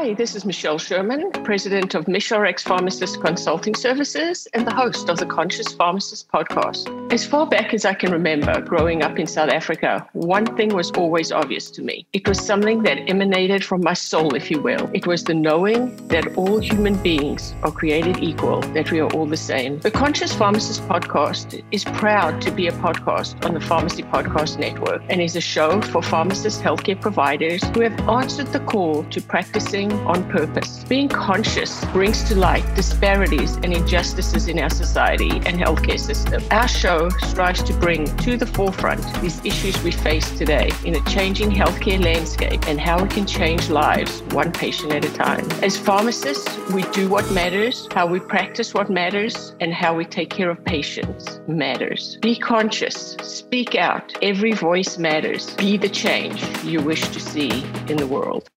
Hi, 0.00 0.14
this 0.14 0.36
is 0.36 0.44
Michelle 0.44 0.78
Sherman, 0.78 1.32
President 1.42 1.96
of 1.96 2.04
MishRx 2.04 2.60
Pharmacist 2.60 3.20
Consulting 3.20 3.74
Services 3.74 4.46
and 4.54 4.64
the 4.64 4.72
host 4.72 5.08
of 5.08 5.18
the 5.18 5.26
Conscious 5.26 5.72
Pharmacist 5.72 6.28
podcast. 6.28 7.07
As 7.10 7.24
far 7.24 7.46
back 7.46 7.72
as 7.72 7.86
I 7.86 7.94
can 7.94 8.12
remember 8.12 8.60
growing 8.60 9.02
up 9.02 9.18
in 9.18 9.26
South 9.26 9.48
Africa, 9.48 10.06
one 10.12 10.44
thing 10.56 10.74
was 10.74 10.90
always 10.90 11.32
obvious 11.32 11.70
to 11.70 11.82
me. 11.82 12.06
It 12.12 12.28
was 12.28 12.38
something 12.38 12.82
that 12.82 13.08
emanated 13.08 13.64
from 13.64 13.80
my 13.82 13.94
soul, 13.94 14.34
if 14.34 14.50
you 14.50 14.60
will. 14.60 14.90
It 14.92 15.06
was 15.06 15.24
the 15.24 15.32
knowing 15.32 15.96
that 16.08 16.36
all 16.36 16.58
human 16.58 16.96
beings 16.96 17.54
are 17.62 17.72
created 17.72 18.18
equal, 18.18 18.60
that 18.74 18.92
we 18.92 19.00
are 19.00 19.10
all 19.14 19.24
the 19.24 19.38
same. 19.38 19.78
The 19.78 19.90
Conscious 19.90 20.34
Pharmacist 20.34 20.82
podcast 20.82 21.64
is 21.70 21.82
proud 21.82 22.42
to 22.42 22.50
be 22.50 22.66
a 22.66 22.72
podcast 22.72 23.42
on 23.42 23.54
the 23.54 23.60
Pharmacy 23.60 24.02
Podcast 24.02 24.58
Network 24.58 25.00
and 25.08 25.22
is 25.22 25.34
a 25.34 25.40
show 25.40 25.80
for 25.80 26.02
pharmacist 26.02 26.60
healthcare 26.60 27.00
providers 27.00 27.64
who 27.72 27.80
have 27.80 27.98
answered 28.06 28.48
the 28.48 28.60
call 28.60 29.04
to 29.04 29.22
practicing 29.22 29.90
on 30.06 30.28
purpose. 30.28 30.84
Being 30.84 31.08
conscious 31.08 31.82
brings 31.86 32.22
to 32.24 32.36
light 32.36 32.66
disparities 32.74 33.56
and 33.56 33.72
injustices 33.72 34.46
in 34.46 34.58
our 34.58 34.68
society 34.68 35.30
and 35.30 35.58
healthcare 35.58 35.98
system. 35.98 36.42
Our 36.50 36.68
show 36.68 36.97
strives 37.30 37.62
to 37.62 37.72
bring 37.74 38.04
to 38.18 38.36
the 38.36 38.46
forefront 38.46 39.02
these 39.20 39.38
issues 39.44 39.80
we 39.82 39.92
face 39.92 40.36
today 40.36 40.70
in 40.84 40.96
a 40.96 41.00
changing 41.04 41.50
healthcare 41.50 42.02
landscape 42.02 42.66
and 42.66 42.80
how 42.80 43.00
we 43.02 43.08
can 43.08 43.24
change 43.24 43.70
lives 43.70 44.22
one 44.32 44.50
patient 44.50 44.92
at 44.92 45.04
a 45.04 45.12
time. 45.12 45.48
As 45.62 45.76
pharmacists, 45.76 46.50
we 46.72 46.82
do 46.90 47.08
what 47.08 47.30
matters, 47.30 47.88
how 47.92 48.06
we 48.06 48.18
practice 48.18 48.74
what 48.74 48.90
matters, 48.90 49.54
and 49.60 49.72
how 49.72 49.94
we 49.94 50.04
take 50.04 50.30
care 50.30 50.50
of 50.50 50.64
patients 50.64 51.40
matters. 51.46 52.18
Be 52.20 52.36
conscious, 52.36 53.16
speak 53.22 53.74
out. 53.74 54.12
Every 54.22 54.52
voice 54.52 54.98
matters. 54.98 55.54
Be 55.54 55.76
the 55.76 55.88
change 55.88 56.42
you 56.64 56.80
wish 56.82 57.06
to 57.08 57.20
see 57.20 57.64
in 57.88 57.96
the 57.96 58.06
world. 58.06 58.48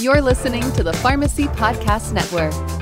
You're 0.00 0.20
listening 0.20 0.70
to 0.72 0.82
the 0.82 0.92
Pharmacy 0.94 1.44
Podcast 1.44 2.12
Network. 2.12 2.81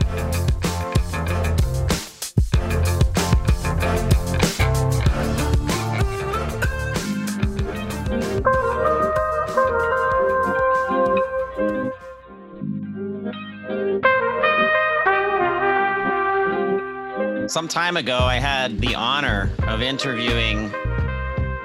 Some 17.50 17.66
time 17.66 17.96
ago, 17.96 18.20
I 18.20 18.36
had 18.36 18.78
the 18.78 18.94
honor 18.94 19.50
of 19.66 19.82
interviewing 19.82 20.72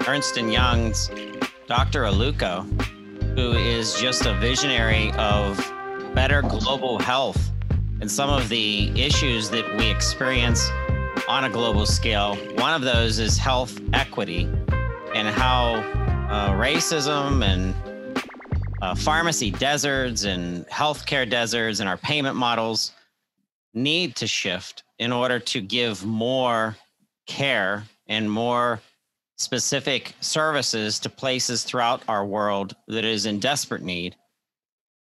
Ernst 0.08 0.36
& 0.36 0.38
Young's 0.38 1.12
Dr. 1.68 2.06
Aluko, 2.06 2.64
who 3.36 3.52
is 3.52 3.94
just 3.94 4.26
a 4.26 4.34
visionary 4.34 5.12
of 5.12 5.58
better 6.16 6.42
global 6.42 6.98
health 6.98 7.52
and 8.02 8.10
some 8.10 8.32
of 8.32 8.50
the 8.50 9.00
issues 9.00 9.52
that 9.52 9.78
we 9.78 9.88
experience 9.88 10.68
on 11.30 11.44
a 11.44 11.52
global 11.52 11.86
scale. 11.86 12.36
One 12.56 12.74
of 12.74 12.82
those 12.82 13.20
is 13.20 13.38
health 13.38 13.80
equity 13.94 14.50
and 15.14 15.28
how 15.28 15.76
uh, 16.32 16.54
racism 16.54 17.46
and 17.46 17.76
uh, 18.82 18.96
pharmacy 18.96 19.52
deserts 19.52 20.24
and 20.24 20.66
healthcare 20.66 21.30
deserts 21.30 21.80
and 21.80 21.88
our 21.88 21.98
payment 21.98 22.36
models 22.36 22.92
need 23.76 24.16
to 24.16 24.28
shift 24.28 24.84
in 24.98 25.12
order 25.12 25.40
to 25.40 25.62
give 25.62 26.06
more 26.06 26.76
care 27.28 27.84
and 28.08 28.30
more 28.32 28.80
specific 29.38 30.14
services 30.22 31.00
to 31.00 31.10
places 31.10 31.64
throughout 31.64 32.02
our 32.08 32.26
world 32.26 32.76
that 32.88 33.04
is 33.04 33.26
in 33.26 33.40
desperate 33.40 33.82
need. 33.82 34.16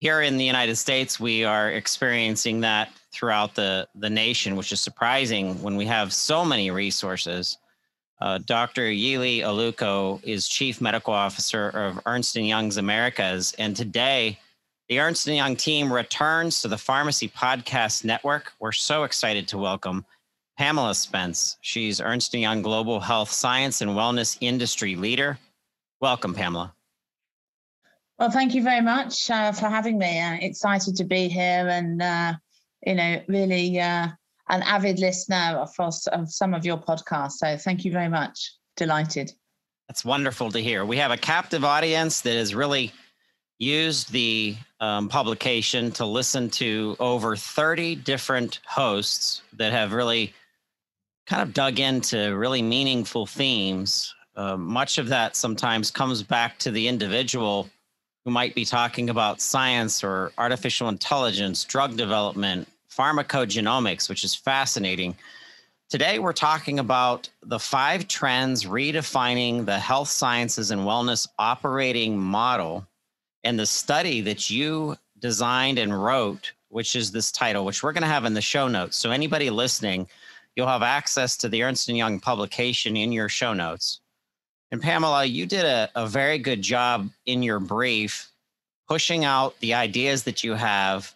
Here 0.00 0.22
in 0.22 0.36
the 0.36 0.44
United 0.44 0.76
States, 0.76 1.20
we 1.20 1.44
are 1.44 1.70
experiencing 1.70 2.60
that 2.62 2.90
throughout 3.12 3.54
the, 3.54 3.86
the 3.94 4.10
nation, 4.10 4.56
which 4.56 4.72
is 4.72 4.80
surprising 4.80 5.62
when 5.62 5.76
we 5.76 5.86
have 5.86 6.12
so 6.12 6.44
many 6.44 6.70
resources. 6.70 7.58
Uh, 8.20 8.38
Dr. 8.38 8.82
Yele 8.82 9.40
Aluko 9.40 10.22
is 10.24 10.48
Chief 10.48 10.80
Medical 10.80 11.12
Officer 11.12 11.68
of 11.68 12.00
Ernst 12.06 12.34
& 12.34 12.36
Young's 12.36 12.78
Americas, 12.78 13.54
and 13.58 13.76
today 13.76 14.38
the 14.88 15.00
Ernst 15.00 15.26
& 15.26 15.28
Young 15.28 15.56
team 15.56 15.92
returns 15.92 16.60
to 16.60 16.68
the 16.68 16.78
Pharmacy 16.78 17.28
Podcast 17.28 18.04
Network. 18.04 18.52
We're 18.60 18.72
so 18.72 19.04
excited 19.04 19.48
to 19.48 19.58
welcome 19.58 20.04
Pamela 20.58 20.94
Spence. 20.94 21.56
She's 21.60 22.00
Ernst 22.00 22.34
& 22.34 22.34
Young 22.34 22.62
Global 22.62 23.00
Health 23.00 23.30
Science 23.30 23.80
and 23.80 23.92
Wellness 23.92 24.36
Industry 24.40 24.96
Leader. 24.96 25.38
Welcome, 26.00 26.34
Pamela. 26.34 26.74
Well, 28.18 28.30
thank 28.30 28.54
you 28.54 28.62
very 28.62 28.82
much 28.82 29.30
uh, 29.30 29.52
for 29.52 29.68
having 29.68 29.98
me. 29.98 30.20
Uh, 30.20 30.34
excited 30.40 30.96
to 30.96 31.04
be 31.04 31.28
here 31.28 31.68
and, 31.68 32.02
uh, 32.02 32.34
you 32.84 32.94
know, 32.94 33.22
really 33.28 33.80
uh, 33.80 34.08
an 34.48 34.62
avid 34.62 34.98
listener 34.98 35.58
of, 35.58 35.70
of 36.12 36.30
some 36.30 36.54
of 36.54 36.64
your 36.64 36.76
podcasts. 36.76 37.32
So 37.32 37.56
thank 37.56 37.84
you 37.84 37.92
very 37.92 38.08
much. 38.08 38.52
Delighted. 38.76 39.32
That's 39.88 40.04
wonderful 40.04 40.50
to 40.52 40.60
hear. 40.60 40.84
We 40.84 40.96
have 40.98 41.10
a 41.10 41.16
captive 41.16 41.64
audience 41.64 42.20
that 42.22 42.34
is 42.34 42.54
really 42.54 42.92
used 43.58 44.12
the 44.12 44.56
um, 44.80 45.08
publication 45.08 45.92
to 45.92 46.04
listen 46.04 46.50
to 46.50 46.96
over 46.98 47.36
30 47.36 47.94
different 47.96 48.60
hosts 48.66 49.42
that 49.54 49.72
have 49.72 49.92
really 49.92 50.32
kind 51.26 51.42
of 51.42 51.54
dug 51.54 51.78
into 51.78 52.36
really 52.36 52.62
meaningful 52.62 53.26
themes. 53.26 54.14
Uh, 54.34 54.56
much 54.56 54.98
of 54.98 55.08
that 55.08 55.36
sometimes 55.36 55.90
comes 55.90 56.22
back 56.22 56.58
to 56.58 56.70
the 56.70 56.88
individual 56.88 57.68
who 58.24 58.30
might 58.30 58.54
be 58.54 58.64
talking 58.64 59.10
about 59.10 59.40
science 59.40 60.02
or 60.02 60.32
artificial 60.38 60.88
intelligence, 60.88 61.64
drug 61.64 61.96
development, 61.96 62.68
pharmacogenomics, 62.90 64.08
which 64.08 64.24
is 64.24 64.34
fascinating. 64.34 65.16
Today, 65.90 66.18
we're 66.18 66.32
talking 66.32 66.78
about 66.78 67.28
the 67.42 67.58
five 67.58 68.08
trends 68.08 68.64
redefining 68.64 69.66
the 69.66 69.78
health 69.78 70.08
sciences 70.08 70.70
and 70.70 70.82
wellness 70.82 71.28
operating 71.38 72.18
model 72.18 72.86
and 73.44 73.58
the 73.58 73.66
study 73.66 74.20
that 74.22 74.50
you 74.50 74.96
designed 75.18 75.78
and 75.78 76.02
wrote, 76.02 76.52
which 76.68 76.96
is 76.96 77.10
this 77.10 77.32
title, 77.32 77.64
which 77.64 77.82
we're 77.82 77.92
going 77.92 78.02
to 78.02 78.08
have 78.08 78.24
in 78.24 78.34
the 78.34 78.40
show 78.40 78.68
notes. 78.68 78.96
So, 78.96 79.10
anybody 79.10 79.50
listening, 79.50 80.08
you'll 80.56 80.66
have 80.66 80.82
access 80.82 81.36
to 81.38 81.48
the 81.48 81.62
Ernst 81.62 81.88
& 81.88 81.90
Young 81.90 82.20
publication 82.20 82.96
in 82.96 83.12
your 83.12 83.28
show 83.28 83.52
notes. 83.52 84.00
And 84.70 84.80
Pamela, 84.80 85.24
you 85.24 85.46
did 85.46 85.64
a, 85.64 85.90
a 85.94 86.06
very 86.06 86.38
good 86.38 86.62
job 86.62 87.10
in 87.26 87.42
your 87.42 87.60
brief 87.60 88.32
pushing 88.88 89.24
out 89.24 89.58
the 89.60 89.74
ideas 89.74 90.24
that 90.24 90.44
you 90.44 90.54
have, 90.54 91.14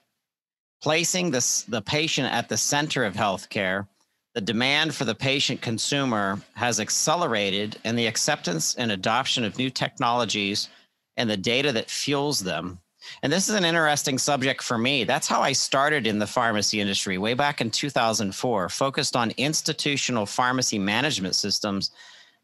placing 0.83 1.31
this, 1.31 1.63
the 1.63 1.83
patient 1.83 2.33
at 2.33 2.49
the 2.49 2.57
center 2.57 3.05
of 3.05 3.15
healthcare. 3.15 3.87
The 4.35 4.41
demand 4.41 4.95
for 4.95 5.05
the 5.05 5.15
patient 5.15 5.63
consumer 5.63 6.41
has 6.55 6.81
accelerated, 6.81 7.79
and 7.85 7.99
the 7.99 8.07
acceptance 8.07 8.75
and 8.77 8.93
adoption 8.93 9.45
of 9.45 9.59
new 9.59 9.71
technologies 9.71 10.69
and 11.17 11.29
the 11.29 11.37
data 11.37 11.73
that 11.73 11.91
fuels 11.91 12.41
them 12.41 12.81
and 13.23 13.33
this 13.33 13.49
is 13.49 13.55
an 13.55 13.65
interesting 13.65 14.19
subject 14.19 14.63
for 14.63 14.79
me. 14.79 15.05
That's 15.05 15.29
how 15.29 15.41
I 15.41 15.53
started 15.53 16.07
in 16.07 16.19
the 16.19 16.27
pharmacy 16.27 16.81
industry 16.81 17.19
way 17.19 17.35
back 17.35 17.61
in 17.61 17.71
2004, 17.71 18.69
focused 18.69 19.17
on 19.17 19.33
institutional 19.37 20.27
pharmacy 20.27 20.79
management 20.79 21.35
systems 21.35 21.91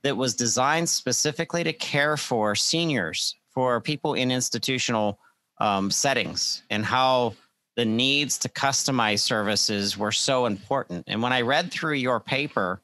that 0.03 0.17
was 0.17 0.35
designed 0.35 0.89
specifically 0.89 1.65
to 1.65 1.73
care 1.73 2.17
for 2.17 2.55
seniors, 2.55 3.37
for 3.51 3.81
people 3.81 4.15
in 4.15 4.31
institutional 4.31 5.19
um, 5.61 5.91
settings, 5.91 6.63
and 6.71 6.85
how 6.85 7.35
the 7.77 7.85
needs 7.85 8.37
to 8.39 8.49
customize 8.49 9.21
services 9.21 9.97
were 9.97 10.13
so 10.13 10.47
important. 10.47 11.05
And 11.07 11.23
when 11.23 11.33
I 11.33 11.41
read 11.41 11.71
through 11.71 11.95
your 11.95 12.21
paper, 12.21 12.81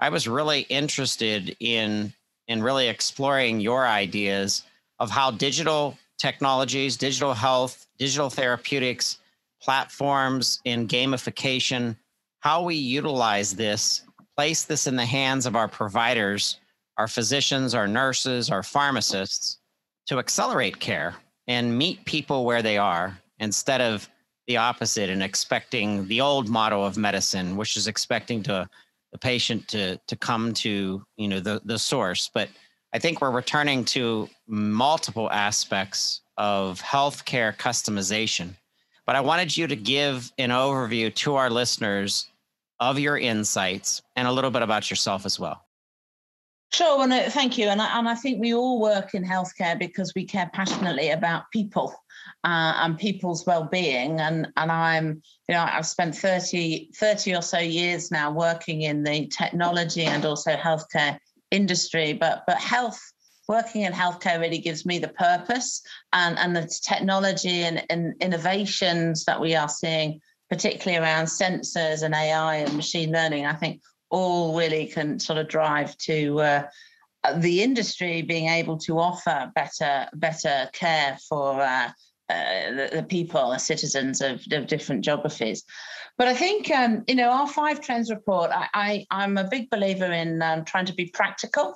I 0.00 0.10
was 0.10 0.28
really 0.28 0.60
interested 0.62 1.56
in 1.60 2.12
in 2.46 2.62
really 2.62 2.88
exploring 2.88 3.60
your 3.60 3.86
ideas 3.86 4.62
of 4.98 5.10
how 5.10 5.30
digital 5.30 5.96
technologies, 6.18 6.96
digital 6.96 7.34
health, 7.34 7.86
digital 7.98 8.30
therapeutics, 8.30 9.18
platforms, 9.62 10.60
and 10.66 10.88
gamification, 10.88 11.96
how 12.40 12.62
we 12.62 12.74
utilize 12.74 13.54
this, 13.54 14.02
place 14.36 14.64
this 14.64 14.86
in 14.86 14.96
the 14.96 15.06
hands 15.06 15.46
of 15.46 15.56
our 15.56 15.68
providers, 15.68 16.58
our 16.96 17.08
physicians, 17.08 17.74
our 17.74 17.88
nurses, 17.88 18.50
our 18.50 18.62
pharmacists 18.62 19.58
to 20.06 20.18
accelerate 20.18 20.78
care 20.80 21.14
and 21.46 21.76
meet 21.76 22.04
people 22.04 22.44
where 22.44 22.62
they 22.62 22.78
are 22.78 23.18
instead 23.38 23.80
of 23.80 24.08
the 24.46 24.56
opposite 24.56 25.10
and 25.10 25.22
expecting 25.22 26.06
the 26.08 26.20
old 26.20 26.48
model 26.48 26.84
of 26.84 26.96
medicine, 26.96 27.56
which 27.56 27.76
is 27.76 27.86
expecting 27.86 28.42
to 28.42 28.68
the 29.12 29.18
patient 29.18 29.66
to 29.68 29.98
to 30.06 30.16
come 30.16 30.52
to 30.52 31.02
you 31.16 31.28
know 31.28 31.40
the 31.40 31.60
the 31.64 31.78
source. 31.78 32.30
But 32.32 32.48
I 32.92 32.98
think 32.98 33.20
we're 33.20 33.30
returning 33.30 33.84
to 33.86 34.28
multiple 34.46 35.30
aspects 35.30 36.22
of 36.38 36.80
healthcare 36.80 37.56
customization. 37.56 38.54
But 39.04 39.16
I 39.16 39.20
wanted 39.20 39.56
you 39.56 39.66
to 39.66 39.76
give 39.76 40.32
an 40.38 40.50
overview 40.50 41.14
to 41.16 41.36
our 41.36 41.50
listeners 41.50 42.28
of 42.80 42.98
your 42.98 43.18
insights 43.18 44.02
and 44.16 44.28
a 44.28 44.32
little 44.32 44.50
bit 44.50 44.62
about 44.62 44.90
yourself 44.90 45.26
as 45.26 45.38
well. 45.38 45.64
Sure, 46.72 47.06
no, 47.06 47.28
thank 47.30 47.56
you. 47.56 47.66
And 47.68 47.80
I, 47.80 47.98
and 47.98 48.08
I 48.08 48.14
think 48.14 48.40
we 48.40 48.54
all 48.54 48.80
work 48.80 49.14
in 49.14 49.24
healthcare 49.24 49.78
because 49.78 50.12
we 50.14 50.24
care 50.24 50.50
passionately 50.52 51.10
about 51.10 51.50
people 51.50 51.94
uh, 52.44 52.74
and 52.76 52.98
people's 52.98 53.46
well-being. 53.46 54.20
And, 54.20 54.48
and 54.56 54.70
I'm, 54.70 55.22
you 55.48 55.54
know, 55.54 55.66
I've 55.70 55.86
spent 55.86 56.14
30, 56.14 56.90
30 56.94 57.36
or 57.36 57.42
so 57.42 57.58
years 57.58 58.10
now 58.10 58.30
working 58.30 58.82
in 58.82 59.02
the 59.02 59.26
technology 59.28 60.04
and 60.04 60.24
also 60.26 60.54
healthcare 60.56 61.18
industry, 61.50 62.12
but, 62.12 62.44
but 62.46 62.58
health 62.58 63.00
working 63.48 63.82
in 63.82 63.92
healthcare 63.92 64.38
really 64.38 64.58
gives 64.58 64.84
me 64.84 64.98
the 64.98 65.08
purpose 65.08 65.82
and, 66.12 66.38
and 66.38 66.54
the 66.54 66.70
technology 66.84 67.62
and, 67.62 67.82
and 67.88 68.14
innovations 68.20 69.24
that 69.24 69.40
we 69.40 69.54
are 69.54 69.68
seeing, 69.68 70.20
particularly 70.50 71.02
around 71.02 71.24
sensors 71.24 72.02
and 72.02 72.14
AI 72.14 72.56
and 72.56 72.74
machine 72.74 73.10
learning, 73.10 73.46
I 73.46 73.54
think 73.54 73.80
all 74.10 74.56
really 74.56 74.86
can 74.86 75.18
sort 75.18 75.38
of 75.38 75.48
drive 75.48 75.96
to 75.98 76.40
uh, 76.40 76.62
the 77.36 77.62
industry 77.62 78.22
being 78.22 78.48
able 78.48 78.78
to 78.78 78.98
offer 78.98 79.50
better 79.54 80.06
better 80.14 80.68
care 80.72 81.18
for 81.28 81.60
uh, 81.60 81.90
uh, 82.30 82.70
the, 82.70 82.90
the, 82.96 83.02
people, 83.02 83.50
the 83.50 83.58
citizens 83.58 84.20
of, 84.20 84.42
of, 84.52 84.66
different 84.66 85.04
geographies. 85.04 85.64
But 86.16 86.28
I 86.28 86.34
think 86.34 86.70
um, 86.70 87.04
you 87.06 87.14
know 87.14 87.30
our 87.30 87.48
five 87.48 87.80
trends 87.80 88.10
report. 88.10 88.50
I, 88.52 89.06
I 89.10 89.24
am 89.24 89.38
a 89.38 89.48
big 89.48 89.70
believer 89.70 90.12
in 90.12 90.42
um, 90.42 90.64
trying 90.64 90.86
to 90.86 90.94
be 90.94 91.06
practical 91.06 91.74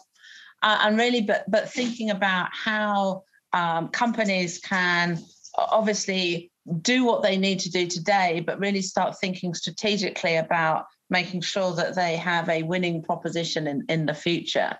uh, 0.62 0.78
and 0.82 0.96
really, 0.96 1.20
but 1.20 1.44
but 1.50 1.70
thinking 1.70 2.10
about 2.10 2.48
how 2.52 3.24
um, 3.52 3.88
companies 3.88 4.58
can 4.58 5.18
obviously 5.56 6.50
do 6.80 7.04
what 7.04 7.22
they 7.22 7.36
need 7.36 7.58
to 7.60 7.70
do 7.70 7.86
today, 7.86 8.42
but 8.46 8.60
really 8.60 8.80
start 8.80 9.18
thinking 9.20 9.52
strategically 9.52 10.36
about 10.36 10.86
making 11.10 11.40
sure 11.40 11.74
that 11.74 11.94
they 11.94 12.16
have 12.16 12.48
a 12.48 12.62
winning 12.62 13.02
proposition 13.02 13.66
in, 13.66 13.84
in 13.88 14.06
the 14.06 14.14
future. 14.14 14.76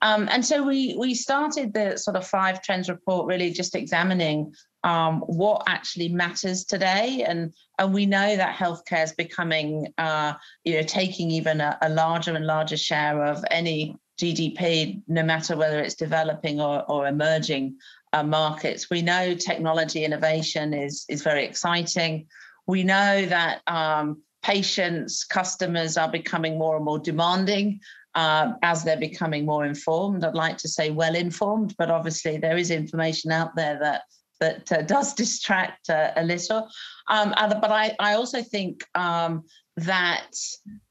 Um, 0.00 0.28
and 0.30 0.44
so 0.44 0.62
we 0.62 0.94
we 0.96 1.14
started 1.14 1.74
the 1.74 1.96
sort 1.96 2.16
of 2.16 2.26
five 2.26 2.62
trends 2.62 2.88
report 2.88 3.26
really 3.26 3.50
just 3.50 3.74
examining 3.74 4.54
um, 4.86 5.20
what 5.22 5.64
actually 5.66 6.08
matters 6.08 6.64
today, 6.64 7.24
and 7.26 7.52
and 7.78 7.92
we 7.92 8.06
know 8.06 8.36
that 8.36 8.56
healthcare 8.56 9.02
is 9.02 9.12
becoming 9.12 9.92
uh, 9.98 10.34
you 10.64 10.74
know 10.74 10.82
taking 10.82 11.30
even 11.32 11.60
a, 11.60 11.76
a, 11.82 11.88
larger 11.88 12.34
and 12.34 12.46
larger 12.46 12.76
share 12.76 13.24
of 13.24 13.44
any 13.50 13.96
GDP, 14.16 15.02
no 15.08 15.24
matter 15.24 15.56
whether 15.56 15.80
it's 15.80 15.96
developing 15.96 16.60
or, 16.60 16.84
or 16.88 17.08
emerging 17.08 17.76
uh, 18.12 18.22
markets. 18.22 18.88
We 18.88 19.02
know 19.02 19.34
technology 19.34 20.04
innovation 20.04 20.72
is, 20.72 21.04
is 21.08 21.22
very 21.22 21.44
exciting. 21.44 22.28
We 22.68 22.84
know 22.84 23.26
that 23.26 23.62
um, 23.66 24.22
patients, 24.42 25.24
customers 25.24 25.96
are 25.96 26.10
becoming 26.10 26.58
more 26.58 26.76
and 26.76 26.84
more 26.84 27.00
demanding 27.00 27.80
uh, 28.14 28.52
as 28.62 28.84
they're 28.84 28.96
becoming 28.96 29.44
more 29.44 29.66
informed. 29.66 30.24
I'd 30.24 30.34
like 30.34 30.58
to 30.58 30.68
say 30.68 30.90
well 30.90 31.16
informed, 31.16 31.74
but 31.76 31.90
obviously 31.90 32.38
there 32.38 32.56
is 32.56 32.70
information 32.70 33.32
out 33.32 33.54
there 33.56 33.78
that 33.80 34.02
that 34.40 34.70
uh, 34.72 34.82
does 34.82 35.14
distract 35.14 35.90
uh, 35.90 36.12
a 36.16 36.24
little. 36.24 36.68
Um, 37.08 37.34
but 37.36 37.70
I, 37.70 37.94
I 37.98 38.14
also 38.14 38.42
think 38.42 38.84
um, 38.94 39.44
that 39.76 40.32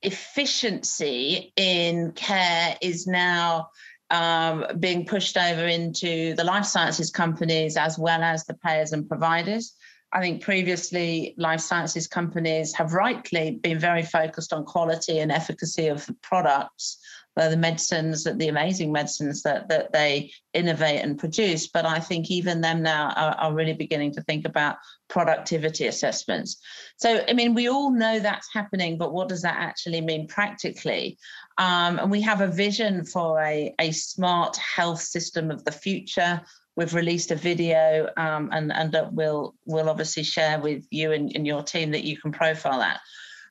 efficiency 0.01 1.53
in 1.55 2.11
care 2.13 2.77
is 2.81 3.07
now 3.07 3.69
um, 4.11 4.65
being 4.79 5.05
pushed 5.05 5.37
over 5.37 5.65
into 5.65 6.35
the 6.35 6.43
life 6.43 6.65
sciences 6.65 7.09
companies 7.09 7.77
as 7.77 7.97
well 7.97 8.21
as 8.21 8.45
the 8.45 8.53
payers 8.53 8.91
and 8.91 9.07
providers. 9.07 9.73
I 10.13 10.21
think 10.21 10.43
previously 10.43 11.33
life 11.37 11.59
sciences 11.59 12.07
companies 12.07 12.73
have 12.75 12.93
rightly 12.93 13.59
been 13.61 13.79
very 13.79 14.03
focused 14.03 14.53
on 14.53 14.63
quality 14.63 15.19
and 15.19 15.31
efficacy 15.31 15.87
of 15.87 16.05
the 16.05 16.15
products 16.21 16.99
the 17.35 17.57
medicines, 17.57 18.23
that 18.23 18.39
the 18.39 18.47
amazing 18.47 18.91
medicines 18.91 19.43
that, 19.43 19.67
that 19.67 19.91
they 19.91 20.31
innovate 20.53 21.01
and 21.01 21.19
produce. 21.19 21.67
But 21.67 21.85
I 21.85 21.99
think 21.99 22.31
even 22.31 22.61
them 22.61 22.81
now 22.81 23.09
are, 23.15 23.35
are 23.35 23.53
really 23.53 23.73
beginning 23.73 24.13
to 24.13 24.21
think 24.21 24.45
about 24.45 24.77
productivity 25.09 25.87
assessments. 25.87 26.57
So, 26.97 27.23
I 27.27 27.33
mean, 27.33 27.53
we 27.53 27.67
all 27.67 27.91
know 27.91 28.19
that's 28.19 28.47
happening, 28.53 28.97
but 28.97 29.13
what 29.13 29.27
does 29.27 29.41
that 29.41 29.57
actually 29.57 30.01
mean 30.01 30.27
practically? 30.27 31.17
Um, 31.57 31.99
and 31.99 32.09
we 32.09 32.21
have 32.21 32.41
a 32.41 32.47
vision 32.47 33.05
for 33.05 33.41
a, 33.41 33.73
a 33.79 33.91
smart 33.91 34.55
health 34.57 35.01
system 35.01 35.51
of 35.51 35.65
the 35.65 35.71
future. 35.71 36.41
We've 36.77 36.93
released 36.93 37.31
a 37.31 37.35
video 37.35 38.09
um, 38.17 38.49
and, 38.51 38.71
and 38.71 38.91
that 38.93 39.13
we'll, 39.13 39.55
we'll 39.65 39.89
obviously 39.89 40.23
share 40.23 40.59
with 40.59 40.85
you 40.89 41.11
and, 41.11 41.31
and 41.35 41.45
your 41.45 41.63
team 41.63 41.91
that 41.91 42.03
you 42.03 42.17
can 42.17 42.31
profile 42.31 42.79
that. 42.79 43.01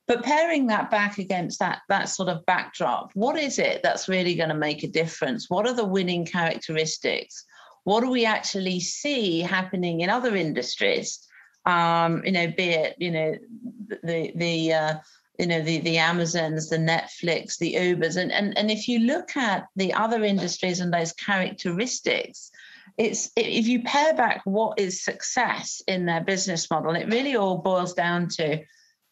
But 0.07 0.23
pairing 0.23 0.67
that 0.67 0.91
back 0.91 1.19
against 1.19 1.59
that 1.61 1.81
that 1.89 2.11
sort 2.11 2.29
of 2.29 2.45
backdrop, 2.45 3.11
what 3.15 3.39
is 3.39 3.59
it 3.59 3.83
that's 3.83 4.09
really 4.09 4.35
going 4.35 4.51
to 4.51 4.55
make 4.55 4.83
a 4.83 4.89
difference? 4.89 5.49
What 5.49 5.67
are 5.67 5.73
the 5.73 5.85
winning 5.85 6.27
characteristics? 6.27 7.45
What 7.85 8.01
do 8.01 8.11
we 8.11 8.27
actually 8.27 8.81
see 8.81 9.41
happening 9.41 10.01
in 10.01 10.11
other 10.11 10.37
industries? 10.37 11.27
Um, 11.65 12.23
you 12.25 12.33
know, 12.33 12.49
be 12.49 12.71
it 12.71 12.97
you 12.99 13.11
know 13.11 13.35
the 14.03 14.33
the 14.35 14.73
uh, 14.73 14.95
you 15.39 15.47
know 15.47 15.63
the 15.63 15.79
the 15.81 15.97
Amazons, 15.97 16.69
the 16.69 16.77
Netflix, 16.77 17.57
the 17.59 17.75
Ubers, 17.75 18.17
and 18.17 18.31
and 18.31 18.57
and 18.59 18.71
if 18.71 18.87
you 18.89 19.01
look 19.01 19.37
at 19.37 19.67
the 19.75 19.95
other 19.95 20.23
industries 20.23 20.81
and 20.81 20.93
those 20.93 21.13
characteristics, 21.13 22.51
it's 22.99 23.31
if 23.37 23.67
you 23.67 23.83
pair 23.83 24.15
back 24.15 24.43
what 24.45 24.79
is 24.79 25.03
success 25.03 25.83
in 25.89 26.05
their 26.05 26.23
business 26.23 26.71
model, 26.71 26.95
it 26.95 27.09
really 27.09 27.37
all 27.37 27.59
boils 27.59 27.95
down 27.95 28.29
to 28.29 28.63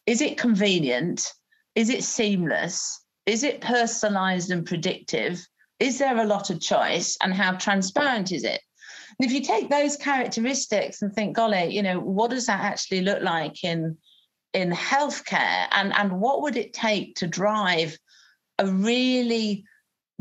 is 0.05 0.21
it 0.21 0.37
convenient? 0.37 1.31
Is 1.75 1.89
it 1.89 2.03
seamless? 2.03 3.01
Is 3.25 3.43
it 3.43 3.61
personalized 3.61 4.51
and 4.51 4.65
predictive? 4.65 5.45
Is 5.79 5.97
there 5.97 6.17
a 6.17 6.25
lot 6.25 6.49
of 6.49 6.61
choice? 6.61 7.17
And 7.21 7.33
how 7.33 7.53
transparent 7.53 8.31
is 8.31 8.43
it? 8.43 8.61
And 9.19 9.29
if 9.29 9.33
you 9.33 9.41
take 9.41 9.69
those 9.69 9.95
characteristics 9.95 11.01
and 11.01 11.13
think, 11.13 11.35
golly, 11.35 11.73
you 11.73 11.83
know, 11.83 11.99
what 11.99 12.31
does 12.31 12.47
that 12.47 12.61
actually 12.61 13.01
look 13.01 13.21
like 13.21 13.63
in 13.63 13.97
in 14.53 14.71
healthcare? 14.71 15.67
And, 15.71 15.93
and 15.93 16.19
what 16.19 16.41
would 16.43 16.57
it 16.57 16.73
take 16.73 17.15
to 17.15 17.27
drive 17.27 17.97
a 18.59 18.67
really 18.67 19.65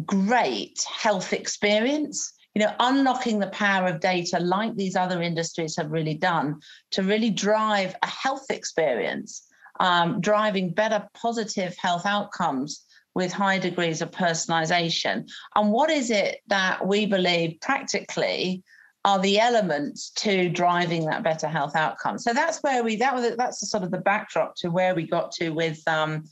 great 0.06 0.84
health 0.88 1.32
experience? 1.32 2.32
you 2.54 2.60
know, 2.60 2.74
unlocking 2.80 3.38
the 3.38 3.46
power 3.46 3.88
of 3.88 4.00
data 4.00 4.38
like 4.38 4.76
these 4.76 4.94
other 4.94 5.22
industries 5.22 5.74
have 5.74 5.90
really 5.90 6.12
done 6.12 6.60
to 6.90 7.02
really 7.02 7.30
drive 7.30 7.96
a 8.02 8.06
health 8.06 8.50
experience 8.50 9.46
um, 9.82 10.20
driving 10.20 10.70
better 10.70 11.06
positive 11.12 11.76
health 11.76 12.06
outcomes 12.06 12.84
with 13.14 13.32
high 13.32 13.58
degrees 13.58 14.00
of 14.00 14.12
personalization. 14.12 15.28
And 15.56 15.72
what 15.72 15.90
is 15.90 16.10
it 16.10 16.38
that 16.46 16.86
we 16.86 17.04
believe 17.04 17.58
practically 17.60 18.62
are 19.04 19.18
the 19.18 19.40
elements 19.40 20.10
to 20.10 20.48
driving 20.48 21.04
that 21.06 21.24
better 21.24 21.48
health 21.48 21.74
outcome? 21.74 22.18
So 22.18 22.32
that's 22.32 22.62
where 22.62 22.84
we 22.84 22.94
that 22.96 23.12
was 23.12 23.36
that's 23.36 23.68
sort 23.68 23.82
of 23.82 23.90
the 23.90 23.98
backdrop 23.98 24.54
to 24.58 24.70
where 24.70 24.94
we 24.94 25.06
got 25.06 25.32
to 25.32 25.50
with 25.50 25.82
um, 25.88 26.24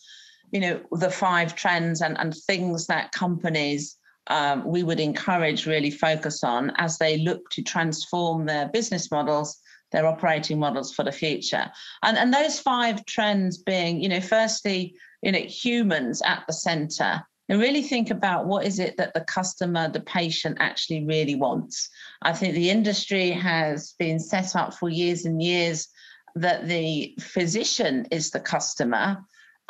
you 0.52 0.60
know 0.60 0.80
the 0.92 1.10
five 1.10 1.56
trends 1.56 2.00
and, 2.00 2.16
and 2.18 2.34
things 2.46 2.86
that 2.86 3.10
companies 3.10 3.96
um, 4.28 4.64
we 4.64 4.84
would 4.84 5.00
encourage 5.00 5.66
really 5.66 5.90
focus 5.90 6.44
on 6.44 6.70
as 6.76 6.98
they 6.98 7.18
look 7.18 7.50
to 7.50 7.62
transform 7.62 8.46
their 8.46 8.68
business 8.68 9.10
models 9.10 9.58
their 9.92 10.06
operating 10.06 10.58
models 10.58 10.92
for 10.92 11.04
the 11.04 11.12
future. 11.12 11.70
And, 12.02 12.16
and 12.16 12.32
those 12.32 12.60
five 12.60 13.04
trends 13.06 13.58
being, 13.58 14.00
you 14.00 14.08
know, 14.08 14.20
firstly, 14.20 14.94
you 15.22 15.32
know, 15.32 15.38
humans 15.38 16.22
at 16.22 16.44
the 16.46 16.52
center 16.52 17.22
and 17.48 17.60
really 17.60 17.82
think 17.82 18.10
about 18.10 18.46
what 18.46 18.64
is 18.64 18.78
it 18.78 18.96
that 18.96 19.12
the 19.12 19.22
customer, 19.22 19.88
the 19.88 20.00
patient 20.00 20.58
actually 20.60 21.04
really 21.04 21.34
wants. 21.34 21.88
I 22.22 22.32
think 22.32 22.54
the 22.54 22.70
industry 22.70 23.30
has 23.32 23.94
been 23.98 24.20
set 24.20 24.54
up 24.54 24.74
for 24.74 24.88
years 24.88 25.24
and 25.24 25.42
years 25.42 25.88
that 26.36 26.68
the 26.68 27.14
physician 27.18 28.06
is 28.12 28.30
the 28.30 28.38
customer 28.38 29.18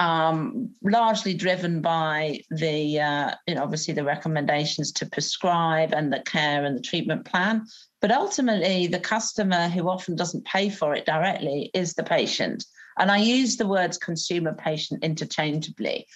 um, 0.00 0.70
largely 0.82 1.34
driven 1.34 1.82
by 1.82 2.40
the, 2.50 2.98
uh, 2.98 3.34
you 3.46 3.54
know, 3.54 3.62
obviously 3.62 3.92
the 3.92 4.02
recommendations 4.02 4.92
to 4.92 5.04
prescribe 5.04 5.92
and 5.92 6.10
the 6.10 6.20
care 6.20 6.64
and 6.64 6.76
the 6.76 6.82
treatment 6.82 7.26
plan. 7.26 7.66
But 8.00 8.10
ultimately, 8.10 8.86
the 8.86 8.98
customer 8.98 9.68
who 9.68 9.90
often 9.90 10.16
doesn't 10.16 10.46
pay 10.46 10.70
for 10.70 10.94
it 10.94 11.04
directly 11.04 11.70
is 11.74 11.92
the 11.92 12.02
patient. 12.02 12.64
And 12.98 13.10
I 13.10 13.18
use 13.18 13.58
the 13.58 13.66
words 13.66 13.98
consumer 13.98 14.54
patient 14.54 15.04
interchangeably. 15.04 16.06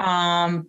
Um, 0.00 0.68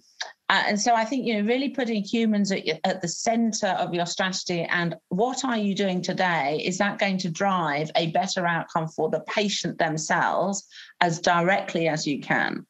uh, 0.49 0.63
and 0.67 0.79
so 0.79 0.93
I 0.93 1.05
think 1.05 1.25
you 1.25 1.35
know 1.35 1.47
really 1.47 1.69
putting 1.69 2.03
humans 2.03 2.51
at, 2.51 2.63
at 2.83 3.01
the 3.01 3.07
center 3.07 3.67
of 3.67 3.93
your 3.93 4.05
strategy 4.05 4.61
and 4.61 4.95
what 5.09 5.43
are 5.43 5.57
you 5.57 5.73
doing 5.73 6.01
today 6.01 6.61
is 6.63 6.77
that 6.77 6.99
going 6.99 7.17
to 7.19 7.29
drive 7.29 7.89
a 7.95 8.11
better 8.11 8.45
outcome 8.45 8.87
for 8.87 9.09
the 9.09 9.21
patient 9.21 9.77
themselves 9.77 10.67
as 11.01 11.19
directly 11.19 11.87
as 11.87 12.05
you 12.05 12.19
can. 12.19 12.65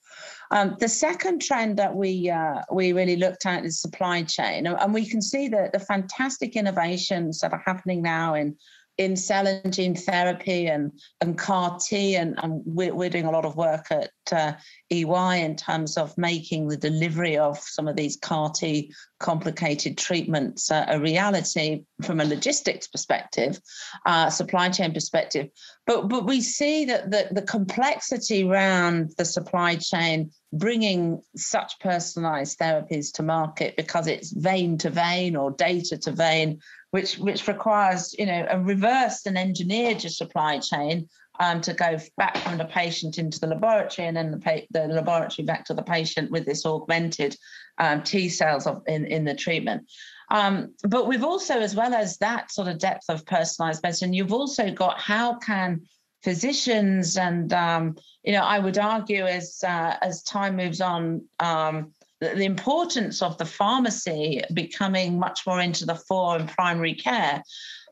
Um, 0.51 0.77
the 0.79 0.87
second 0.87 1.41
trend 1.41 1.77
that 1.77 1.95
we 1.95 2.29
uh, 2.29 2.61
we 2.71 2.93
really 2.93 3.15
looked 3.15 3.45
at 3.45 3.65
is 3.65 3.81
supply 3.81 4.23
chain, 4.23 4.67
and 4.67 4.93
we 4.93 5.05
can 5.05 5.21
see 5.21 5.47
that 5.49 5.73
the 5.73 5.79
fantastic 5.79 6.55
innovations 6.55 7.39
that 7.39 7.51
are 7.51 7.63
happening 7.65 8.01
now 8.01 8.35
in 8.35 8.55
in 8.97 9.15
cell 9.15 9.47
and 9.47 9.73
gene 9.73 9.95
therapy 9.95 10.67
and, 10.67 10.91
and 11.21 11.37
CAR 11.37 11.77
T, 11.79 12.15
and, 12.15 12.35
and 12.41 12.61
we're, 12.65 12.93
we're 12.93 13.09
doing 13.09 13.25
a 13.25 13.31
lot 13.31 13.45
of 13.45 13.55
work 13.55 13.87
at 13.91 14.11
uh, 14.31 14.53
EY 14.89 15.41
in 15.43 15.55
terms 15.55 15.97
of 15.97 16.17
making 16.17 16.67
the 16.67 16.77
delivery 16.77 17.37
of 17.37 17.59
some 17.59 17.87
of 17.87 17.95
these 17.95 18.17
CAR 18.17 18.49
T 18.51 18.93
complicated 19.25 19.97
treatments 19.97 20.69
uh, 20.69 20.85
a 20.87 20.99
reality 20.99 21.83
from 22.03 22.21
a 22.21 22.25
logistics 22.25 22.87
perspective, 22.87 23.59
uh, 24.05 24.29
supply 24.29 24.69
chain 24.69 24.93
perspective. 24.93 25.49
But 25.87 26.09
but 26.09 26.27
we 26.27 26.41
see 26.41 26.85
that 26.85 27.09
the, 27.09 27.27
the 27.31 27.41
complexity 27.41 28.47
around 28.47 29.13
the 29.17 29.25
supply 29.25 29.77
chain 29.77 30.29
bringing 30.53 31.23
such 31.35 31.79
personalized 31.79 32.59
therapies 32.59 33.11
to 33.13 33.23
market 33.23 33.75
because 33.75 34.05
it's 34.05 34.31
vein 34.31 34.77
to 34.77 34.91
vein 34.91 35.35
or 35.35 35.49
data 35.49 35.97
to 35.97 36.11
vein, 36.11 36.59
which 36.91 37.17
which 37.17 37.47
requires 37.47 38.13
you 38.19 38.27
know 38.27 38.45
a 38.47 38.59
reversed 38.59 39.25
and 39.25 39.39
engineered 39.39 40.01
supply 40.01 40.59
chain 40.59 41.09
um, 41.39 41.61
to 41.61 41.73
go 41.73 41.97
back 42.17 42.37
from 42.37 42.57
the 42.57 42.65
patient 42.65 43.17
into 43.17 43.39
the 43.39 43.47
laboratory 43.47 44.07
and 44.07 44.17
then 44.17 44.31
the, 44.31 44.37
pa- 44.37 44.65
the 44.71 44.87
laboratory 44.87 45.45
back 45.45 45.65
to 45.65 45.73
the 45.73 45.83
patient 45.83 46.31
with 46.31 46.45
this 46.45 46.65
augmented 46.65 47.35
um, 47.77 48.03
T 48.03 48.29
cells 48.29 48.67
of, 48.67 48.83
in, 48.87 49.05
in 49.05 49.25
the 49.25 49.35
treatment. 49.35 49.89
Um, 50.31 50.73
but 50.87 51.07
we've 51.07 51.23
also, 51.23 51.59
as 51.59 51.75
well 51.75 51.93
as 51.93 52.17
that 52.17 52.51
sort 52.51 52.67
of 52.67 52.79
depth 52.79 53.05
of 53.09 53.25
personalized 53.25 53.83
medicine, 53.83 54.13
you've 54.13 54.33
also 54.33 54.71
got 54.71 54.99
how 54.99 55.35
can 55.35 55.81
physicians 56.25 57.17
and 57.17 57.53
um, 57.53 57.95
you 58.23 58.33
know 58.33 58.41
I 58.43 58.57
would 58.57 58.79
argue 58.79 59.25
as 59.25 59.63
uh, 59.63 59.95
as 60.01 60.23
time 60.23 60.55
moves 60.55 60.81
on 60.81 61.23
um, 61.39 61.93
the, 62.19 62.29
the 62.29 62.45
importance 62.45 63.21
of 63.21 63.37
the 63.37 63.45
pharmacy 63.45 64.41
becoming 64.53 65.19
much 65.19 65.45
more 65.45 65.61
into 65.61 65.85
the 65.85 65.93
fore 65.93 66.39
in 66.39 66.47
primary 66.47 66.95
care 66.95 67.43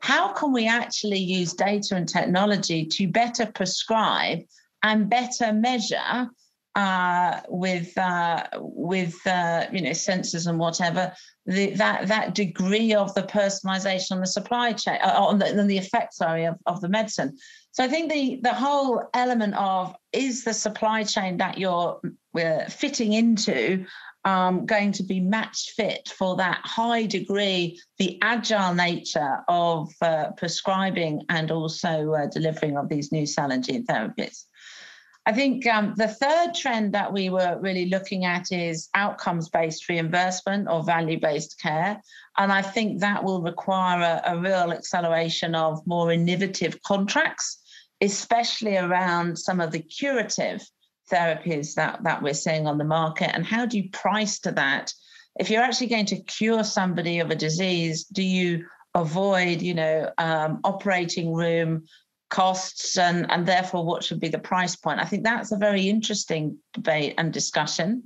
how 0.04 0.34
can 0.34 0.52
we 0.52 0.68
actually 0.68 1.18
use 1.18 1.54
data 1.54 1.96
and 1.96 2.06
technology 2.06 2.84
to 2.84 3.08
better 3.08 3.46
prescribe 3.46 4.40
and 4.82 5.08
better 5.08 5.50
measure 5.50 6.28
uh, 6.74 7.40
with 7.48 7.96
uh, 7.96 8.44
with 8.54 9.14
uh, 9.26 9.64
you 9.72 9.80
know 9.80 9.92
sensors 9.92 10.46
and 10.46 10.58
whatever 10.58 11.10
the, 11.46 11.70
that 11.76 12.08
that 12.08 12.34
degree 12.34 12.92
of 12.92 13.14
the 13.14 13.22
personalization 13.22 14.12
on 14.12 14.20
the 14.20 14.26
supply 14.26 14.74
chain 14.74 14.98
uh, 15.02 15.14
on 15.16 15.38
the, 15.38 15.58
on 15.58 15.68
the 15.68 15.78
effect 15.78 16.12
sorry 16.12 16.44
of, 16.44 16.56
of 16.66 16.82
the 16.82 16.88
medicine? 16.88 17.34
So 17.70 17.82
i 17.82 17.88
think 17.88 18.12
the 18.12 18.40
the 18.42 18.52
whole 18.52 19.08
element 19.14 19.54
of 19.54 19.96
is 20.12 20.44
the 20.44 20.52
supply 20.52 21.04
chain 21.04 21.38
that 21.38 21.56
you're 21.56 21.98
uh, 22.36 22.68
fitting 22.68 23.12
into 23.12 23.86
um, 24.24 24.64
going 24.66 24.92
to 24.92 25.02
be 25.02 25.20
match 25.20 25.72
fit 25.76 26.08
for 26.16 26.36
that 26.36 26.60
high 26.64 27.06
degree, 27.06 27.80
the 27.98 28.18
agile 28.22 28.74
nature 28.74 29.38
of 29.48 29.92
uh, 30.00 30.30
prescribing 30.36 31.22
and 31.28 31.50
also 31.50 32.12
uh, 32.14 32.26
delivering 32.26 32.76
of 32.76 32.88
these 32.88 33.12
new 33.12 33.26
cell 33.26 33.52
and 33.52 33.64
gene 33.64 33.84
therapies. 33.84 34.44
I 35.26 35.32
think 35.32 35.66
um, 35.66 35.94
the 35.96 36.08
third 36.08 36.54
trend 36.54 36.92
that 36.92 37.12
we 37.12 37.30
were 37.30 37.58
really 37.60 37.86
looking 37.86 38.26
at 38.26 38.52
is 38.52 38.90
outcomes 38.92 39.48
based 39.48 39.88
reimbursement 39.88 40.68
or 40.68 40.82
value 40.82 41.18
based 41.18 41.60
care. 41.60 42.00
And 42.36 42.52
I 42.52 42.60
think 42.60 43.00
that 43.00 43.24
will 43.24 43.40
require 43.40 44.20
a, 44.24 44.34
a 44.34 44.38
real 44.38 44.70
acceleration 44.72 45.54
of 45.54 45.86
more 45.86 46.12
innovative 46.12 46.82
contracts, 46.82 47.58
especially 48.02 48.76
around 48.76 49.38
some 49.38 49.60
of 49.60 49.70
the 49.70 49.80
curative 49.80 50.62
therapies 51.10 51.74
that, 51.74 52.02
that 52.04 52.22
we're 52.22 52.34
seeing 52.34 52.66
on 52.66 52.78
the 52.78 52.84
market 52.84 53.34
and 53.34 53.44
how 53.44 53.66
do 53.66 53.78
you 53.78 53.88
price 53.90 54.38
to 54.40 54.52
that? 54.52 54.92
If 55.38 55.50
you're 55.50 55.62
actually 55.62 55.88
going 55.88 56.06
to 56.06 56.22
cure 56.22 56.64
somebody 56.64 57.18
of 57.18 57.30
a 57.30 57.34
disease 57.34 58.04
do 58.04 58.22
you 58.22 58.64
avoid 58.94 59.60
you 59.60 59.74
know 59.74 60.10
um, 60.18 60.60
operating 60.64 61.32
room 61.32 61.84
costs 62.30 62.96
and 62.96 63.30
and 63.30 63.46
therefore 63.46 63.84
what 63.84 64.02
should 64.02 64.20
be 64.20 64.28
the 64.28 64.38
price 64.38 64.76
point? 64.76 65.00
I 65.00 65.04
think 65.04 65.24
that's 65.24 65.52
a 65.52 65.56
very 65.56 65.88
interesting 65.88 66.58
debate 66.72 67.14
and 67.18 67.32
discussion. 67.32 68.04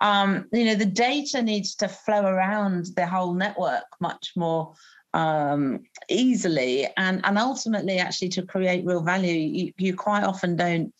Um, 0.00 0.46
you 0.52 0.64
know 0.64 0.74
the 0.74 0.84
data 0.84 1.42
needs 1.42 1.74
to 1.76 1.88
flow 1.88 2.24
around 2.24 2.86
the 2.96 3.06
whole 3.06 3.34
network 3.34 3.84
much 4.00 4.32
more 4.36 4.74
um, 5.14 5.80
easily 6.08 6.88
and 6.96 7.20
and 7.24 7.38
ultimately 7.38 7.98
actually 7.98 8.28
to 8.30 8.42
create 8.42 8.84
real 8.84 9.02
value. 9.02 9.34
You, 9.34 9.72
you 9.76 9.96
quite 9.96 10.24
often 10.24 10.56
don't 10.56 10.92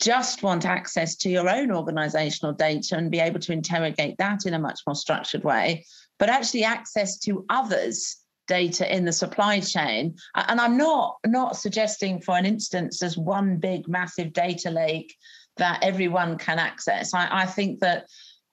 just 0.00 0.42
want 0.42 0.64
access 0.64 1.14
to 1.14 1.28
your 1.28 1.48
own 1.48 1.70
organizational 1.70 2.52
data 2.52 2.96
and 2.96 3.10
be 3.10 3.20
able 3.20 3.40
to 3.40 3.52
interrogate 3.52 4.16
that 4.18 4.46
in 4.46 4.54
a 4.54 4.58
much 4.58 4.80
more 4.86 4.96
structured 4.96 5.44
way, 5.44 5.84
but 6.18 6.30
actually 6.30 6.64
access 6.64 7.18
to 7.18 7.44
others' 7.50 8.16
data 8.48 8.94
in 8.94 9.04
the 9.04 9.12
supply 9.12 9.60
chain. 9.60 10.16
And 10.34 10.60
I'm 10.60 10.76
not 10.76 11.18
not 11.26 11.56
suggesting 11.56 12.20
for 12.20 12.36
an 12.36 12.46
instance 12.46 12.98
there's 12.98 13.16
one 13.16 13.58
big 13.58 13.86
massive 13.86 14.32
data 14.32 14.70
lake 14.70 15.14
that 15.58 15.78
everyone 15.82 16.38
can 16.38 16.58
access. 16.58 17.14
I, 17.14 17.28
I 17.30 17.46
think 17.46 17.80
that 17.80 18.06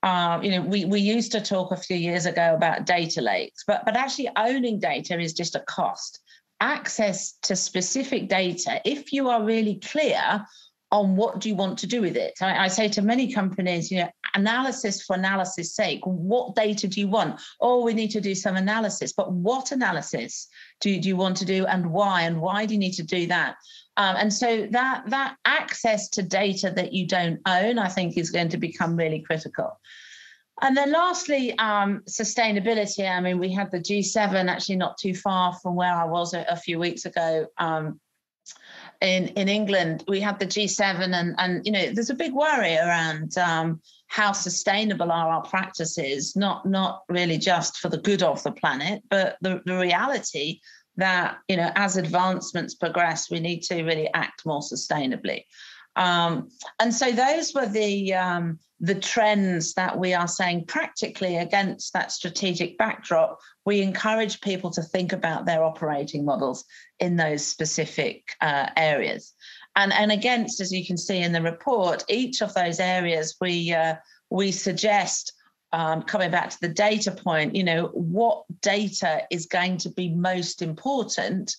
uh, 0.04 0.40
you 0.44 0.52
know, 0.52 0.62
we, 0.62 0.86
we 0.86 1.00
used 1.00 1.32
to 1.32 1.42
talk 1.42 1.72
a 1.72 1.78
few 1.78 1.98
years 1.98 2.28
ago 2.28 2.54
about 2.54 2.86
data 2.86 3.22
lakes, 3.22 3.64
but 3.66 3.84
but 3.86 3.96
actually 3.96 4.30
owning 4.36 4.80
data 4.80 5.20
is 5.20 5.34
just 5.34 5.56
a 5.56 5.62
cost. 5.62 6.20
Access 6.60 7.34
to 7.44 7.56
specific 7.56 8.30
data, 8.30 8.82
if 8.84 9.14
you 9.14 9.30
are 9.30 9.44
really 9.44 9.76
clear 9.76 10.46
on 10.92 11.16
what 11.16 11.40
do 11.40 11.50
you 11.50 11.56
want 11.56 11.78
to 11.80 11.88
do 11.88 12.02
with 12.02 12.16
it. 12.16 12.34
I, 12.42 12.66
I, 12.66 12.68
say 12.70 12.88
to 12.90 13.02
many 13.02 13.34
companies, 13.34 13.92
you 13.92 14.00
know, 14.00 14.10
analysis 14.36 15.04
for 15.04 15.16
analysis 15.16 15.76
sake. 15.76 16.00
What 16.06 16.56
data 16.56 16.88
do 16.88 17.02
you 17.02 17.08
want? 17.08 17.42
Oh, 17.60 17.84
we 17.84 17.94
need 17.94 18.12
to 18.12 18.22
do 18.22 18.34
some 18.34 18.56
analysis, 18.56 19.12
but 19.12 19.32
what 19.32 19.72
analysis 19.72 20.48
do, 20.80 20.98
do 21.00 21.10
you 21.10 21.18
want 21.18 21.38
to 21.38 21.46
do 21.46 21.66
and 21.66 21.92
why? 21.92 22.22
And 22.22 22.40
why 22.40 22.66
do 22.66 22.74
you 22.74 22.80
need 22.80 22.94
to 22.94 23.04
do 23.04 23.28
that? 23.28 23.56
Um, 23.98 24.16
and 24.18 24.34
so 24.34 24.68
that 24.72 25.04
that 25.08 25.36
access 25.44 26.08
to 26.10 26.24
data 26.24 26.72
that 26.76 26.94
you 26.94 27.08
don't 27.08 27.40
own, 27.48 27.80
I 27.80 27.90
think, 27.90 28.16
is 28.16 28.30
going 28.30 28.50
to 28.50 28.58
become 28.58 28.96
really 28.96 29.22
critical. 29.22 29.80
And 30.62 30.76
then 30.76 30.92
lastly, 30.92 31.58
um, 31.58 32.02
sustainability. 32.10 33.10
I 33.10 33.20
mean, 33.20 33.40
we 33.40 33.52
had 33.52 33.72
the 33.72 33.80
G7 33.80 34.50
actually 34.50 34.78
not 34.78 34.98
too 34.98 35.14
far 35.14 35.54
from 35.54 35.76
where 35.76 35.94
I 35.94 36.06
was 36.06 36.34
a, 36.34 36.46
a 36.50 36.56
few 36.56 36.80
weeks 36.80 37.06
ago. 37.06 37.48
Um, 37.58 38.00
in 39.02 39.28
in 39.30 39.48
England, 39.48 40.04
we 40.08 40.20
had 40.20 40.40
the 40.40 40.46
G7, 40.46 41.14
and 41.14 41.36
and 41.38 41.66
you 41.66 41.72
know, 41.72 41.92
there's 41.92 42.10
a 42.10 42.16
big 42.16 42.34
worry 42.34 42.76
around 42.78 43.38
um, 43.38 43.82
how 44.08 44.32
sustainable 44.32 45.12
are 45.12 45.30
our 45.30 45.44
practices, 45.44 46.36
not 46.36 46.66
not 46.66 47.04
really 47.10 47.38
just 47.38 47.78
for 47.78 47.90
the 47.90 47.98
good 47.98 48.24
of 48.24 48.42
the 48.44 48.52
planet, 48.52 49.04
but 49.10 49.38
the, 49.42 49.62
the 49.66 49.78
reality 49.78 50.60
that 50.98 51.38
you 51.48 51.58
know, 51.58 51.72
as 51.76 51.98
advancements 51.98 52.76
progress, 52.76 53.30
we 53.30 53.40
need 53.40 53.62
to 53.64 53.84
really 53.84 54.10
act 54.14 54.46
more 54.46 54.62
sustainably. 54.62 55.44
Um, 55.98 56.50
and 56.80 56.94
so 56.94 57.12
those 57.12 57.54
were 57.54 57.66
the 57.66 58.14
um, 58.14 58.60
the 58.80 58.96
trends 58.96 59.74
that 59.74 59.98
we 59.98 60.14
are 60.14 60.28
saying 60.28 60.66
practically 60.66 61.38
against 61.38 61.94
that 61.94 62.12
strategic 62.12 62.78
backdrop. 62.78 63.40
We 63.66 63.82
encourage 63.82 64.40
people 64.40 64.70
to 64.72 64.84
think 64.84 65.12
about 65.12 65.46
their 65.46 65.64
operating 65.64 66.24
models 66.24 66.64
in 67.00 67.16
those 67.16 67.46
specific 67.46 68.30
uh, 68.40 68.70
areas. 68.78 69.34
And, 69.76 69.92
and 69.92 70.12
against, 70.12 70.62
as 70.62 70.72
you 70.72 70.86
can 70.86 70.98
see 70.98 71.18
in 71.18 71.34
the 71.34 71.42
report, 71.42 72.04
each 72.08 72.42
of 72.42 72.54
those 72.54 72.80
areas 72.80 73.36
we 73.42 73.74
uh, 73.74 73.96
we 74.30 74.52
suggest 74.52 75.34
um, 75.74 76.04
coming 76.04 76.32
back 76.32 76.50
to 76.52 76.60
the 76.62 76.70
data 76.70 77.12
point, 77.12 77.56
you 77.56 77.64
know, 77.64 77.88
what 77.88 78.44
data 78.62 79.24
is 79.32 79.48
going 79.48 79.78
to 79.78 79.90
be 79.90 80.10
most 80.10 80.62
important 80.62 81.56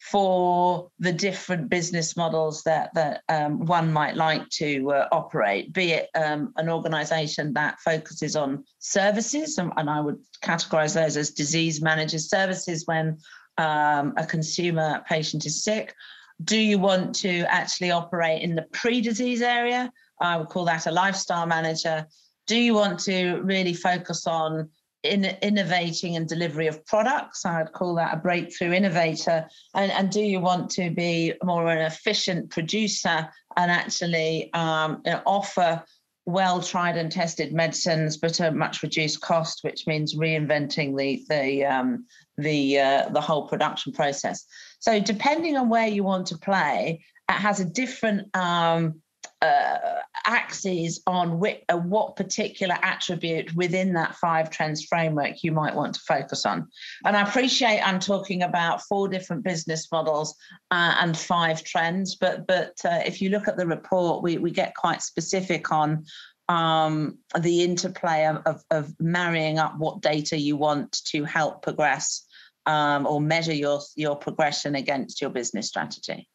for 0.00 0.90
the 0.98 1.12
different 1.12 1.68
business 1.68 2.16
models 2.16 2.62
that 2.62 2.92
that 2.94 3.22
um, 3.28 3.66
one 3.66 3.92
might 3.92 4.16
like 4.16 4.48
to 4.48 4.90
uh, 4.92 5.08
operate, 5.12 5.72
be 5.74 5.92
it 5.92 6.08
um, 6.14 6.52
an 6.56 6.70
organisation 6.70 7.52
that 7.52 7.78
focuses 7.80 8.34
on 8.34 8.64
services, 8.78 9.58
and, 9.58 9.72
and, 9.76 9.90
I 9.90 10.00
would 10.00 10.18
categorise 10.42 10.94
those 10.94 11.18
as 11.18 11.30
disease 11.30 11.82
managers 11.82 12.30
services 12.30 12.86
when 12.86 13.18
um, 13.58 14.14
a 14.16 14.24
consumer 14.26 15.04
patient 15.06 15.44
is 15.44 15.62
sick. 15.62 15.94
Do 16.42 16.58
you 16.58 16.78
want 16.78 17.14
to 17.16 17.40
actually 17.52 17.90
operate 17.90 18.40
in 18.42 18.54
the 18.54 18.66
pre-disease 18.72 19.42
area? 19.42 19.92
I 20.18 20.38
would 20.38 20.48
call 20.48 20.64
that 20.64 20.86
a 20.86 20.90
lifestyle 20.90 21.46
manager. 21.46 22.06
Do 22.46 22.56
you 22.56 22.72
want 22.72 23.00
to 23.00 23.40
really 23.42 23.74
focus 23.74 24.26
on 24.26 24.70
in 25.02 25.24
innovating 25.42 26.16
and 26.16 26.28
delivery 26.28 26.66
of 26.66 26.84
products. 26.86 27.46
I'd 27.46 27.72
call 27.72 27.94
that 27.94 28.14
a 28.14 28.16
breakthrough 28.18 28.72
innovator. 28.72 29.48
And, 29.74 29.90
and 29.92 30.10
do 30.10 30.20
you 30.20 30.40
want 30.40 30.70
to 30.72 30.90
be 30.90 31.34
more 31.42 31.70
an 31.70 31.78
efficient 31.78 32.50
producer 32.50 33.28
and 33.56 33.70
actually 33.70 34.52
um, 34.52 35.02
offer 35.26 35.82
well 36.26 36.62
tried 36.62 36.96
and 36.96 37.10
tested 37.10 37.52
medicines, 37.52 38.16
but 38.16 38.40
at 38.40 38.54
much 38.54 38.82
reduced 38.82 39.20
cost, 39.20 39.60
which 39.62 39.86
means 39.86 40.14
reinventing 40.14 40.96
the 40.96 41.24
the 41.28 41.64
um, 41.64 42.06
the 42.36 42.78
uh, 42.78 43.08
the 43.08 43.20
whole 43.20 43.48
production 43.48 43.92
process. 43.92 44.44
So 44.80 45.00
depending 45.00 45.56
on 45.56 45.68
where 45.68 45.88
you 45.88 46.04
want 46.04 46.26
to 46.28 46.38
play, 46.38 47.02
it 47.28 47.32
has 47.32 47.60
a 47.60 47.64
different 47.64 48.34
um, 48.36 49.00
uh, 49.42 49.78
axes 50.26 51.02
on 51.06 51.42
uh, 51.68 51.76
what 51.76 52.16
particular 52.16 52.76
attribute 52.82 53.54
within 53.54 53.94
that 53.94 54.14
five 54.16 54.50
trends 54.50 54.84
framework 54.84 55.42
you 55.42 55.50
might 55.50 55.74
want 55.74 55.94
to 55.94 56.00
focus 56.00 56.44
on. 56.44 56.68
And 57.04 57.16
I 57.16 57.22
appreciate 57.22 57.80
I'm 57.80 58.00
talking 58.00 58.42
about 58.42 58.82
four 58.82 59.08
different 59.08 59.42
business 59.42 59.88
models 59.90 60.34
uh, 60.70 60.96
and 61.00 61.16
five 61.16 61.64
trends, 61.64 62.16
but 62.16 62.46
but 62.46 62.74
uh, 62.84 63.00
if 63.06 63.22
you 63.22 63.30
look 63.30 63.48
at 63.48 63.56
the 63.56 63.66
report, 63.66 64.22
we, 64.22 64.38
we 64.38 64.50
get 64.50 64.74
quite 64.74 65.02
specific 65.02 65.72
on 65.72 66.04
um, 66.48 67.18
the 67.38 67.62
interplay 67.62 68.26
of, 68.26 68.42
of, 68.44 68.62
of, 68.72 68.92
marrying 68.98 69.60
up 69.60 69.78
what 69.78 70.00
data 70.00 70.36
you 70.36 70.56
want 70.56 71.00
to 71.04 71.22
help 71.22 71.62
progress 71.62 72.26
um, 72.66 73.06
or 73.06 73.20
measure 73.20 73.54
your, 73.54 73.80
your 73.94 74.16
progression 74.16 74.74
against 74.74 75.20
your 75.20 75.30
business 75.30 75.68
strategy. 75.68 76.28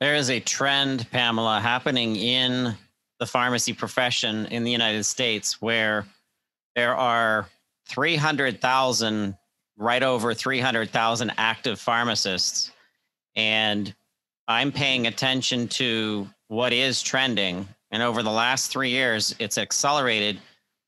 There 0.00 0.14
is 0.14 0.30
a 0.30 0.40
trend, 0.40 1.10
Pamela, 1.10 1.60
happening 1.60 2.16
in 2.16 2.74
the 3.18 3.26
pharmacy 3.26 3.74
profession 3.74 4.46
in 4.46 4.64
the 4.64 4.70
United 4.70 5.04
States 5.04 5.60
where 5.60 6.06
there 6.74 6.96
are 6.96 7.46
300,000, 7.86 9.36
right 9.76 10.02
over 10.02 10.32
300,000 10.32 11.32
active 11.36 11.78
pharmacists. 11.78 12.72
And 13.36 13.94
I'm 14.48 14.72
paying 14.72 15.06
attention 15.06 15.68
to 15.68 16.26
what 16.48 16.72
is 16.72 17.02
trending. 17.02 17.68
And 17.90 18.02
over 18.02 18.22
the 18.22 18.30
last 18.30 18.70
three 18.70 18.88
years, 18.88 19.34
it's 19.38 19.58
accelerated 19.58 20.40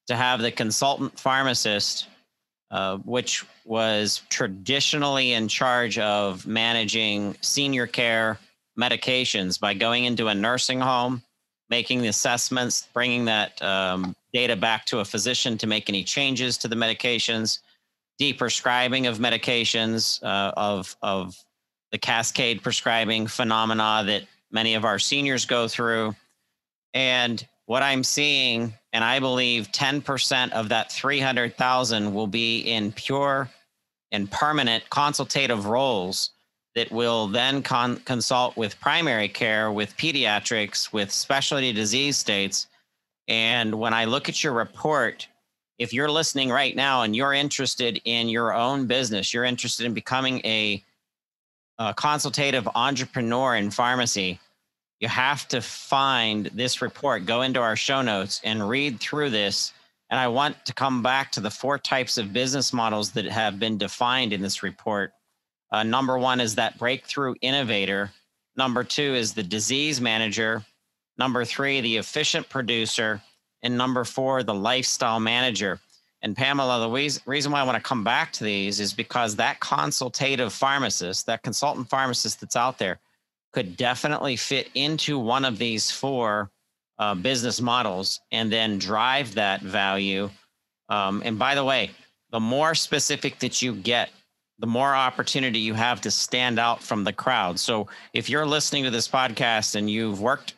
to 0.07 0.17
have 0.17 0.41
the 0.41 0.51
consultant 0.51 1.21
pharmacist, 1.21 2.07
uh, 2.71 2.97
which 2.97 3.45
was 3.67 4.23
traditionally 4.31 5.35
in 5.35 5.49
charge 5.49 5.99
of 5.99 6.47
managing 6.47 7.37
senior 7.43 7.87
care 7.87 8.39
medications 8.79 9.59
by 9.59 9.75
going 9.75 10.05
into 10.05 10.29
a 10.29 10.35
nursing 10.35 10.81
home, 10.81 11.23
making 11.69 12.03
the 12.03 12.09
assessments, 12.09 12.89
bringing 12.93 13.27
that 13.27 13.61
um, 13.63 14.15
data 14.33 14.57
back 14.57 14.87
to 14.87 15.01
a 15.01 15.05
physician 15.05 15.59
to 15.59 15.67
make 15.67 15.89
any 15.89 16.05
changes 16.05 16.59
to 16.59 16.69
the 16.69 16.77
medications, 16.77 17.59
deprescribing 18.21 19.09
of 19.09 19.19
medications, 19.19 20.23
uh, 20.23 20.53
of 20.57 20.97
of 21.03 21.37
the 21.91 21.99
cascade 21.99 22.63
prescribing 22.63 23.27
phenomena 23.27 24.03
that 24.07 24.23
many 24.51 24.75
of 24.75 24.85
our 24.85 24.99
seniors 24.99 25.45
go 25.45 25.69
through, 25.69 26.15
and 26.95 27.47
what 27.67 27.83
I'm 27.83 28.05
seeing, 28.05 28.75
and 28.93 29.05
I 29.05 29.21
believe 29.21 29.71
10% 29.73 30.53
of 30.53 30.69
that 30.71 30.93
300,000 30.93 32.13
will 32.13 32.27
be 32.27 32.59
in 32.59 32.93
pure 32.93 33.49
and 34.11 34.31
permanent 34.31 34.89
consultative 34.91 35.67
roles 35.67 36.31
that 36.75 36.91
will 36.91 37.29
then 37.29 37.63
con- 37.63 37.99
consult 37.99 38.57
with 38.57 38.81
primary 38.81 39.29
care, 39.29 39.71
with 39.71 39.97
pediatrics, 39.97 40.93
with 40.93 41.11
specialty 41.11 41.73
disease 41.73 42.17
states. 42.17 42.67
And 43.29 43.75
when 43.75 43.93
I 43.93 44.07
look 44.07 44.29
at 44.29 44.43
your 44.43 44.53
report, 44.53 45.29
if 45.79 45.93
you're 45.93 46.11
listening 46.11 46.51
right 46.51 46.75
now 46.75 47.03
and 47.03 47.15
you're 47.15 47.33
interested 47.33 48.01
in 48.05 48.29
your 48.29 48.55
own 48.55 48.87
business, 48.87 49.35
you're 49.35 49.45
interested 49.45 49.85
in 49.85 49.95
becoming 49.95 50.41
a, 50.45 50.83
a 51.79 51.95
consultative 51.95 52.69
entrepreneur 52.75 53.57
in 53.57 53.71
pharmacy, 53.71 54.41
you 55.01 55.09
have 55.09 55.49
to 55.49 55.61
find 55.61 56.47
this 56.55 56.81
report, 56.81 57.27
go 57.27 57.43
into 57.43 57.61
our 57.61 57.77
show 57.77 58.03
notes 58.03 58.41
and 58.45 58.69
read 58.69 59.01
through 59.01 59.31
this. 59.31 59.73
And 60.09 60.21
I 60.21 60.29
want 60.29 60.65
to 60.67 60.75
come 60.75 61.03
back 61.03 61.33
to 61.33 61.41
the 61.41 61.51
four 61.51 61.79
types 61.79 62.19
of 62.19 62.33
business 62.33 62.73
models 62.73 63.13
that 63.13 63.25
have 63.25 63.59
been 63.59 63.79
defined 63.79 64.33
in 64.33 64.43
this 64.43 64.63
report 64.63 65.13
uh, 65.73 65.83
number 65.83 66.19
one 66.19 66.41
is 66.41 66.55
that 66.55 66.79
breakthrough 66.79 67.35
innovator. 67.41 68.11
Number 68.57 68.85
two 68.85 69.15
is 69.15 69.33
the 69.33 69.43
disease 69.43 70.01
manager. 70.01 70.63
Number 71.19 71.45
three, 71.45 71.81
the 71.81 71.97
efficient 71.97 72.49
producer. 72.49 73.23
And 73.63 73.77
number 73.79 74.05
four, 74.05 74.43
the 74.43 74.55
lifestyle 74.55 75.19
manager. 75.19 75.81
And 76.21 76.37
Pamela, 76.37 76.81
the 76.81 77.21
reason 77.27 77.53
why 77.53 77.61
I 77.61 77.65
want 77.65 77.77
to 77.77 77.89
come 77.89 78.05
back 78.05 78.33
to 78.35 78.45
these 78.45 78.79
is 78.79 78.93
because 78.93 79.35
that 79.37 79.59
consultative 79.61 80.53
pharmacist, 80.53 81.27
that 81.27 81.43
consultant 81.43 81.89
pharmacist 81.89 82.41
that's 82.41 82.55
out 82.55 82.79
there, 82.79 83.01
could 83.53 83.77
definitely 83.77 84.37
fit 84.37 84.71
into 84.75 85.19
one 85.19 85.45
of 85.45 85.59
these 85.59 85.91
four 85.91 86.51
uh, 86.99 87.15
business 87.15 87.61
models 87.61 88.21
and 88.31 88.53
then 88.53 88.79
drive 88.79 89.35
that 89.35 89.63
value. 89.63 90.31
Um, 90.89 91.23
and 91.25 91.39
by 91.39 91.55
the 91.55 91.65
way, 91.65 91.91
the 92.31 92.41
more 92.41 92.75
specific 92.75 93.39
that 93.41 93.61
you 93.61 93.75
get 93.75 94.11
the 94.63 94.67
more 94.69 94.95
opportunity 94.95 95.59
you 95.59 95.75
have 95.75 96.01
to 96.01 96.09
stand 96.09 96.57
out 96.57 96.81
from 96.81 97.03
the 97.03 97.13
crowd. 97.13 97.59
So 97.59 97.89
if 98.13 98.31
you're 98.31 98.47
listening 98.47 98.85
to 98.85 98.91
this 98.91 99.09
podcast 99.09 99.75
and 99.75 99.91
you've 99.91 100.21
worked 100.21 100.55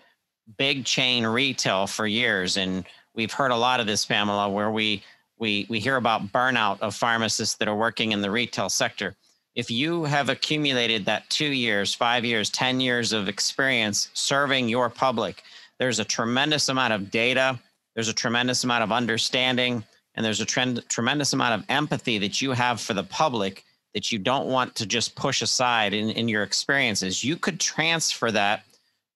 big 0.59 0.85
chain 0.85 1.25
retail 1.25 1.87
for 1.87 2.07
years, 2.07 2.59
and 2.59 2.85
we've 3.15 3.33
heard 3.33 3.51
a 3.51 3.57
lot 3.57 3.81
of 3.81 3.87
this, 3.87 4.05
Pamela, 4.05 4.51
where 4.51 4.71
we 4.71 5.03
we 5.39 5.65
we 5.71 5.81
hear 5.81 5.97
about 5.97 6.31
burnout 6.33 6.83
of 6.83 6.95
pharmacists 6.95 7.55
that 7.57 7.67
are 7.67 7.75
working 7.75 8.13
in 8.13 8.21
the 8.21 8.31
retail 8.31 8.69
sector. 8.69 9.17
If 9.55 9.71
you 9.71 10.05
have 10.05 10.29
accumulated 10.29 11.07
that 11.07 11.31
two 11.31 11.53
years, 11.53 11.95
five 11.95 12.27
years, 12.27 12.51
10 12.51 12.81
years 12.81 13.15
of 13.15 13.27
experience 13.27 14.11
serving 14.13 14.69
your 14.69 14.91
public, 14.91 15.43
there's 15.79 15.99
a 15.99 16.05
tremendous 16.05 16.69
amount 16.69 16.93
of 16.93 17.11
data, 17.11 17.59
there's 17.95 18.09
a 18.09 18.13
tremendous 18.13 18.65
amount 18.65 18.85
of 18.85 18.93
understanding, 18.93 19.83
and 20.15 20.27
there's 20.27 20.43
a 20.43 20.45
trend, 20.45 20.87
tremendous 20.91 21.33
amount 21.33 21.59
of 21.59 21.67
empathy 21.71 22.19
that 22.19 22.43
you 22.43 22.51
have 22.51 22.83
for 22.83 22.93
the 22.93 23.05
public 23.05 23.65
that 23.95 24.11
you 24.11 24.19
don't 24.19 24.49
want 24.49 24.75
to 24.75 24.87
just 24.87 25.15
push 25.15 25.41
aside 25.41 25.95
in, 25.95 26.11
in 26.11 26.29
your 26.29 26.43
experiences, 26.43 27.25
you 27.25 27.37
could 27.37 27.61
transfer 27.61 28.31
that 28.31 28.65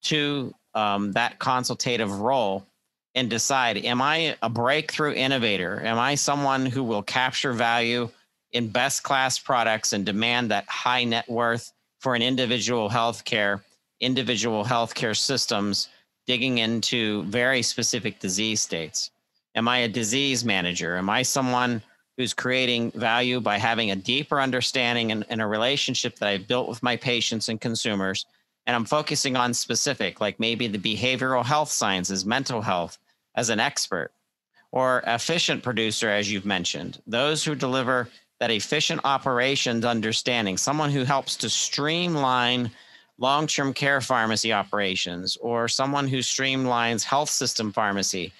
to 0.03 0.55
um, 0.75 1.13
that 1.13 1.39
consultative 1.39 2.21
role 2.21 2.65
and 3.15 3.29
decide 3.29 3.85
am 3.85 4.01
I 4.01 4.37
a 4.43 4.49
breakthrough 4.49 5.13
innovator? 5.13 5.83
Am 5.85 5.99
I 5.99 6.15
someone 6.15 6.65
who 6.65 6.85
will 6.85 7.03
capture 7.03 7.53
value 7.53 8.09
in 8.53 8.69
best 8.69 9.03
class 9.03 9.39
products 9.39 9.93
and 9.93 10.07
demand 10.07 10.51
that 10.51 10.69
high 10.69 11.05
net 11.05 11.29
worth 11.29 11.73
for 12.01 12.15
an 12.15 12.23
individual 12.23 12.89
healthcare, 12.89 13.61
individual 14.01 14.65
healthcare 14.65 15.17
systems 15.17 15.89
digging 16.27 16.59
into 16.59 17.25
very 17.25 17.63
specific 17.63 18.21
disease 18.21 18.61
states? 18.61 19.11
Am 19.57 19.67
I 19.67 19.79
a 19.79 19.89
disease 19.89 20.45
manager? 20.45 20.97
Am 20.97 21.11
I 21.11 21.23
someone 21.23 21.83
who's 22.19 22.35
creating 22.35 22.91
value 22.91 23.41
by 23.41 23.57
having 23.57 23.93
a 23.93 23.97
deeper 23.97 24.41
understanding 24.41 25.13
and, 25.13 25.25
and, 25.31 25.41
a 25.41 25.47
relationship 25.47 26.17
that 26.17 26.29
I've 26.29 26.49
built 26.49 26.69
with 26.69 26.83
my 26.83 26.97
patients 26.97 27.49
and 27.49 27.61
consumers. 27.61 28.27
And 28.67 28.75
I'm 28.75 28.85
focusing 28.85 29.37
on 29.37 29.55
specific, 29.55 30.21
like 30.21 30.41
maybe 30.41 30.67
the 30.67 30.79
behavioral 30.79 31.45
health 31.45 31.71
sciences, 31.71 32.27
mental 32.27 32.61
health 32.61 32.99
as 33.37 33.51
an 33.51 33.61
expert, 33.61 34.11
or 34.73 35.05
efficient 35.07 35.63
producer, 35.63 36.11
as 36.11 36.31
you've 36.31 36.45
mentioned, 36.45 37.01
those 37.07 37.45
who 37.45 37.55
deliver 37.55 38.09
that 38.41 38.51
efficient 38.51 39.01
operations 39.05 39.85
understanding, 39.85 40.57
someone 40.57 40.91
who 40.91 41.05
helps 41.05 41.37
to 41.37 41.49
streamline 41.49 42.69
long 43.19 43.47
term 43.47 43.73
care 43.73 44.01
pharmacy 44.01 44.53
operations, 44.53 45.37
or 45.37 45.69
someone 45.69 46.09
who 46.09 46.19
streamlines 46.19 47.05
health 47.05 47.31
system 47.31 47.73
pharmacy 47.73 48.33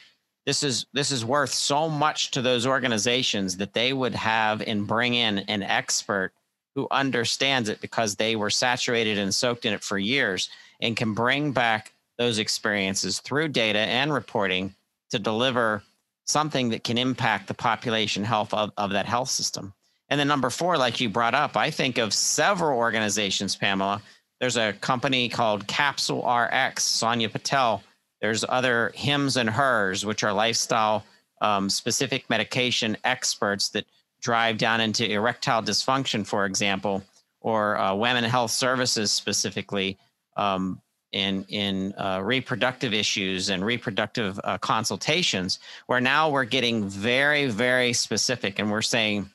this 0.47 0.63
is 0.63 0.87
this 0.93 1.11
is 1.11 1.25
worth 1.25 1.53
so 1.53 1.89
much 1.89 2.31
to 2.31 2.43
those 2.43 2.67
organizations 2.67 3.57
that 3.59 3.75
they 3.75 3.93
would 3.93 4.15
have 4.15 4.63
and 4.63 4.87
bring 4.87 5.15
in 5.15 5.39
an 5.41 5.63
expert 5.63 6.33
who 6.75 6.87
understands 6.91 7.69
it 7.69 7.81
because 7.81 8.17
they 8.17 8.37
were 8.37 8.51
saturated 8.51 9.19
and 9.19 9.35
soaked 9.35 9.65
in 9.65 9.75
it 9.75 9.83
for 9.83 9.99
years 9.99 10.49
and 10.81 10.97
can 10.97 11.13
bring 11.13 11.53
back 11.53 11.93
those 12.19 12.39
experiences 12.39 13.21
through 13.21 13.49
data 13.49 13.79
and 13.79 14.13
reporting 14.13 14.75
to 15.11 15.19
deliver 15.19 15.83
something 16.25 16.69
that 16.69 16.85
can 16.85 16.99
impact 16.99 17.49
the 17.49 17.55
population 17.55 18.23
health 18.23 18.53
of, 18.53 18.71
of 18.77 18.91
that 18.91 19.07
health 19.07 19.29
system. 19.29 19.73
And 20.09 20.19
then 20.19 20.29
number 20.29 20.51
four, 20.51 20.79
like 20.79 21.01
you 21.01 21.09
brought 21.09 21.35
up, 21.35 21.57
I 21.57 21.71
think 21.71 21.99
of 21.99 22.15
several 22.15 22.79
organizations, 22.79 23.57
Pamela. 23.57 24.01
There's 24.41 24.57
a 24.57 24.73
company 24.75 25.29
called 25.29 25.67
Capsule 25.67 26.25
RX, 26.29 26.85
Sonia 26.85 27.29
Patel 27.29 27.83
there's 28.21 28.45
other 28.49 28.93
hims 28.95 29.37
and 29.37 29.49
hers, 29.49 30.05
which 30.05 30.23
are 30.23 30.33
lifestyle 30.33 31.05
um, 31.41 31.71
specific 31.71 32.29
medication 32.29 32.97
experts 33.05 33.69
that 33.71 33.87
drive 34.21 34.59
down 34.59 34.81
into 34.81 35.09
erectile 35.09 35.63
dysfunction, 35.63 36.27
for 36.27 36.45
example, 36.45 37.03
or 37.41 37.79
uh, 37.79 37.95
women 37.95 38.25
health 38.25 38.51
services 38.51 39.13
specifically 39.13 39.97
um, 40.37 40.81
in 41.13 41.45
in 41.49 41.95
uh, 41.97 42.21
reproductive 42.23 42.93
issues 42.93 43.49
and 43.49 43.65
reproductive 43.65 44.39
uh, 44.45 44.59
consultations. 44.59 45.61
Where 45.87 46.01
now 46.01 46.29
we're 46.29 46.45
getting 46.45 46.89
very 46.89 47.47
very 47.47 47.93
specific, 47.93 48.59
and 48.59 48.71
we're 48.71 48.83
saying 48.83 49.31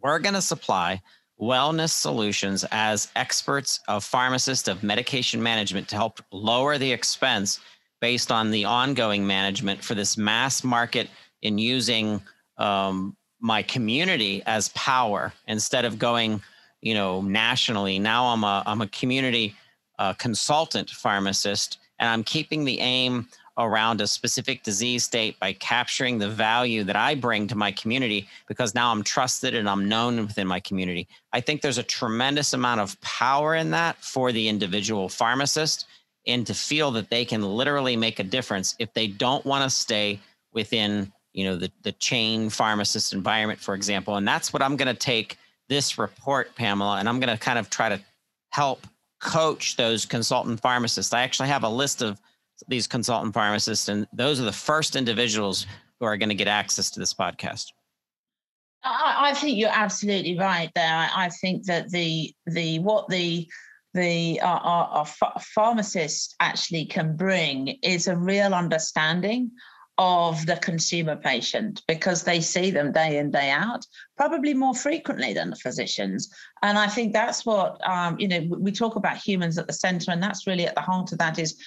we're 0.00 0.18
going 0.18 0.34
to 0.34 0.42
supply 0.42 1.02
wellness 1.40 1.90
solutions 1.90 2.64
as 2.72 3.08
experts 3.14 3.80
of 3.86 4.02
pharmacists 4.02 4.66
of 4.66 4.82
medication 4.82 5.40
management 5.40 5.86
to 5.88 5.96
help 5.96 6.20
lower 6.32 6.78
the 6.78 6.90
expense 6.90 7.60
based 8.00 8.30
on 8.30 8.50
the 8.50 8.64
ongoing 8.64 9.26
management 9.26 9.82
for 9.82 9.94
this 9.94 10.16
mass 10.16 10.62
market 10.62 11.08
in 11.42 11.58
using 11.58 12.20
um, 12.58 13.16
my 13.40 13.62
community 13.62 14.42
as 14.46 14.68
power 14.70 15.32
instead 15.46 15.84
of 15.84 15.98
going 15.98 16.42
you 16.80 16.94
know 16.94 17.20
nationally. 17.20 17.98
Now 17.98 18.26
i'm 18.26 18.44
a 18.44 18.62
i'm 18.66 18.80
a 18.80 18.88
community 18.88 19.54
uh, 19.98 20.12
consultant 20.14 20.90
pharmacist 20.90 21.78
and 21.98 22.08
i'm 22.08 22.22
keeping 22.22 22.64
the 22.64 22.80
aim 22.80 23.28
around 23.56 24.00
a 24.00 24.06
specific 24.06 24.62
disease 24.62 25.02
state 25.02 25.38
by 25.40 25.52
capturing 25.54 26.18
the 26.18 26.28
value 26.28 26.84
that 26.84 26.94
i 26.94 27.14
bring 27.16 27.48
to 27.48 27.56
my 27.56 27.72
community 27.72 28.28
because 28.46 28.74
now 28.74 28.92
i'm 28.92 29.02
trusted 29.02 29.54
and 29.54 29.68
i'm 29.68 29.88
known 29.88 30.20
within 30.20 30.46
my 30.46 30.60
community. 30.60 31.08
I 31.32 31.40
think 31.40 31.62
there's 31.62 31.78
a 31.78 31.82
tremendous 31.82 32.52
amount 32.52 32.80
of 32.80 33.00
power 33.00 33.56
in 33.56 33.72
that 33.72 33.96
for 34.02 34.30
the 34.30 34.48
individual 34.48 35.08
pharmacist 35.08 35.87
and 36.28 36.46
to 36.46 36.54
feel 36.54 36.90
that 36.92 37.10
they 37.10 37.24
can 37.24 37.42
literally 37.42 37.96
make 37.96 38.18
a 38.18 38.24
difference 38.24 38.76
if 38.78 38.92
they 38.94 39.06
don't 39.06 39.44
want 39.44 39.64
to 39.64 39.70
stay 39.70 40.20
within 40.52 41.12
you 41.32 41.44
know 41.44 41.56
the 41.56 41.70
the 41.82 41.92
chain 41.92 42.50
pharmacist 42.50 43.12
environment, 43.12 43.60
for 43.60 43.74
example. 43.74 44.16
And 44.16 44.26
that's 44.26 44.52
what 44.52 44.62
I'm 44.62 44.76
going 44.76 44.94
to 44.94 44.94
take 44.94 45.36
this 45.68 45.98
report, 45.98 46.54
Pamela, 46.54 46.98
and 46.98 47.08
I'm 47.08 47.20
going 47.20 47.36
to 47.36 47.42
kind 47.42 47.58
of 47.58 47.70
try 47.70 47.88
to 47.88 48.00
help 48.50 48.86
coach 49.20 49.76
those 49.76 50.06
consultant 50.06 50.60
pharmacists. 50.60 51.12
I 51.12 51.22
actually 51.22 51.48
have 51.48 51.64
a 51.64 51.68
list 51.68 52.02
of 52.02 52.20
these 52.66 52.86
consultant 52.86 53.34
pharmacists, 53.34 53.88
and 53.88 54.06
those 54.12 54.40
are 54.40 54.44
the 54.44 54.52
first 54.52 54.96
individuals 54.96 55.66
who 56.00 56.06
are 56.06 56.16
going 56.16 56.28
to 56.28 56.34
get 56.34 56.48
access 56.48 56.90
to 56.90 57.00
this 57.00 57.14
podcast. 57.14 57.66
I, 58.84 59.30
I 59.30 59.34
think 59.34 59.58
you're 59.58 59.70
absolutely 59.72 60.38
right 60.38 60.70
there. 60.74 60.94
I, 60.94 61.10
I, 61.14 61.28
think 61.28 61.64
that 61.64 61.90
the 61.90 62.32
the 62.46 62.78
what 62.78 63.08
the 63.08 63.46
the 63.98 64.40
our, 64.40 64.60
our, 64.60 65.06
our 65.22 65.40
pharmacist 65.40 66.34
actually 66.40 66.86
can 66.86 67.16
bring 67.16 67.78
is 67.82 68.06
a 68.08 68.16
real 68.16 68.54
understanding 68.54 69.50
of 69.98 70.46
the 70.46 70.56
consumer 70.56 71.16
patient 71.16 71.82
because 71.88 72.22
they 72.22 72.40
see 72.40 72.70
them 72.70 72.92
day 72.92 73.18
in 73.18 73.32
day 73.32 73.50
out 73.50 73.84
probably 74.16 74.54
more 74.54 74.74
frequently 74.74 75.32
than 75.32 75.50
the 75.50 75.56
physicians. 75.56 76.32
And 76.62 76.78
i 76.78 76.86
think 76.86 77.12
that's 77.12 77.44
what 77.44 77.70
um, 77.86 78.16
you 78.18 78.28
know 78.28 78.46
we 78.48 78.70
talk 78.72 78.94
about 78.96 79.16
humans 79.16 79.58
at 79.58 79.66
the 79.66 79.72
center 79.72 80.12
and 80.12 80.22
that's 80.22 80.46
really 80.46 80.66
at 80.66 80.76
the 80.76 80.80
heart 80.80 81.10
of 81.12 81.18
that 81.18 81.38
is 81.38 81.60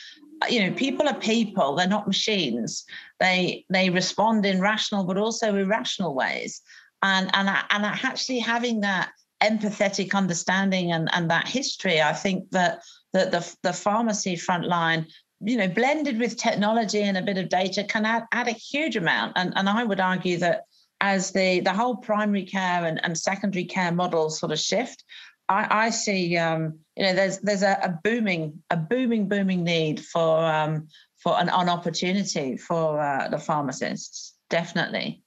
you 0.50 0.60
know 0.62 0.76
people 0.76 1.08
are 1.08 1.20
people 1.20 1.76
they're 1.76 1.88
not 1.88 2.08
machines. 2.08 2.86
They 3.20 3.66
they 3.70 3.90
respond 3.90 4.46
in 4.46 4.62
rational 4.62 5.04
but 5.04 5.18
also 5.18 5.56
irrational 5.56 6.16
ways. 6.16 6.62
And 7.04 7.30
and 7.34 7.50
and 7.50 7.86
actually 7.86 8.40
having 8.40 8.82
that 8.82 9.12
empathetic 9.42 10.14
understanding 10.14 10.92
and 10.92 11.10
and 11.14 11.30
that 11.30 11.48
history 11.48 12.02
i 12.02 12.14
think 12.14 12.50
that 12.52 12.82
that 13.14 13.32
the 13.32 13.56
the 13.64 13.74
pharmacy 13.74 14.36
front 14.36 14.66
line 14.66 15.06
you 15.40 15.58
know 15.58 15.68
blended 15.68 16.20
with 16.20 16.38
technology 16.38 17.02
and 17.02 17.18
a 17.18 17.22
bit 17.22 17.38
of 17.38 17.50
data 17.50 17.84
can 17.84 18.06
add, 18.06 18.24
add 18.32 18.48
a 18.48 18.52
huge 18.52 18.96
amount 18.96 19.34
and 19.36 19.54
and 19.56 19.68
i 19.68 19.84
would 19.84 20.00
argue 20.00 20.38
that 20.38 20.66
as 21.00 21.32
the 21.32 21.60
the 21.62 21.74
whole 21.74 21.96
primary 21.96 22.44
care 22.44 22.86
and, 22.86 23.04
and 23.04 23.18
secondary 23.18 23.66
care 23.66 23.92
models 23.92 24.40
sort 24.40 24.52
of 24.52 24.60
shift 24.60 25.04
I, 25.50 25.88
I 25.88 25.90
see, 25.90 26.38
um, 26.38 26.80
you 26.96 27.04
know, 27.04 27.14
there's 27.14 27.40
there's 27.40 27.64
a, 27.64 27.78
a, 27.84 28.00
booming 28.06 28.64
a 28.70 28.78
booming 28.78 29.28
booming 29.28 29.66
need 29.66 30.00
for 30.00 30.46
um, 30.46 30.88
for 31.18 31.38
an, 31.38 31.50
an 31.50 31.68
opportunity 31.68 32.56
for 32.56 33.00
uh, 33.02 33.28
the 33.28 33.38
pharmacists. 33.38 34.34
Definitely. 34.50 35.24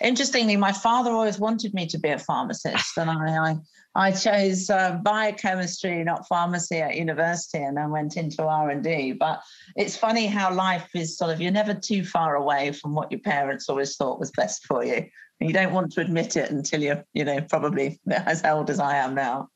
Interestingly, 0.00 0.56
my 0.56 0.72
father 0.72 1.10
always 1.10 1.38
wanted 1.38 1.74
me 1.74 1.86
to 1.86 1.98
be 1.98 2.08
a 2.08 2.18
pharmacist, 2.18 2.96
and 2.96 3.10
I 3.10 3.50
I, 3.50 3.56
I 3.94 4.12
chose 4.12 4.70
uh, 4.70 4.98
biochemistry, 5.02 6.02
not 6.04 6.26
pharmacy, 6.28 6.78
at 6.78 6.96
university, 6.96 7.58
and 7.58 7.76
then 7.76 7.90
went 7.90 8.16
into 8.16 8.44
R 8.44 8.70
and 8.70 8.82
D. 8.82 9.12
But 9.12 9.42
it's 9.76 9.96
funny 9.96 10.26
how 10.26 10.52
life 10.52 10.88
is 10.94 11.16
sort 11.16 11.32
of 11.32 11.40
you're 11.40 11.52
never 11.52 11.74
too 11.74 12.04
far 12.04 12.36
away 12.36 12.72
from 12.72 12.94
what 12.94 13.10
your 13.10 13.20
parents 13.20 13.68
always 13.68 13.96
thought 13.96 14.20
was 14.20 14.30
best 14.30 14.64
for 14.66 14.84
you 14.84 15.06
you 15.40 15.52
don't 15.52 15.72
want 15.72 15.92
to 15.92 16.00
admit 16.00 16.36
it 16.36 16.50
until 16.50 16.82
you're, 16.82 17.04
you 17.14 17.24
know, 17.24 17.40
probably 17.40 17.98
as 18.10 18.44
old 18.44 18.70
as 18.70 18.78
I 18.78 18.96
am 18.96 19.14
now. 19.14 19.48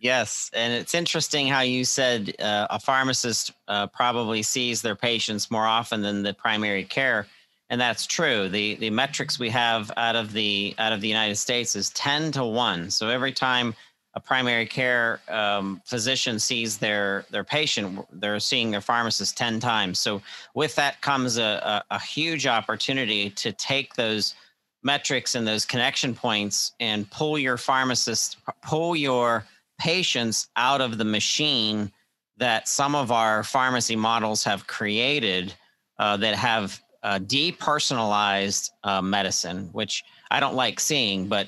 Yes, 0.00 0.50
and 0.52 0.72
it's 0.74 0.94
interesting 0.94 1.46
how 1.46 1.60
you 1.60 1.84
said 1.84 2.34
uh, 2.38 2.66
a 2.68 2.78
pharmacist 2.78 3.52
uh, 3.68 3.86
probably 3.86 4.42
sees 4.42 4.82
their 4.82 4.96
patients 4.96 5.50
more 5.50 5.66
often 5.66 6.02
than 6.02 6.22
the 6.22 6.34
primary 6.34 6.84
care, 6.84 7.26
and 7.70 7.80
that's 7.80 8.06
true. 8.06 8.48
the 8.48 8.74
The 8.76 8.90
metrics 8.90 9.38
we 9.38 9.50
have 9.50 9.90
out 9.96 10.16
of 10.16 10.32
the 10.32 10.74
out 10.78 10.92
of 10.92 11.00
the 11.00 11.08
United 11.08 11.36
States 11.36 11.76
is 11.76 11.90
ten 11.90 12.32
to 12.32 12.44
one. 12.44 12.90
So 12.90 13.08
every 13.08 13.32
time 13.32 13.74
a 14.16 14.20
primary 14.20 14.66
care 14.66 15.20
um, 15.28 15.82
physician 15.84 16.38
sees 16.38 16.78
their 16.78 17.24
their 17.30 17.44
patient, 17.44 18.06
they're 18.12 18.38
seeing 18.38 18.70
their 18.70 18.80
pharmacist 18.80 19.36
ten 19.36 19.60
times. 19.60 19.98
So 19.98 20.22
with 20.54 20.74
that 20.76 21.00
comes 21.00 21.36
a, 21.38 21.82
a, 21.90 21.94
a 21.96 22.00
huge 22.00 22.46
opportunity 22.46 23.30
to 23.30 23.52
take 23.52 23.94
those 23.94 24.34
metrics 24.82 25.34
and 25.34 25.46
those 25.46 25.64
connection 25.64 26.14
points 26.14 26.72
and 26.78 27.10
pull 27.10 27.38
your 27.38 27.56
pharmacist, 27.56 28.36
pull 28.62 28.94
your 28.94 29.44
patients 29.80 30.48
out 30.54 30.80
of 30.80 30.98
the 30.98 31.04
machine 31.04 31.90
that 32.36 32.68
some 32.68 32.94
of 32.94 33.10
our 33.10 33.42
pharmacy 33.42 33.96
models 33.96 34.44
have 34.44 34.66
created 34.66 35.54
uh, 35.98 36.16
that 36.18 36.34
have 36.34 36.80
uh, 37.04 37.18
depersonalized 37.20 38.70
uh, 38.82 39.00
medicine, 39.00 39.68
which 39.72 40.02
I 40.30 40.40
don't 40.40 40.54
like 40.54 40.80
seeing, 40.80 41.28
but 41.28 41.46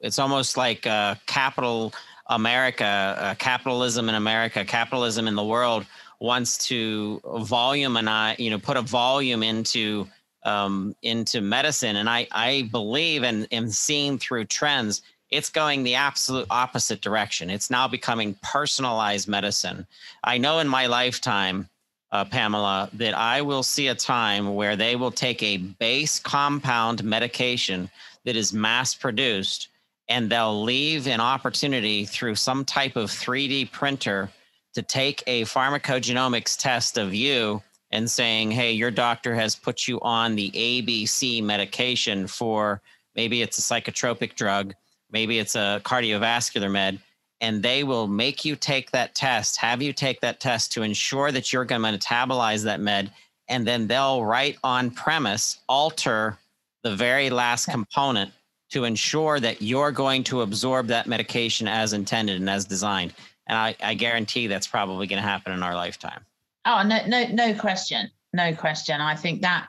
it's 0.00 0.18
almost 0.18 0.56
like 0.56 0.86
uh, 0.86 1.16
capital 1.26 1.92
America, 2.28 3.16
uh, 3.18 3.34
capitalism 3.34 4.08
in 4.08 4.14
America, 4.14 4.64
capitalism 4.64 5.26
in 5.26 5.34
the 5.34 5.44
world 5.44 5.84
wants 6.20 6.56
to 6.68 7.20
volume 7.40 7.96
and 7.96 8.08
I, 8.08 8.36
you 8.38 8.48
know, 8.48 8.58
put 8.58 8.76
a 8.76 8.82
volume 8.82 9.42
into 9.42 10.08
um, 10.44 10.94
into 11.02 11.40
medicine. 11.40 11.96
And 11.96 12.08
I, 12.08 12.26
I 12.32 12.68
believe 12.72 13.22
and 13.22 13.46
am 13.52 13.70
seeing 13.70 14.18
through 14.18 14.46
trends, 14.46 15.02
it's 15.30 15.50
going 15.50 15.82
the 15.82 15.94
absolute 15.94 16.46
opposite 16.50 17.00
direction. 17.00 17.48
It's 17.50 17.70
now 17.70 17.86
becoming 17.88 18.36
personalized 18.42 19.28
medicine. 19.28 19.86
I 20.24 20.38
know 20.38 20.58
in 20.58 20.68
my 20.68 20.86
lifetime, 20.86 21.68
uh, 22.12 22.24
Pamela, 22.26 22.90
that 22.92 23.14
I 23.14 23.40
will 23.42 23.62
see 23.62 23.88
a 23.88 23.94
time 23.94 24.54
where 24.54 24.76
they 24.76 24.96
will 24.96 25.10
take 25.10 25.42
a 25.42 25.56
base 25.56 26.18
compound 26.20 27.02
medication 27.02 27.90
that 28.24 28.36
is 28.36 28.52
mass 28.52 28.94
produced 28.94 29.68
and 30.08 30.30
they'll 30.30 30.62
leave 30.62 31.06
an 31.06 31.20
opportunity 31.20 32.04
through 32.04 32.34
some 32.34 32.64
type 32.64 32.96
of 32.96 33.10
3D 33.10 33.70
printer 33.72 34.30
to 34.74 34.82
take 34.82 35.22
a 35.26 35.42
pharmacogenomics 35.42 36.58
test 36.58 36.98
of 36.98 37.14
you 37.14 37.62
and 37.90 38.10
saying, 38.10 38.50
hey, 38.50 38.72
your 38.72 38.90
doctor 38.90 39.34
has 39.34 39.54
put 39.54 39.86
you 39.86 40.00
on 40.00 40.34
the 40.34 40.50
ABC 40.50 41.42
medication 41.42 42.26
for 42.26 42.80
maybe 43.14 43.42
it's 43.42 43.58
a 43.58 43.62
psychotropic 43.62 44.34
drug, 44.34 44.74
maybe 45.10 45.38
it's 45.38 45.54
a 45.54 45.80
cardiovascular 45.84 46.70
med, 46.70 46.98
and 47.42 47.60
they 47.60 47.82
will 47.82 48.06
make 48.06 48.44
you 48.44 48.54
take 48.54 48.92
that 48.92 49.14
test, 49.16 49.56
have 49.56 49.82
you 49.82 49.92
take 49.92 50.20
that 50.20 50.38
test 50.38 50.72
to 50.72 50.82
ensure 50.82 51.32
that 51.32 51.52
you're 51.52 51.64
going 51.64 51.82
to 51.82 51.98
metabolize 51.98 52.62
that 52.62 52.80
med, 52.80 53.10
and 53.48 53.66
then 53.66 53.88
they'll 53.88 54.24
right 54.24 54.56
on 54.62 54.92
premise 54.92 55.58
alter 55.68 56.38
the 56.84 56.94
very 56.94 57.30
last 57.30 57.66
component 57.66 58.32
to 58.70 58.84
ensure 58.84 59.40
that 59.40 59.60
you're 59.60 59.90
going 59.90 60.24
to 60.24 60.42
absorb 60.42 60.86
that 60.86 61.06
medication 61.06 61.68
as 61.68 61.92
intended 61.92 62.40
and 62.40 62.48
as 62.48 62.64
designed. 62.64 63.12
And 63.48 63.58
I, 63.58 63.74
I 63.82 63.94
guarantee 63.94 64.46
that's 64.46 64.68
probably 64.68 65.06
going 65.08 65.20
to 65.20 65.28
happen 65.28 65.52
in 65.52 65.62
our 65.64 65.74
lifetime. 65.74 66.24
Oh 66.64 66.82
no, 66.86 67.04
no, 67.06 67.26
no 67.26 67.54
question, 67.54 68.08
no 68.32 68.54
question. 68.54 69.00
I 69.00 69.16
think 69.16 69.42
that 69.42 69.66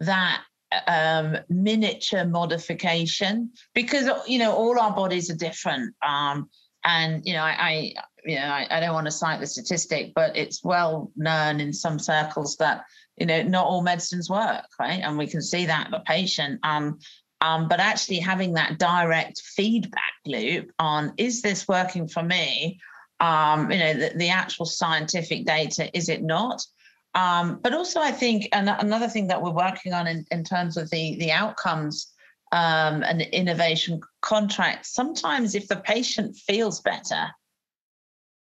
that 0.00 0.42
um, 0.86 1.38
miniature 1.48 2.24
modification 2.26 3.50
because 3.74 4.10
you 4.28 4.38
know 4.38 4.52
all 4.52 4.78
our 4.78 4.94
bodies 4.94 5.30
are 5.30 5.36
different. 5.36 5.94
Um, 6.06 6.50
and 6.84 7.22
you 7.24 7.34
know, 7.34 7.42
I, 7.42 7.56
I 7.58 7.94
you 8.24 8.36
know, 8.36 8.46
I, 8.46 8.66
I, 8.70 8.80
don't 8.80 8.94
want 8.94 9.06
to 9.06 9.10
cite 9.10 9.40
the 9.40 9.46
statistic, 9.46 10.12
but 10.14 10.36
it's 10.36 10.64
well 10.64 11.10
known 11.16 11.60
in 11.60 11.72
some 11.72 11.98
circles 11.98 12.56
that 12.56 12.84
you 13.16 13.26
know 13.26 13.42
not 13.42 13.66
all 13.66 13.82
medicines 13.82 14.30
work, 14.30 14.66
right? 14.78 15.00
And 15.02 15.18
we 15.18 15.26
can 15.26 15.42
see 15.42 15.66
that 15.66 15.90
the 15.90 16.00
patient. 16.00 16.60
Um, 16.62 16.98
um, 17.40 17.68
but 17.68 17.80
actually 17.80 18.20
having 18.20 18.54
that 18.54 18.78
direct 18.78 19.40
feedback 19.40 20.14
loop 20.24 20.70
on 20.78 21.12
is 21.18 21.42
this 21.42 21.68
working 21.68 22.08
for 22.08 22.22
me 22.22 22.80
um, 23.20 23.70
you 23.70 23.78
know, 23.78 23.94
the, 23.94 24.12
the, 24.16 24.28
actual 24.28 24.66
scientific 24.66 25.46
data, 25.46 25.88
is 25.96 26.08
it 26.08 26.22
not? 26.22 26.62
Um, 27.14 27.60
but 27.62 27.72
also, 27.72 28.00
I 28.00 28.10
think 28.10 28.48
an, 28.52 28.68
another 28.68 29.08
thing 29.08 29.28
that 29.28 29.40
we're 29.40 29.52
working 29.52 29.92
on 29.92 30.06
in, 30.06 30.26
in 30.30 30.42
terms 30.42 30.76
of 30.76 30.90
the, 30.90 31.16
the 31.18 31.30
outcomes 31.30 32.12
um, 32.54 33.02
and 33.02 33.20
innovation 33.20 34.00
contract, 34.20 34.86
sometimes 34.86 35.56
if 35.56 35.66
the 35.66 35.76
patient 35.76 36.36
feels 36.36 36.80
better, 36.80 37.26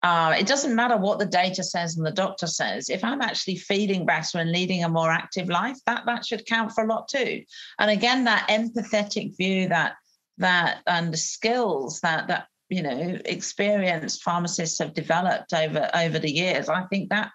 uh, 0.03 0.33
it 0.39 0.47
doesn't 0.47 0.73
matter 0.73 0.95
what 0.95 1.19
the 1.19 1.25
data 1.25 1.61
says 1.61 1.97
and 1.97 2.05
the 2.05 2.11
doctor 2.11 2.47
says. 2.47 2.89
If 2.89 3.03
I'm 3.03 3.21
actually 3.21 3.57
feeling 3.57 4.05
better 4.05 4.37
and 4.37 4.53
leading 4.53 4.85
a 4.85 4.89
more 4.89 5.11
active 5.11 5.49
life, 5.49 5.75
that 5.85 6.05
that 6.05 6.25
should 6.25 6.45
count 6.45 6.71
for 6.71 6.85
a 6.85 6.87
lot 6.87 7.09
too. 7.09 7.43
And 7.77 7.91
again, 7.91 8.23
that 8.23 8.47
empathetic 8.47 9.35
view 9.35 9.67
that 9.67 9.95
that 10.37 10.77
and 10.87 11.11
the 11.11 11.17
skills 11.17 11.99
that 11.99 12.29
that 12.29 12.47
you 12.69 12.81
know 12.81 13.17
experienced 13.25 14.23
pharmacists 14.23 14.79
have 14.79 14.93
developed 14.93 15.53
over 15.53 15.89
over 15.93 16.17
the 16.17 16.31
years 16.31 16.69
i 16.69 16.83
think 16.83 17.09
that 17.09 17.29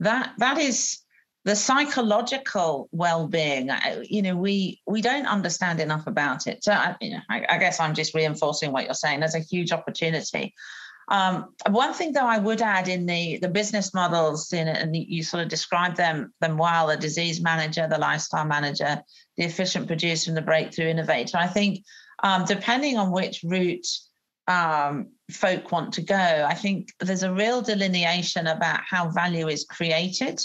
that 0.00 0.32
that 0.38 0.56
is 0.56 1.00
the 1.46 1.56
psychological 1.56 2.88
well-being 2.90 3.70
you 4.02 4.20
know 4.20 4.36
we 4.36 4.82
we 4.86 5.00
don't 5.00 5.26
understand 5.26 5.80
enough 5.80 6.06
about 6.06 6.46
it 6.46 6.62
so 6.62 6.72
I, 6.72 6.96
you 7.00 7.12
know, 7.12 7.20
I, 7.30 7.46
I 7.48 7.58
guess 7.58 7.80
i'm 7.80 7.94
just 7.94 8.14
reinforcing 8.14 8.72
what 8.72 8.84
you're 8.84 8.94
saying 8.94 9.20
there's 9.20 9.36
a 9.36 9.40
huge 9.40 9.72
opportunity 9.72 10.52
um, 11.08 11.54
one 11.70 11.94
thing 11.94 12.12
though 12.12 12.26
I 12.26 12.38
would 12.38 12.60
add 12.60 12.88
in 12.88 13.06
the 13.06 13.38
the 13.38 13.48
business 13.48 13.94
models 13.94 14.52
in 14.52 14.66
it, 14.66 14.76
and 14.78 14.96
you 14.96 15.22
sort 15.22 15.40
of 15.40 15.48
described 15.48 15.96
them 15.96 16.32
them 16.40 16.58
well, 16.58 16.88
the 16.88 16.96
disease 16.96 17.40
manager, 17.40 17.86
the 17.88 17.96
lifestyle 17.96 18.44
manager, 18.44 19.00
the 19.36 19.44
efficient 19.44 19.86
producer, 19.86 20.30
and 20.30 20.36
the 20.36 20.42
breakthrough 20.42 20.88
innovator. 20.88 21.36
I 21.36 21.46
think 21.46 21.84
um, 22.24 22.44
depending 22.44 22.96
on 22.96 23.12
which 23.12 23.44
route 23.44 23.86
um, 24.48 25.10
folk 25.30 25.72
want 25.72 25.92
to 25.94 26.02
go. 26.02 26.14
I 26.14 26.54
think 26.54 26.92
there's 27.00 27.22
a 27.22 27.32
real 27.32 27.62
delineation 27.62 28.46
about 28.46 28.80
how 28.88 29.10
value 29.10 29.48
is 29.48 29.64
created. 29.64 30.40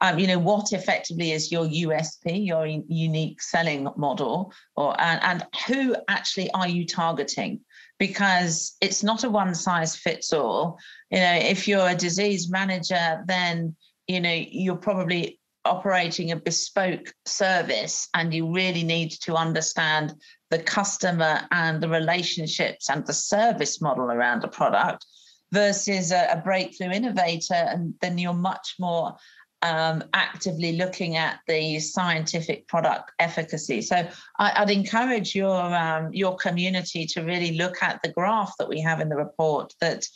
Um, 0.00 0.18
you 0.18 0.26
know, 0.26 0.38
what 0.38 0.72
effectively 0.72 1.32
is 1.32 1.52
your 1.52 1.66
USP, 1.66 2.46
your 2.46 2.66
unique 2.66 3.42
selling 3.42 3.88
model, 3.96 4.52
or 4.76 4.98
and, 5.00 5.20
and 5.22 5.46
who 5.66 5.94
actually 6.08 6.50
are 6.52 6.68
you 6.68 6.86
targeting? 6.86 7.60
Because 7.98 8.76
it's 8.80 9.02
not 9.02 9.24
a 9.24 9.30
one 9.30 9.54
size 9.54 9.94
fits 9.94 10.32
all. 10.32 10.78
You 11.10 11.18
know, 11.18 11.34
if 11.34 11.68
you're 11.68 11.88
a 11.88 11.94
disease 11.94 12.50
manager, 12.50 13.22
then 13.26 13.76
you 14.08 14.20
know 14.20 14.32
you're 14.32 14.76
probably 14.76 15.38
operating 15.66 16.32
a 16.32 16.36
bespoke 16.36 17.12
service 17.26 18.08
and 18.14 18.32
you 18.32 18.50
really 18.50 18.82
need 18.82 19.10
to 19.10 19.34
understand 19.34 20.14
the 20.48 20.58
customer 20.58 21.42
and 21.52 21.82
the 21.82 21.88
relationships 21.88 22.88
and 22.88 23.06
the 23.06 23.12
service 23.12 23.82
model 23.82 24.10
around 24.10 24.42
a 24.42 24.48
product 24.48 25.04
versus 25.52 26.12
a, 26.12 26.28
a 26.32 26.36
breakthrough 26.38 26.90
innovator 26.90 27.54
and 27.54 27.94
then 28.00 28.16
you're 28.16 28.32
much 28.32 28.76
more 28.78 29.16
um, 29.62 30.02
actively 30.14 30.72
looking 30.72 31.16
at 31.16 31.40
the 31.46 31.78
scientific 31.80 32.66
product 32.66 33.12
efficacy. 33.18 33.82
So 33.82 34.08
I, 34.38 34.60
would 34.60 34.70
encourage 34.70 35.34
your 35.34 35.60
um, 35.60 36.12
your 36.12 36.36
community 36.36 37.06
to 37.06 37.22
really 37.22 37.52
look 37.52 37.82
at 37.82 38.02
the 38.02 38.10
graph 38.10 38.54
that 38.58 38.68
we 38.68 38.80
have 38.80 39.00
in 39.00 39.08
the 39.08 39.16
report 39.16 39.74
that 39.80 40.06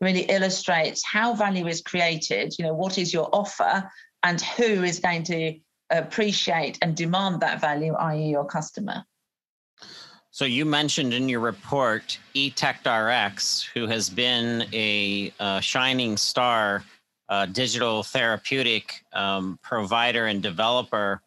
really 0.00 0.22
illustrates 0.22 1.04
how 1.04 1.34
value 1.34 1.66
is 1.66 1.80
created. 1.80 2.54
You 2.58 2.66
know, 2.66 2.74
what 2.74 2.98
is 2.98 3.12
your 3.12 3.28
offer, 3.32 3.90
and 4.22 4.40
who 4.40 4.82
is 4.82 5.00
going 5.00 5.24
to 5.24 5.58
appreciate 5.90 6.78
and 6.82 6.96
demand 6.96 7.40
that 7.40 7.60
value, 7.60 7.94
i.e., 7.94 8.30
your 8.30 8.44
customer. 8.44 9.04
So 10.30 10.44
you 10.44 10.64
mentioned 10.64 11.14
in 11.14 11.28
your 11.28 11.38
report 11.38 12.18
etectRx, 12.34 13.68
who 13.72 13.86
has 13.86 14.10
been 14.10 14.66
a, 14.72 15.32
a 15.38 15.60
shining 15.62 16.16
star 16.16 16.82
uh, 17.28 17.46
digital 17.46 18.02
therapeutic 18.02 19.04
um, 19.12 19.58
provider 19.62 20.26
and 20.26 20.42
developer 20.42 21.20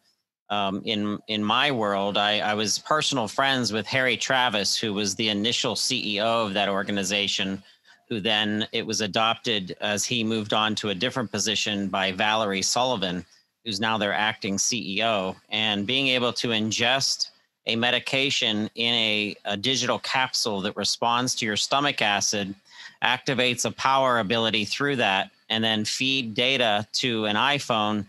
um, 0.50 0.82
in 0.86 1.20
in 1.28 1.44
my 1.44 1.72
world. 1.72 2.18
I, 2.18 2.40
I 2.40 2.54
was 2.54 2.80
personal 2.80 3.28
friends 3.28 3.74
with 3.74 3.86
Harry 3.88 4.16
Travis, 4.16 4.78
who 4.78 4.94
was 4.94 5.16
the 5.16 5.30
initial 5.30 5.76
CEO 5.76 6.46
of 6.46 6.54
that 6.54 6.70
organization 6.70 7.62
who 8.10 8.20
then 8.20 8.68
it 8.72 8.86
was 8.86 9.02
adopted 9.02 9.76
as 9.82 10.06
he 10.06 10.24
moved 10.24 10.54
on 10.54 10.76
to 10.76 10.90
a 10.90 10.96
different 10.96 11.32
position 11.32 11.88
by 11.88 12.12
Valerie 12.12 12.62
Sullivan, 12.62 13.26
who's 13.66 13.80
now 13.80 13.98
their 13.98 14.14
acting 14.14 14.56
CEO. 14.56 15.36
And 15.50 15.86
being 15.86 16.08
able 16.08 16.32
to 16.34 16.50
ingest 16.50 17.32
a 17.66 17.76
medication 17.76 18.70
in 18.76 18.94
a, 18.94 19.36
a 19.44 19.58
digital 19.58 20.00
capsule 20.00 20.62
that 20.62 20.78
responds 20.78 21.36
to 21.36 21.46
your 21.46 21.58
stomach 21.58 22.02
acid 22.02 22.56
activates 23.04 23.66
a 23.66 23.72
power 23.72 24.20
ability 24.20 24.64
through 24.64 24.96
that 24.96 25.30
and 25.50 25.64
then 25.64 25.86
feed 25.86 26.34
data 26.34 26.88
to 26.94 27.26
an 27.26 27.36
iphone 27.36 28.06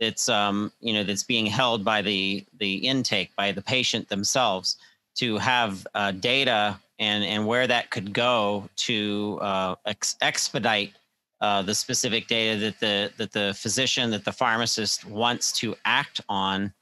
that's 0.00 0.28
um, 0.28 0.72
you 0.80 0.92
know 0.92 1.04
that's 1.04 1.22
being 1.22 1.46
held 1.46 1.84
by 1.84 2.02
the 2.02 2.44
the 2.58 2.74
intake 2.76 3.34
by 3.36 3.52
the 3.52 3.62
patient 3.62 4.08
themselves 4.08 4.76
to 5.14 5.38
have 5.38 5.86
uh, 5.94 6.10
data 6.10 6.78
and 6.98 7.24
and 7.24 7.46
where 7.46 7.66
that 7.66 7.90
could 7.90 8.12
go 8.12 8.68
to 8.76 9.38
uh, 9.42 9.74
ex- 9.86 10.16
expedite 10.20 10.92
uh, 11.40 11.60
the 11.62 11.74
specific 11.74 12.28
data 12.28 12.58
that 12.58 12.80
the 12.80 13.12
that 13.16 13.32
the 13.32 13.54
physician 13.54 14.10
that 14.10 14.24
the 14.24 14.32
pharmacist 14.32 15.04
wants 15.04 15.52
to 15.52 15.74
act 15.84 16.20
on, 16.28 16.72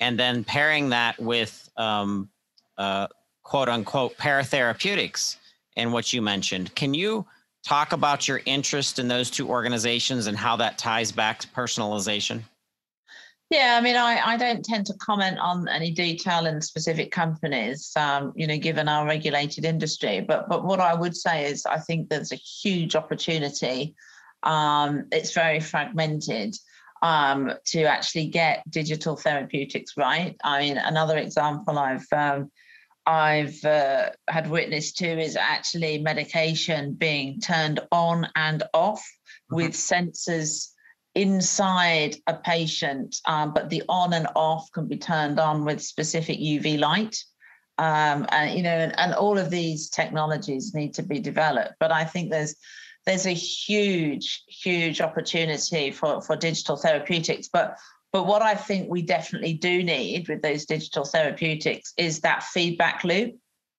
and 0.00 0.18
then 0.18 0.44
pairing 0.44 0.90
that 0.90 1.18
with 1.18 1.70
um, 1.76 2.28
uh, 2.78 3.06
quote 3.42 3.68
unquote 3.68 4.16
Pear 4.18 4.42
Therapeutics 4.42 5.38
and 5.76 5.92
what 5.92 6.12
you 6.12 6.20
mentioned. 6.20 6.74
Can 6.74 6.92
you 6.92 7.24
talk 7.64 7.92
about 7.92 8.26
your 8.28 8.40
interest 8.44 8.98
in 8.98 9.08
those 9.08 9.30
two 9.30 9.48
organizations 9.48 10.26
and 10.26 10.36
how 10.36 10.56
that 10.56 10.78
ties 10.78 11.12
back 11.12 11.38
to 11.40 11.48
personalization? 11.48 12.42
Yeah, 13.50 13.76
I 13.78 13.82
mean, 13.82 13.96
I, 13.96 14.18
I 14.24 14.36
don't 14.38 14.64
tend 14.64 14.86
to 14.86 14.94
comment 14.94 15.38
on 15.38 15.68
any 15.68 15.90
detail 15.90 16.46
in 16.46 16.62
specific 16.62 17.12
companies, 17.12 17.92
um, 17.96 18.32
you 18.34 18.46
know, 18.46 18.56
given 18.56 18.88
our 18.88 19.06
regulated 19.06 19.66
industry. 19.66 20.20
But 20.20 20.48
but 20.48 20.64
what 20.64 20.80
I 20.80 20.94
would 20.94 21.14
say 21.14 21.44
is, 21.44 21.66
I 21.66 21.78
think 21.78 22.08
there's 22.08 22.32
a 22.32 22.36
huge 22.36 22.96
opportunity. 22.96 23.94
Um, 24.42 25.04
it's 25.12 25.34
very 25.34 25.60
fragmented 25.60 26.56
um, 27.02 27.52
to 27.66 27.82
actually 27.82 28.28
get 28.28 28.62
digital 28.70 29.16
therapeutics 29.16 29.98
right. 29.98 30.34
I 30.42 30.60
mean, 30.60 30.78
another 30.78 31.18
example 31.18 31.78
I've 31.78 32.06
um, 32.10 32.50
I've 33.06 33.64
uh, 33.64 34.10
had 34.28 34.48
witness 34.48 34.92
to 34.94 35.06
is 35.06 35.36
actually 35.36 35.98
medication 35.98 36.94
being 36.94 37.40
turned 37.40 37.80
on 37.90 38.28
and 38.36 38.62
off 38.72 39.00
mm-hmm. 39.00 39.56
with 39.56 39.72
sensors 39.72 40.68
inside 41.14 42.16
a 42.26 42.34
patient, 42.34 43.16
um, 43.26 43.52
but 43.52 43.68
the 43.70 43.82
on 43.88 44.12
and 44.12 44.28
off 44.34 44.70
can 44.72 44.88
be 44.88 44.96
turned 44.96 45.38
on 45.38 45.64
with 45.64 45.82
specific 45.82 46.38
UV 46.38 46.78
light. 46.78 47.16
Um, 47.78 48.26
and 48.30 48.56
you 48.56 48.62
know, 48.62 48.70
and, 48.70 48.98
and 48.98 49.14
all 49.14 49.38
of 49.38 49.50
these 49.50 49.90
technologies 49.90 50.74
need 50.74 50.94
to 50.94 51.02
be 51.02 51.18
developed. 51.18 51.74
But 51.80 51.92
I 51.92 52.04
think 52.04 52.30
there's 52.30 52.54
there's 53.04 53.26
a 53.26 53.32
huge, 53.32 54.44
huge 54.46 55.00
opportunity 55.00 55.90
for 55.90 56.22
for 56.22 56.36
digital 56.36 56.76
therapeutics. 56.76 57.48
But 57.48 57.76
but 58.12 58.26
what 58.26 58.42
I 58.42 58.54
think 58.54 58.90
we 58.90 59.02
definitely 59.02 59.54
do 59.54 59.82
need 59.82 60.28
with 60.28 60.42
those 60.42 60.66
digital 60.66 61.04
therapeutics 61.04 61.94
is 61.96 62.20
that 62.20 62.42
feedback 62.42 63.04
loop 63.04 63.36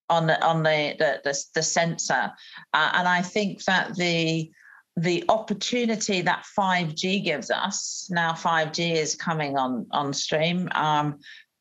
on 0.09 0.27
the 0.27 0.43
on 0.43 0.63
the 0.63 0.95
the, 0.97 1.21
the, 1.23 1.43
the 1.55 1.63
sensor, 1.63 2.31
uh, 2.73 2.89
and 2.93 3.07
I 3.07 3.21
think 3.21 3.63
that 3.65 3.95
the 3.95 4.51
the 4.95 5.23
opportunity 5.29 6.21
that 6.21 6.45
5G 6.57 7.23
gives 7.23 7.49
us 7.49 8.07
now 8.11 8.33
5G 8.33 8.95
is 8.95 9.15
coming 9.15 9.57
on 9.57 9.87
on 9.91 10.13
stream 10.13 10.69
um, 10.73 11.19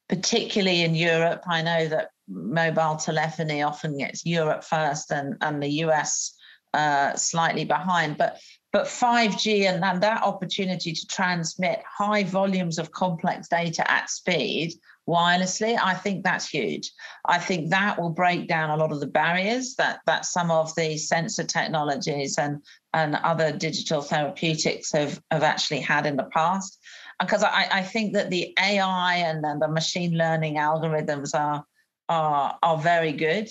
particularly 0.08 0.82
in 0.82 0.94
Europe. 0.94 1.42
I 1.48 1.62
know 1.62 1.88
that 1.88 2.10
mobile 2.28 2.96
telephony 2.96 3.62
often 3.62 3.96
gets 3.96 4.26
Europe 4.26 4.64
first 4.64 5.10
and 5.12 5.36
and 5.40 5.62
the 5.62 5.70
US 5.84 6.34
uh, 6.74 7.14
slightly 7.16 7.64
behind 7.64 8.16
but 8.16 8.38
but 8.72 8.86
5G 8.86 9.68
and, 9.68 9.84
and 9.84 10.02
that 10.02 10.22
opportunity 10.22 10.92
to 10.92 11.06
transmit 11.06 11.82
high 11.86 12.24
volumes 12.24 12.78
of 12.78 12.90
complex 12.90 13.48
data 13.48 13.88
at 13.90 14.08
speed 14.08 14.74
wirelessly, 15.08 15.78
I 15.82 15.94
think 15.94 16.24
that's 16.24 16.48
huge. 16.48 16.90
I 17.26 17.38
think 17.38 17.70
that 17.70 18.00
will 18.00 18.10
break 18.10 18.48
down 18.48 18.70
a 18.70 18.76
lot 18.76 18.92
of 18.92 19.00
the 19.00 19.06
barriers 19.06 19.74
that 19.76 20.00
that 20.06 20.24
some 20.24 20.50
of 20.50 20.74
the 20.74 20.96
sensor 20.96 21.44
technologies 21.44 22.38
and 22.38 22.62
and 22.94 23.16
other 23.16 23.52
digital 23.52 24.02
therapeutics 24.02 24.92
have, 24.92 25.20
have 25.30 25.42
actually 25.42 25.80
had 25.80 26.06
in 26.06 26.16
the 26.16 26.24
past. 26.24 26.78
Because 27.18 27.42
I, 27.42 27.66
I 27.70 27.82
think 27.82 28.14
that 28.14 28.30
the 28.30 28.54
AI 28.58 29.16
and, 29.16 29.44
and 29.44 29.60
the 29.60 29.68
machine 29.68 30.16
learning 30.16 30.56
algorithms 30.56 31.34
are 31.34 31.64
are 32.08 32.58
are 32.62 32.78
very 32.78 33.12
good, 33.12 33.48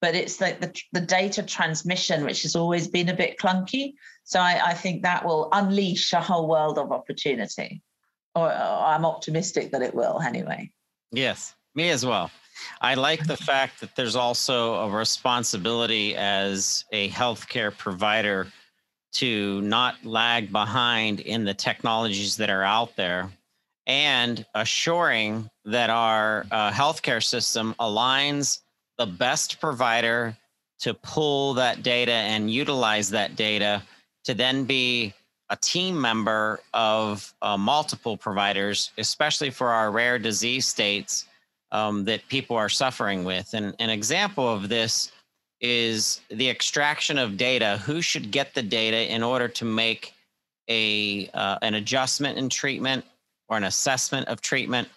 but 0.00 0.14
it's 0.14 0.40
like 0.40 0.60
the, 0.60 0.74
the 0.92 1.00
data 1.00 1.42
transmission, 1.42 2.24
which 2.24 2.42
has 2.42 2.56
always 2.56 2.88
been 2.88 3.08
a 3.08 3.16
bit 3.16 3.38
clunky. 3.38 3.94
So 4.24 4.40
I, 4.40 4.60
I 4.66 4.74
think 4.74 5.02
that 5.02 5.24
will 5.24 5.48
unleash 5.52 6.12
a 6.12 6.20
whole 6.20 6.48
world 6.48 6.78
of 6.78 6.90
opportunity. 6.92 7.82
Or, 8.34 8.46
or 8.46 8.50
I'm 8.50 9.04
optimistic 9.04 9.70
that 9.70 9.82
it 9.82 9.94
will 9.94 10.20
anyway. 10.20 10.70
Yes, 11.12 11.54
me 11.74 11.90
as 11.90 12.04
well. 12.04 12.30
I 12.80 12.94
like 12.94 13.26
the 13.26 13.36
fact 13.36 13.80
that 13.80 13.94
there's 13.94 14.16
also 14.16 14.74
a 14.74 14.90
responsibility 14.90 16.16
as 16.16 16.84
a 16.92 17.10
healthcare 17.10 17.76
provider 17.76 18.48
to 19.14 19.60
not 19.62 20.04
lag 20.04 20.50
behind 20.50 21.20
in 21.20 21.44
the 21.44 21.54
technologies 21.54 22.36
that 22.36 22.50
are 22.50 22.64
out 22.64 22.96
there 22.96 23.30
and 23.86 24.44
assuring 24.54 25.48
that 25.64 25.90
our 25.90 26.46
uh, 26.50 26.70
healthcare 26.70 27.22
system 27.22 27.74
aligns 27.78 28.60
the 28.98 29.06
best 29.06 29.60
provider 29.60 30.36
to 30.80 30.94
pull 30.94 31.54
that 31.54 31.82
data 31.82 32.12
and 32.12 32.50
utilize 32.50 33.10
that 33.10 33.36
data 33.36 33.82
to 34.24 34.34
then 34.34 34.64
be 34.64 35.14
a 35.50 35.56
team 35.56 36.00
member 36.00 36.60
of 36.72 37.32
uh, 37.42 37.56
multiple 37.56 38.16
providers, 38.16 38.90
especially 38.98 39.50
for 39.50 39.68
our 39.68 39.90
rare 39.90 40.18
disease 40.18 40.66
states 40.66 41.26
um, 41.70 42.04
that 42.04 42.26
people 42.28 42.56
are 42.56 42.68
suffering 42.68 43.24
with. 43.24 43.52
And 43.52 43.74
an 43.78 43.90
example 43.90 44.48
of 44.48 44.68
this 44.68 45.12
is 45.60 46.20
the 46.30 46.48
extraction 46.48 47.18
of 47.18 47.36
data. 47.36 47.80
Who 47.84 48.00
should 48.00 48.30
get 48.30 48.54
the 48.54 48.62
data 48.62 49.12
in 49.12 49.22
order 49.22 49.48
to 49.48 49.64
make 49.64 50.14
a 50.68 51.28
uh, 51.34 51.58
an 51.60 51.74
adjustment 51.74 52.38
in 52.38 52.48
treatment 52.48 53.04
or 53.48 53.58
an 53.58 53.64
assessment 53.64 54.26
of 54.28 54.40
treatment, 54.40 54.88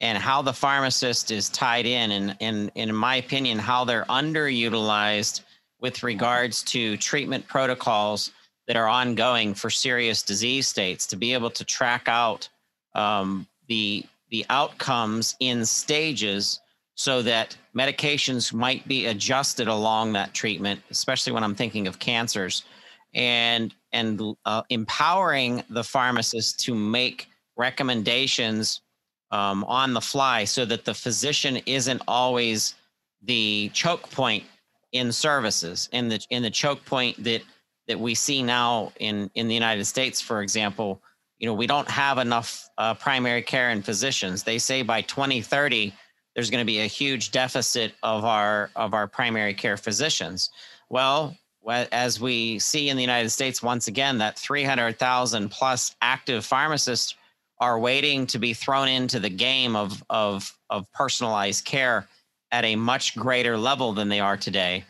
and 0.00 0.18
how 0.18 0.42
the 0.42 0.52
pharmacist 0.52 1.30
is 1.30 1.48
tied 1.48 1.86
in, 1.86 2.10
and, 2.10 2.36
and, 2.40 2.70
and 2.74 2.90
in 2.90 2.94
my 2.94 3.16
opinion, 3.16 3.58
how 3.58 3.84
they're 3.84 4.04
underutilized 4.06 5.42
with 5.80 6.02
regards 6.02 6.62
to 6.64 6.96
treatment 6.96 7.46
protocols 7.46 8.32
that 8.66 8.76
are 8.76 8.88
ongoing 8.88 9.54
for 9.54 9.70
serious 9.70 10.22
disease 10.22 10.68
states 10.68 11.06
to 11.06 11.16
be 11.16 11.32
able 11.32 11.50
to 11.50 11.64
track 11.64 12.04
out 12.06 12.48
um, 12.94 13.46
the 13.68 14.04
the 14.30 14.44
outcomes 14.50 15.36
in 15.40 15.64
stages 15.64 16.60
so 16.96 17.22
that 17.22 17.56
medications 17.76 18.52
might 18.52 18.86
be 18.88 19.06
adjusted 19.06 19.68
along 19.68 20.12
that 20.12 20.32
treatment 20.34 20.80
especially 20.90 21.32
when 21.32 21.44
i'm 21.44 21.54
thinking 21.54 21.86
of 21.86 21.98
cancers 21.98 22.64
and 23.14 23.74
and 23.92 24.20
uh, 24.44 24.62
empowering 24.70 25.62
the 25.70 25.84
pharmacist 25.84 26.58
to 26.58 26.74
make 26.74 27.28
recommendations 27.56 28.80
um, 29.30 29.64
on 29.64 29.92
the 29.92 30.00
fly 30.00 30.44
so 30.44 30.64
that 30.64 30.84
the 30.84 30.94
physician 30.94 31.58
isn't 31.66 32.02
always 32.08 32.74
the 33.22 33.70
choke 33.72 34.10
point 34.10 34.44
in 34.92 35.10
services 35.12 35.88
in 35.92 36.08
the 36.08 36.24
in 36.30 36.42
the 36.42 36.50
choke 36.50 36.84
point 36.84 37.22
that 37.22 37.42
that 37.88 37.98
we 37.98 38.14
see 38.14 38.42
now 38.42 38.92
in 38.98 39.30
in 39.34 39.48
the 39.48 39.54
United 39.54 39.84
States 39.84 40.20
for 40.20 40.42
example 40.42 41.02
you 41.38 41.46
know 41.46 41.54
we 41.54 41.66
don't 41.66 41.88
have 41.88 42.18
enough 42.18 42.68
uh, 42.78 42.94
primary 42.94 43.42
care 43.42 43.70
and 43.70 43.84
physicians 43.84 44.42
they 44.42 44.58
say 44.58 44.82
by 44.82 45.02
2030 45.02 45.92
there's 46.34 46.50
going 46.50 46.60
to 46.62 46.66
be 46.66 46.80
a 46.80 46.86
huge 46.86 47.30
deficit 47.30 47.94
of 48.02 48.24
our 48.24 48.70
of 48.76 48.94
our 48.94 49.06
primary 49.06 49.54
care 49.54 49.76
physicians 49.76 50.50
well 50.88 51.36
as 51.92 52.20
we 52.20 52.58
see 52.58 52.88
in 52.88 52.96
the 52.96 53.02
United 53.02 53.30
States 53.30 53.62
once 53.62 53.88
again 53.88 54.18
that 54.18 54.38
300,000 54.38 55.48
plus 55.50 55.96
active 56.02 56.44
pharmacists 56.44 57.14
are 57.60 57.78
waiting 57.78 58.26
to 58.26 58.38
be 58.38 58.52
thrown 58.52 58.88
into 58.88 59.18
the 59.18 59.30
game 59.30 59.76
of 59.76 60.02
of 60.10 60.56
of 60.70 60.90
personalized 60.92 61.64
care 61.64 62.06
at 62.52 62.64
a 62.64 62.76
much 62.76 63.16
greater 63.16 63.56
level 63.56 63.92
than 63.92 64.08
they 64.08 64.20
are 64.20 64.36
today. 64.36 64.84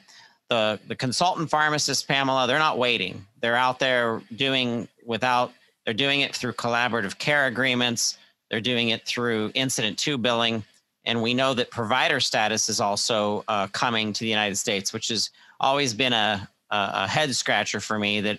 The 0.51 0.79
the 0.87 0.97
consultant 0.97 1.51
pharmacists, 1.51 2.03
Pamela, 2.03 2.47
they're 2.47 2.59
not 2.59 2.79
waiting. 2.79 3.25
They're 3.41 3.57
out 3.57 3.79
there 3.79 4.21
doing 4.37 4.89
without 5.05 5.53
they're 5.85 5.95
doing 5.95 6.21
it 6.21 6.35
through 6.35 6.53
collaborative 6.53 7.19
care 7.19 7.47
agreements. 7.47 8.19
They're 8.51 8.61
doing 8.61 8.91
it 8.91 9.07
through 9.07 9.53
incident 9.55 9.99
to 10.01 10.19
billing. 10.19 10.65
And 11.05 11.23
we 11.23 11.35
know 11.35 11.55
that 11.55 11.71
provider 11.71 12.21
status 12.21 12.69
is 12.69 12.81
also 12.81 13.45
uh, 13.49 13.67
coming 13.69 14.13
to 14.13 14.21
the 14.21 14.29
United 14.29 14.57
States, 14.57 14.93
which 14.93 15.09
has 15.09 15.31
always 15.61 15.93
been 15.93 16.13
a, 16.13 16.49
a, 16.71 16.91
a 16.95 17.07
head 17.07 17.35
scratcher 17.35 17.81
for 17.81 17.99
me 17.99 18.21
that 18.23 18.39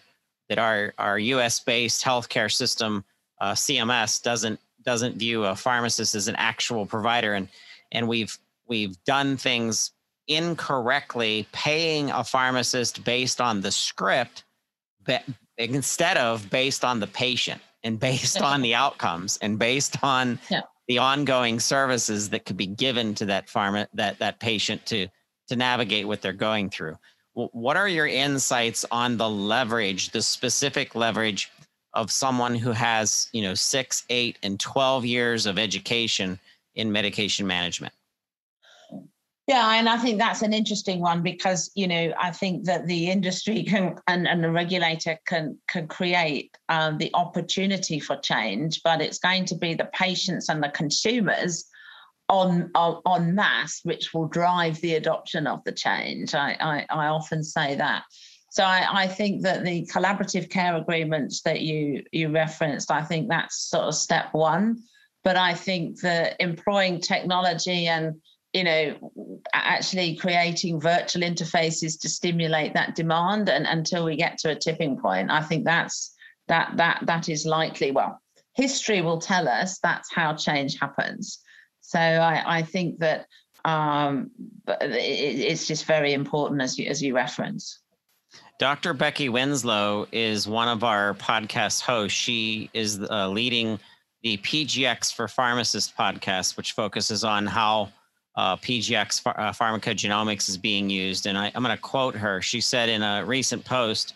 that 0.50 0.60
our, 0.60 0.94
our 1.00 1.18
US 1.18 1.60
based 1.60 2.04
healthcare 2.04 2.52
system, 2.52 3.04
uh, 3.42 3.54
CMS, 3.54 4.22
doesn't 4.22 4.60
doesn't 4.84 5.18
view 5.18 5.44
a 5.46 5.56
pharmacist 5.56 6.14
as 6.14 6.28
an 6.28 6.36
actual 6.36 6.86
provider. 6.86 7.34
And 7.34 7.48
and 7.92 8.08
we've 8.08 8.38
we've 8.68 8.96
done 9.06 9.38
things 9.38 9.92
incorrectly, 10.28 11.48
paying 11.52 12.12
a 12.12 12.24
pharmacist 12.24 13.04
based 13.04 13.40
on 13.40 13.62
the 13.62 13.72
script 13.72 14.44
instead 15.58 16.18
of 16.18 16.50
based 16.50 16.84
on 16.84 17.00
the 17.00 17.08
patient 17.08 17.62
and 17.84 18.00
based 18.00 18.42
on 18.42 18.62
the 18.62 18.76
outcomes 18.76 19.38
and 19.42 19.60
based 19.60 20.04
on 20.04 20.40
yeah. 20.50 20.62
the 20.88 20.98
ongoing 20.98 21.60
services 21.60 22.30
that 22.30 22.46
could 22.46 22.58
be 22.58 22.68
given 22.68 23.14
to 23.16 23.26
that 23.26 23.48
pharma 23.48 23.88
that 23.94 24.18
that 24.20 24.40
patient 24.40 24.86
to 24.86 25.08
to 25.48 25.56
navigate 25.56 26.08
what 26.08 26.22
they're 26.22 26.34
going 26.34 26.70
through. 26.70 26.98
What 27.34 27.76
are 27.76 27.88
your 27.88 28.08
insights 28.08 28.86
on 28.92 29.18
the 29.18 29.30
leverage, 29.30 30.12
the 30.12 30.22
specific 30.22 30.96
leverage 30.96 31.52
of 31.94 32.10
someone 32.10 32.56
who 32.56 32.72
has, 32.72 33.30
you 33.34 33.42
know, 33.42 33.54
six, 33.54 34.06
eight, 34.10 34.40
and 34.42 34.58
12 34.60 35.06
years 35.06 35.46
of 35.46 35.60
education 35.60 36.40
in 36.76 36.92
medication 36.92 37.46
management? 37.46 37.94
Yeah, 39.48 39.74
and 39.74 39.88
I 39.88 39.98
think 39.98 40.18
that's 40.18 40.42
an 40.42 40.54
interesting 40.54 41.02
one 41.02 41.22
because 41.22 41.70
you 41.76 41.88
know 41.88 42.14
I 42.20 42.32
think 42.32 42.66
that 42.66 42.88
the 42.88 43.12
industry 43.12 43.64
can 43.64 43.96
and, 44.08 44.28
and 44.28 44.44
the 44.44 44.52
regulator 44.52 45.20
can 45.28 45.58
can 45.68 45.88
create 45.88 46.58
um, 46.70 46.98
the 46.98 47.12
opportunity 47.14 48.00
for 48.00 48.18
change, 48.18 48.82
but 48.84 49.02
it's 49.02 49.20
going 49.20 49.46
to 49.46 49.56
be 49.56 49.76
the 49.76 49.90
patients 49.94 50.50
and 50.50 50.64
the 50.64 50.70
consumers 50.70 51.66
on 52.28 52.72
on, 52.74 53.36
mass 53.36 53.82
which 53.84 54.16
will 54.16 54.28
drive 54.28 54.82
the 54.82 54.96
adoption 54.96 55.46
of 55.46 55.64
the 55.64 55.72
change. 55.72 56.34
I 56.34 56.58
I, 56.60 56.86
I 56.90 57.08
often 57.08 57.44
say 57.44 57.76
that. 57.76 58.04
So 58.50 58.64
I, 58.64 59.04
I 59.04 59.08
think 59.08 59.44
that 59.44 59.64
the 59.64 59.86
collaborative 59.94 60.50
care 60.50 60.76
agreements 60.76 61.42
that 61.42 61.62
you 61.62 62.04
you 62.12 62.30
referenced, 62.30 62.90
I 62.90 63.04
think 63.04 63.30
that's 63.30 63.70
sort 63.70 63.84
of 63.84 63.94
step 63.94 64.34
one. 64.34 64.80
But 65.24 65.38
I 65.38 65.54
think 65.54 66.02
that 66.02 66.36
employing 66.40 67.00
technology 67.00 67.88
and 67.88 68.16
you 68.56 68.64
know, 68.64 69.42
actually 69.54 70.16
creating 70.16 70.80
virtual 70.80 71.24
interfaces 71.24 72.00
to 72.00 72.08
stimulate 72.08 72.74
that 72.74 72.96
demand 72.96 73.50
and 73.50 73.68
until 73.68 74.06
we 74.06 74.16
get 74.16 74.38
to 74.38 74.52
a 74.52 74.56
tipping 74.56 74.98
point. 74.98 75.30
I 75.30 75.42
think 75.42 75.66
that's 75.66 76.16
that 76.48 76.72
that 76.78 77.02
that 77.06 77.28
is 77.28 77.46
likely. 77.46 77.92
Well, 77.92 78.18
history 78.54 79.02
will 79.02 79.20
tell 79.20 79.50
us 79.50 79.80
that's 79.80 80.10
how 80.14 80.36
change 80.36 80.80
happens. 80.80 81.40
So 81.82 82.00
I, 82.00 82.60
I 82.60 82.62
think 82.62 83.00
that 83.00 83.28
um, 83.66 84.32
it, 84.68 85.40
it's 85.52 85.68
just 85.68 85.84
very 85.84 86.14
important 86.14 86.62
as 86.62 86.80
you 86.80 86.88
as 86.88 87.04
you 87.04 87.14
reference. 87.14 87.82
Dr. 88.58 88.94
Becky 88.94 89.28
Winslow 89.28 90.08
is 90.14 90.48
one 90.48 90.70
of 90.70 90.86
our 90.86 91.14
podcast 91.16 91.82
hosts. 91.82 92.18
She 92.18 92.70
is 92.74 93.02
uh, 93.02 93.28
leading 93.28 93.80
the 94.24 94.38
PGX 94.38 95.14
for 95.14 95.28
Pharmacists 95.28 95.92
podcast, 95.98 96.56
which 96.56 96.72
focuses 96.72 97.26
on 97.26 97.46
how 97.46 97.92
uh, 98.38 98.58
PGX 98.58 99.24
ph- 99.24 99.36
uh, 99.38 99.52
pharmacogenomics 99.52 100.50
is 100.50 100.58
being 100.58 100.90
used. 100.90 101.26
And 101.26 101.38
I, 101.38 101.52
I'm 101.56 101.64
going 101.64 101.76
to 101.76 101.82
quote 101.82 102.16
her. 102.16 102.42
She 102.42 102.62
said 102.62 102.90
in 102.90 103.02
a 103.02 103.24
recent 103.26 103.64
post 103.64 104.14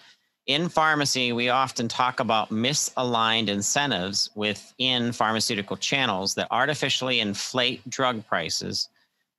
In 0.47 0.67
pharmacy, 0.67 1.31
we 1.31 1.49
often 1.49 1.87
talk 1.87 2.19
about 2.19 2.49
misaligned 2.49 3.47
incentives 3.47 4.29
within 4.35 5.11
pharmaceutical 5.11 5.77
channels 5.77 6.35
that 6.35 6.47
artificially 6.51 7.19
inflate 7.19 7.87
drug 7.89 8.25
prices, 8.27 8.89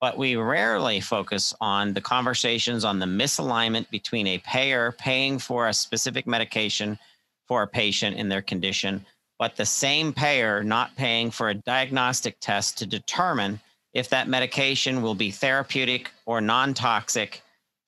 but 0.00 0.16
we 0.16 0.36
rarely 0.36 1.00
focus 1.00 1.52
on 1.60 1.92
the 1.92 2.00
conversations 2.00 2.84
on 2.84 2.98
the 2.98 3.06
misalignment 3.06 3.90
between 3.90 4.26
a 4.26 4.38
payer 4.38 4.92
paying 4.92 5.38
for 5.38 5.68
a 5.68 5.74
specific 5.74 6.26
medication 6.26 6.98
for 7.46 7.64
a 7.64 7.66
patient 7.66 8.16
in 8.16 8.28
their 8.28 8.42
condition, 8.42 9.04
but 9.36 9.56
the 9.56 9.66
same 9.66 10.12
payer 10.12 10.62
not 10.62 10.94
paying 10.94 11.32
for 11.32 11.48
a 11.48 11.54
diagnostic 11.54 12.38
test 12.38 12.78
to 12.78 12.86
determine 12.86 13.60
if 13.92 14.08
that 14.10 14.28
medication 14.28 15.02
will 15.02 15.14
be 15.14 15.30
therapeutic 15.30 16.10
or 16.26 16.40
non 16.40 16.74
toxic 16.74 17.42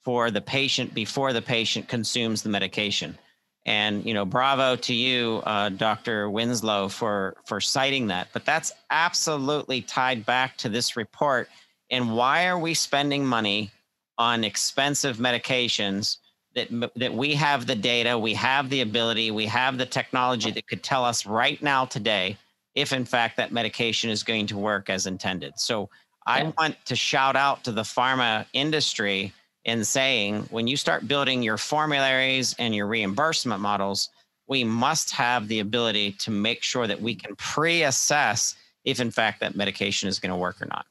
for 0.04 0.30
the 0.30 0.40
patient 0.40 0.94
before 0.94 1.32
the 1.32 1.42
patient 1.42 1.88
consumes 1.88 2.42
the 2.42 2.48
medication. 2.48 3.16
And 3.64 4.04
you 4.04 4.12
know, 4.12 4.24
bravo 4.24 4.74
to 4.74 4.94
you, 4.94 5.40
uh, 5.46 5.68
Dr. 5.68 6.28
Winslow, 6.28 6.88
for 6.88 7.36
for 7.46 7.60
citing 7.60 8.08
that. 8.08 8.28
But 8.32 8.44
that's 8.44 8.72
absolutely 8.90 9.82
tied 9.82 10.26
back 10.26 10.56
to 10.58 10.68
this 10.68 10.96
report. 10.96 11.48
And 11.88 12.16
why 12.16 12.46
are 12.46 12.58
we 12.58 12.74
spending 12.74 13.24
money 13.24 13.70
on 14.18 14.42
expensive 14.42 15.18
medications 15.18 16.16
that 16.56 16.68
that 16.96 17.14
we 17.14 17.34
have 17.36 17.66
the 17.66 17.76
data, 17.76 18.18
we 18.18 18.34
have 18.34 18.68
the 18.68 18.80
ability, 18.80 19.30
we 19.30 19.46
have 19.46 19.78
the 19.78 19.86
technology 19.86 20.50
that 20.50 20.66
could 20.66 20.82
tell 20.82 21.04
us 21.04 21.24
right 21.24 21.62
now 21.62 21.84
today 21.84 22.36
if 22.74 22.92
in 22.92 23.04
fact 23.04 23.36
that 23.36 23.52
medication 23.52 24.10
is 24.10 24.22
going 24.22 24.46
to 24.46 24.56
work 24.56 24.88
as 24.90 25.06
intended. 25.06 25.58
So 25.58 25.90
I 26.26 26.52
want 26.56 26.76
to 26.86 26.96
shout 26.96 27.36
out 27.36 27.64
to 27.64 27.72
the 27.72 27.82
pharma 27.82 28.46
industry 28.52 29.32
in 29.64 29.84
saying 29.84 30.46
when 30.50 30.66
you 30.66 30.76
start 30.76 31.06
building 31.06 31.42
your 31.42 31.58
formularies 31.58 32.54
and 32.58 32.74
your 32.74 32.86
reimbursement 32.86 33.60
models, 33.60 34.08
we 34.48 34.64
must 34.64 35.10
have 35.12 35.48
the 35.48 35.60
ability 35.60 36.12
to 36.12 36.30
make 36.30 36.62
sure 36.62 36.86
that 36.86 37.00
we 37.00 37.14
can 37.14 37.34
pre 37.36 37.82
assess 37.82 38.56
if 38.84 39.00
in 39.00 39.10
fact 39.10 39.40
that 39.40 39.54
medication 39.54 40.08
is 40.08 40.18
going 40.18 40.30
to 40.30 40.36
work 40.36 40.60
or 40.60 40.66
not. 40.66 40.86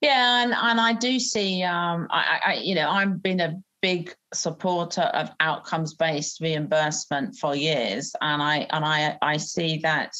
Yeah, 0.00 0.44
and, 0.44 0.54
and 0.54 0.80
I 0.80 0.92
do 0.92 1.18
see, 1.18 1.62
um, 1.64 2.06
I, 2.10 2.40
I, 2.46 2.54
you 2.54 2.74
know, 2.74 2.88
I've 2.88 3.20
been 3.22 3.40
a 3.40 3.60
big 3.80 4.14
supporter 4.34 5.02
of 5.02 5.30
outcomes 5.40 5.94
based 5.94 6.40
reimbursement 6.40 7.36
for 7.36 7.54
years. 7.54 8.14
And 8.20 8.42
i 8.42 8.66
and 8.70 8.84
i 8.84 9.16
i 9.22 9.36
see 9.36 9.78
that 9.78 10.12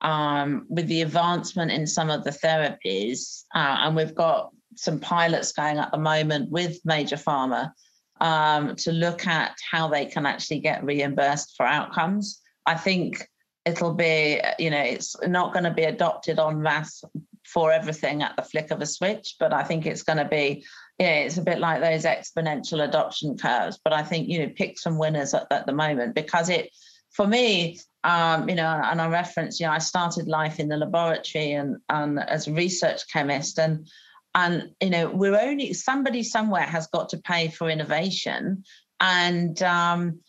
um, 0.00 0.66
with 0.68 0.86
the 0.86 1.02
advancement 1.02 1.72
in 1.72 1.86
some 1.86 2.08
of 2.08 2.22
the 2.22 2.30
therapies 2.30 3.42
uh, 3.54 3.78
and 3.80 3.96
we've 3.96 4.14
got 4.14 4.50
some 4.76 5.00
pilots 5.00 5.50
going 5.50 5.78
at 5.78 5.90
the 5.90 5.98
moment 5.98 6.50
with 6.50 6.78
major 6.84 7.16
pharma 7.16 7.72
um, 8.20 8.76
to 8.76 8.92
look 8.92 9.26
at 9.26 9.56
how 9.70 9.88
they 9.88 10.06
can 10.06 10.24
actually 10.24 10.60
get 10.60 10.84
reimbursed 10.84 11.54
for 11.56 11.66
outcomes. 11.66 12.40
I 12.64 12.74
think 12.76 13.26
it'll 13.68 13.94
be 13.94 14.40
you 14.58 14.70
know 14.70 14.80
it's 14.80 15.14
not 15.26 15.52
going 15.52 15.64
to 15.64 15.72
be 15.72 15.84
adopted 15.84 16.38
on 16.38 16.62
mass 16.62 17.02
for 17.44 17.72
everything 17.72 18.22
at 18.22 18.34
the 18.36 18.42
flick 18.42 18.70
of 18.70 18.80
a 18.80 18.86
switch 18.86 19.36
but 19.38 19.52
i 19.52 19.62
think 19.62 19.84
it's 19.84 20.02
going 20.02 20.18
to 20.18 20.24
be 20.24 20.64
yeah, 20.98 21.20
it's 21.20 21.38
a 21.38 21.42
bit 21.42 21.60
like 21.60 21.80
those 21.80 22.04
exponential 22.04 22.84
adoption 22.84 23.36
curves. 23.36 23.78
But 23.82 23.92
I 23.92 24.02
think 24.02 24.28
you 24.28 24.40
know, 24.40 24.52
pick 24.54 24.78
some 24.78 24.98
winners 24.98 25.32
at, 25.32 25.46
at 25.50 25.66
the 25.66 25.72
moment 25.72 26.14
because 26.14 26.48
it, 26.48 26.70
for 27.12 27.26
me, 27.26 27.78
um, 28.04 28.48
you 28.48 28.56
know, 28.56 28.80
and 28.84 29.00
I 29.00 29.08
reference, 29.08 29.60
you 29.60 29.66
know, 29.66 29.72
I 29.72 29.78
started 29.78 30.26
life 30.26 30.58
in 30.58 30.68
the 30.68 30.76
laboratory 30.76 31.52
and 31.52 31.76
and 31.88 32.18
as 32.18 32.48
a 32.48 32.52
research 32.52 33.02
chemist, 33.12 33.58
and 33.58 33.86
and 34.34 34.70
you 34.80 34.90
know, 34.90 35.08
we're 35.08 35.38
only 35.38 35.72
somebody 35.72 36.22
somewhere 36.22 36.62
has 36.62 36.86
got 36.88 37.08
to 37.10 37.18
pay 37.18 37.48
for 37.48 37.70
innovation, 37.70 38.64
and 39.00 39.62
um, 39.62 40.20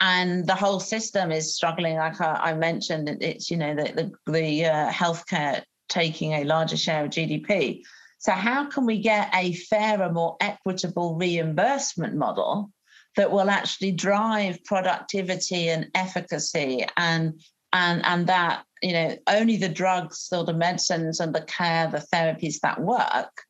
and 0.00 0.46
the 0.46 0.54
whole 0.54 0.80
system 0.80 1.30
is 1.30 1.54
struggling. 1.54 1.96
Like 1.96 2.20
I, 2.20 2.54
mentioned, 2.54 3.08
it's 3.20 3.50
you 3.50 3.56
know 3.56 3.74
the 3.74 4.12
the, 4.26 4.32
the 4.32 4.66
uh, 4.66 4.90
healthcare 4.90 5.62
taking 5.88 6.32
a 6.34 6.44
larger 6.44 6.76
share 6.76 7.04
of 7.04 7.10
GDP. 7.10 7.82
So, 8.18 8.32
how 8.32 8.66
can 8.66 8.84
we 8.84 9.00
get 9.00 9.30
a 9.34 9.54
fairer, 9.54 10.12
more 10.12 10.36
equitable 10.40 11.14
reimbursement 11.14 12.14
model 12.16 12.70
that 13.16 13.30
will 13.30 13.50
actually 13.50 13.92
drive 13.92 14.62
productivity 14.64 15.68
and 15.68 15.88
efficacy 15.94 16.84
and 16.96 17.40
and 17.72 18.04
and 18.04 18.26
that 18.26 18.64
you 18.82 18.92
know 18.92 19.16
only 19.26 19.56
the 19.56 19.68
drugs 19.68 20.28
or 20.32 20.44
the 20.44 20.52
medicines 20.52 21.20
and 21.20 21.34
the 21.34 21.42
care, 21.42 21.88
the 21.88 22.04
therapies 22.12 22.60
that 22.60 22.80
work 22.80 23.42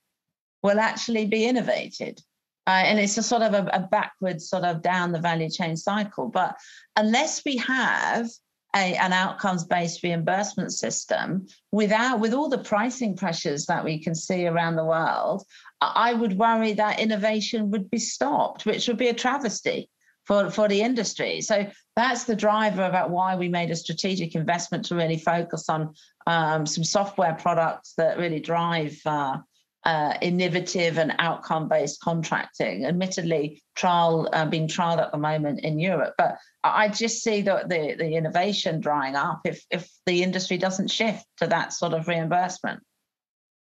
will 0.63 0.81
actually 0.81 1.27
be 1.27 1.45
innovated. 1.45 2.21
Uh, 2.67 2.83
and 2.85 2.99
it's 2.99 3.17
a 3.17 3.23
sort 3.23 3.41
of 3.43 3.55
a, 3.55 3.67
a 3.73 3.81
backwards 3.91 4.51
sort 4.51 4.65
of 4.65 4.83
down 4.83 5.13
the 5.13 5.21
value 5.21 5.49
chain 5.49 5.77
cycle. 5.77 6.29
But 6.29 6.57
unless 6.97 7.43
we 7.43 7.57
have 7.57 8.29
a, 8.75 8.95
an 8.97 9.13
outcomes-based 9.13 10.03
reimbursement 10.03 10.73
system 10.73 11.47
without 11.73 12.21
with 12.21 12.35
all 12.35 12.49
the 12.49 12.59
pricing 12.59 13.17
pressures 13.17 13.67
that 13.67 13.85
we 13.85 14.03
can 14.03 14.15
see 14.15 14.47
around 14.47 14.77
the 14.77 14.85
world, 14.85 15.45
I 15.81 16.13
would 16.13 16.37
worry 16.37 16.75
that 16.75 17.01
innovation 17.01 17.71
would 17.71 17.91
be 17.91 17.99
stopped, 17.99 18.67
which 18.67 18.87
would 18.87 18.99
be 18.99 19.09
a 19.09 19.15
travesty 19.15 19.89
for, 20.25 20.51
for 20.51 20.69
the 20.69 20.83
industry. 20.83 21.41
So 21.41 21.67
that's 21.97 22.25
the 22.25 22.37
driver 22.37 22.85
about 22.85 23.11
why 23.11 23.37
we 23.37 23.49
made 23.49 23.71
a 23.71 23.77
strategic 23.77 24.35
investment 24.35 24.85
to 24.87 24.95
really 24.95 25.19
focus 25.19 25.71
on 25.71 25.95
um, 26.27 26.67
some 26.67 26.85
software 26.85 27.35
products 27.35 27.95
that 27.97 28.19
really 28.19 28.41
drive 28.41 29.01
uh, 29.07 29.39
uh, 29.85 30.15
innovative 30.21 30.99
and 30.99 31.15
outcome-based 31.19 32.01
contracting. 32.01 32.85
Admittedly, 32.85 33.63
trial 33.77 34.29
uh, 34.33 34.45
being 34.45 34.69
trialed 34.69 34.99
at 34.99 35.13
the 35.13 35.19
moment 35.19 35.61
in 35.61 35.79
Europe, 35.79 36.15
but 36.19 36.37
I 36.65 36.89
just 36.89 37.23
see 37.23 37.43
the, 37.43 37.65
the, 37.67 37.95
the 37.97 38.17
innovation 38.17 38.81
drying 38.81 39.15
up 39.15 39.41
if 39.45 39.65
if 39.71 39.89
the 40.07 40.23
industry 40.23 40.59
doesn't 40.59 40.89
shift 40.91 41.25
to 41.39 41.47
that 41.47 41.73
sort 41.73 41.95
of 41.95 42.09
reimbursement, 42.09 42.83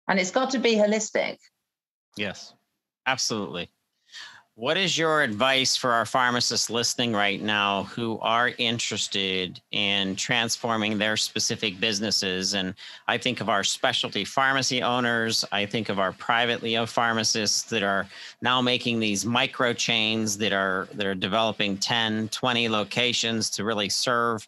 and 0.08 0.20
it's 0.20 0.32
got 0.32 0.52
to 0.52 0.60
be 0.60 0.76
holistic. 0.76 1.38
Yes, 2.16 2.54
absolutely. 3.08 3.70
What 4.56 4.78
is 4.78 5.00
your 5.00 5.24
advice 5.24 5.76
for 5.76 5.94
our 5.94 6.06
pharmacists 6.06 6.70
listening 6.70 7.14
right 7.14 7.42
now 7.42 7.86
who 7.86 8.20
are 8.20 8.52
interested 8.60 9.60
in 9.72 10.16
transforming 10.16 11.00
their 11.00 11.18
specific 11.18 11.80
businesses? 11.80 12.54
And 12.54 12.76
I 13.08 13.18
think 13.18 13.42
of 13.42 13.50
our 13.50 13.64
specialty 13.64 14.24
pharmacy 14.24 14.84
owners, 14.84 15.44
I 15.52 15.66
think 15.66 15.90
of 15.90 15.98
our 15.98 16.12
privately 16.12 16.78
owned 16.78 16.90
pharmacists 16.90 17.64
that 17.64 17.82
are 17.82 18.08
now 18.44 18.62
making 18.62 19.00
these 19.00 19.26
micro 19.26 19.74
chains 19.74 20.38
that 20.38 20.54
are 20.54 20.88
that 20.94 21.08
are 21.08 21.16
developing 21.16 21.76
10, 21.76 22.30
20 22.30 22.70
locations 22.70 23.50
to 23.52 23.64
really 23.64 23.90
serve 23.90 24.48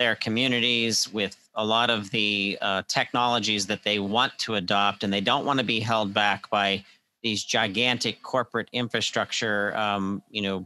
their 0.00 0.16
communities 0.16 1.08
with 1.12 1.36
a 1.54 1.64
lot 1.64 1.90
of 1.90 2.10
the 2.10 2.58
uh, 2.60 2.82
technologies 2.88 3.68
that 3.68 3.84
they 3.84 4.00
want 4.00 4.36
to 4.38 4.56
adopt 4.56 5.04
and 5.04 5.12
they 5.12 5.20
don't 5.20 5.46
want 5.46 5.60
to 5.60 5.64
be 5.64 5.78
held 5.78 6.12
back 6.12 6.50
by 6.50 6.84
these 7.24 7.42
gigantic 7.42 8.22
corporate 8.22 8.68
infrastructure, 8.72 9.74
um, 9.76 10.22
you 10.30 10.42
know, 10.42 10.64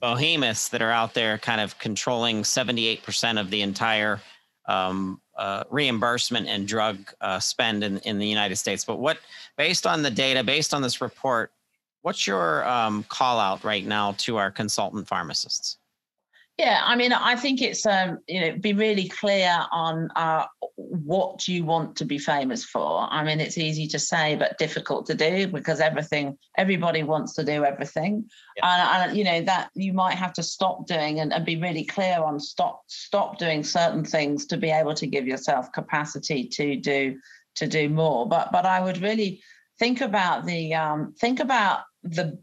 behemoths 0.00 0.68
that 0.68 0.80
are 0.80 0.92
out 0.92 1.12
there 1.12 1.36
kind 1.36 1.60
of 1.60 1.78
controlling 1.78 2.42
78% 2.42 3.40
of 3.40 3.50
the 3.50 3.60
entire 3.60 4.20
um, 4.66 5.20
uh, 5.36 5.64
reimbursement 5.70 6.46
and 6.46 6.66
drug 6.66 6.96
uh, 7.20 7.40
spend 7.40 7.82
in, 7.82 7.98
in 7.98 8.18
the 8.18 8.26
United 8.26 8.56
States. 8.56 8.84
But 8.84 8.98
what, 8.98 9.18
based 9.58 9.84
on 9.86 10.02
the 10.02 10.10
data, 10.10 10.44
based 10.44 10.72
on 10.72 10.80
this 10.80 11.00
report, 11.00 11.50
what's 12.02 12.26
your 12.26 12.66
um, 12.66 13.02
call 13.08 13.40
out 13.40 13.64
right 13.64 13.84
now 13.84 14.12
to 14.18 14.36
our 14.36 14.52
consultant 14.52 15.08
pharmacists? 15.08 15.78
Yeah, 16.58 16.82
I 16.84 16.94
mean, 16.94 17.12
I 17.12 17.34
think 17.34 17.60
it's 17.60 17.84
um, 17.84 18.18
you 18.28 18.40
know, 18.40 18.56
be 18.56 18.74
really 18.74 19.08
clear 19.08 19.66
on 19.72 20.08
uh, 20.14 20.44
what 20.76 21.48
you 21.48 21.64
want 21.64 21.96
to 21.96 22.04
be 22.04 22.16
famous 22.16 22.64
for. 22.64 23.08
I 23.10 23.24
mean, 23.24 23.40
it's 23.40 23.58
easy 23.58 23.88
to 23.88 23.98
say, 23.98 24.36
but 24.36 24.56
difficult 24.56 25.06
to 25.06 25.14
do 25.14 25.48
because 25.48 25.80
everything, 25.80 26.38
everybody 26.56 27.02
wants 27.02 27.34
to 27.34 27.44
do 27.44 27.64
everything, 27.64 28.30
yeah. 28.56 29.02
and, 29.02 29.10
and, 29.10 29.18
you 29.18 29.24
know 29.24 29.42
that 29.42 29.70
you 29.74 29.92
might 29.92 30.14
have 30.14 30.32
to 30.34 30.44
stop 30.44 30.86
doing 30.86 31.18
and, 31.18 31.32
and 31.32 31.44
be 31.44 31.56
really 31.56 31.84
clear 31.84 32.22
on 32.22 32.38
stop 32.38 32.82
stop 32.86 33.36
doing 33.38 33.64
certain 33.64 34.04
things 34.04 34.46
to 34.46 34.56
be 34.56 34.70
able 34.70 34.94
to 34.94 35.08
give 35.08 35.26
yourself 35.26 35.72
capacity 35.72 36.46
to 36.46 36.76
do 36.76 37.18
to 37.56 37.66
do 37.66 37.88
more. 37.88 38.28
But 38.28 38.52
but 38.52 38.64
I 38.64 38.80
would 38.80 39.02
really 39.02 39.42
think 39.80 40.02
about 40.02 40.46
the 40.46 40.72
um, 40.74 41.14
think 41.18 41.40
about 41.40 41.80
the 42.04 42.38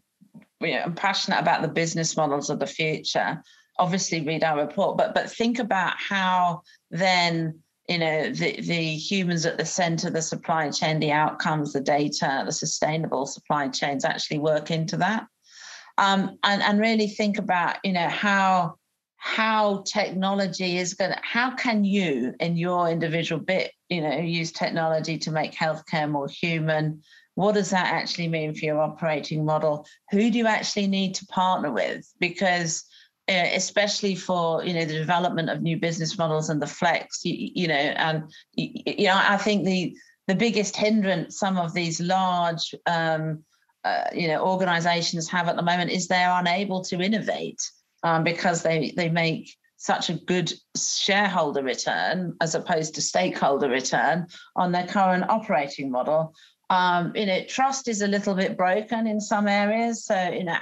you 0.60 0.74
know, 0.74 0.82
I'm 0.82 0.96
passionate 0.96 1.40
about 1.40 1.62
the 1.62 1.70
business 1.70 2.18
models 2.18 2.50
of 2.50 2.60
the 2.60 2.68
future 2.68 3.42
obviously 3.78 4.22
read 4.22 4.44
our 4.44 4.60
report, 4.60 4.98
but 4.98 5.14
but 5.14 5.30
think 5.30 5.60
about 5.60 5.94
how 5.98 6.62
then 6.90 7.60
you 7.88 7.98
know 7.98 8.30
the 8.30 8.62
the 8.62 8.96
humans 8.96 9.46
at 9.46 9.58
the 9.58 9.66
center, 9.66 10.10
the 10.10 10.22
supply 10.22 10.70
chain, 10.70 11.00
the 11.00 11.12
outcomes, 11.12 11.74
the 11.74 11.82
data, 11.82 12.44
the 12.46 12.52
sustainable 12.52 13.26
supply 13.26 13.68
chains 13.68 14.06
actually 14.06 14.40
work 14.40 14.72
into 14.72 14.98
that, 14.98 15.26
um, 15.98 16.38
and 16.44 16.62
and 16.62 16.80
really 16.80 17.08
think 17.08 17.38
about 17.38 17.78
you 17.84 17.94
know 17.94 18.08
how 18.08 18.76
how 19.18 19.84
technology 19.86 20.78
is 20.78 20.96
going 20.96 21.12
to 21.12 21.20
how 21.22 21.52
can 21.52 21.84
you 21.84 22.34
in 22.40 22.58
your 22.58 22.90
individual 22.90 23.40
bit 23.40 23.72
you 23.88 24.02
know 24.02 24.18
use 24.18 24.52
technology 24.52 25.18
to 25.18 25.32
make 25.32 25.54
healthcare 25.54 26.10
more 26.10 26.28
human? 26.28 27.02
What 27.36 27.54
does 27.54 27.70
that 27.70 27.88
actually 27.88 28.28
mean 28.28 28.54
for 28.54 28.66
your 28.66 28.82
operating 28.82 29.46
model? 29.46 29.86
Who 30.12 30.30
do 30.30 30.38
you 30.38 30.48
actually 30.48 30.88
need 30.88 31.16
to 31.16 31.26
partner 31.28 31.72
with? 31.72 32.06
Because 32.20 32.84
especially 33.28 34.16
for 34.16 34.64
you 34.64 34.74
know 34.74 34.86
the 34.86 34.98
development 34.98 35.50
of 35.50 35.62
new 35.62 35.78
business 35.78 36.18
models 36.18 36.50
and 36.50 36.62
the 36.62 36.68
flex 36.68 37.24
you, 37.24 37.52
you 37.54 37.68
know 37.68 37.74
and 37.74 38.24
you 38.54 39.06
know 39.06 39.16
i 39.16 39.38
think 39.38 39.66
the 39.66 39.96
the 40.28 40.36
biggest 40.36 40.76
hindrance 40.76 41.38
some 41.38 41.58
of 41.58 41.74
these 41.74 42.00
large 42.00 42.74
um, 42.88 43.44
uh, 43.84 44.06
you 44.14 44.28
know 44.28 44.46
organizations 44.46 45.30
have 45.30 45.48
at 45.48 45.56
the 45.56 45.62
moment 45.62 45.92
is 45.92 46.08
they're 46.08 46.40
unable 46.40 46.84
to 46.84 47.02
innovate 47.02 47.62
um, 48.04 48.24
because 48.24 48.64
they 48.64 48.92
they 48.98 49.10
make 49.10 49.56
such 49.78 50.10
a 50.10 50.14
good 50.14 50.54
shareholder 50.78 51.64
return 51.64 52.36
as 52.40 52.54
opposed 52.54 52.94
to 52.94 53.02
stakeholder 53.02 53.68
return 53.68 54.28
on 54.56 54.72
their 54.72 54.86
current 54.86 55.28
operating 55.28 55.90
model 55.90 56.34
um, 56.72 57.12
you 57.16 57.26
know, 57.26 57.44
trust 57.44 57.90
is 57.90 58.02
a 58.02 58.08
little 58.08 58.34
bit 58.34 58.56
broken 58.56 59.06
in 59.06 59.20
some 59.20 59.46
areas. 59.46 60.06
So, 60.06 60.16
you 60.30 60.46
know, 60.46 60.56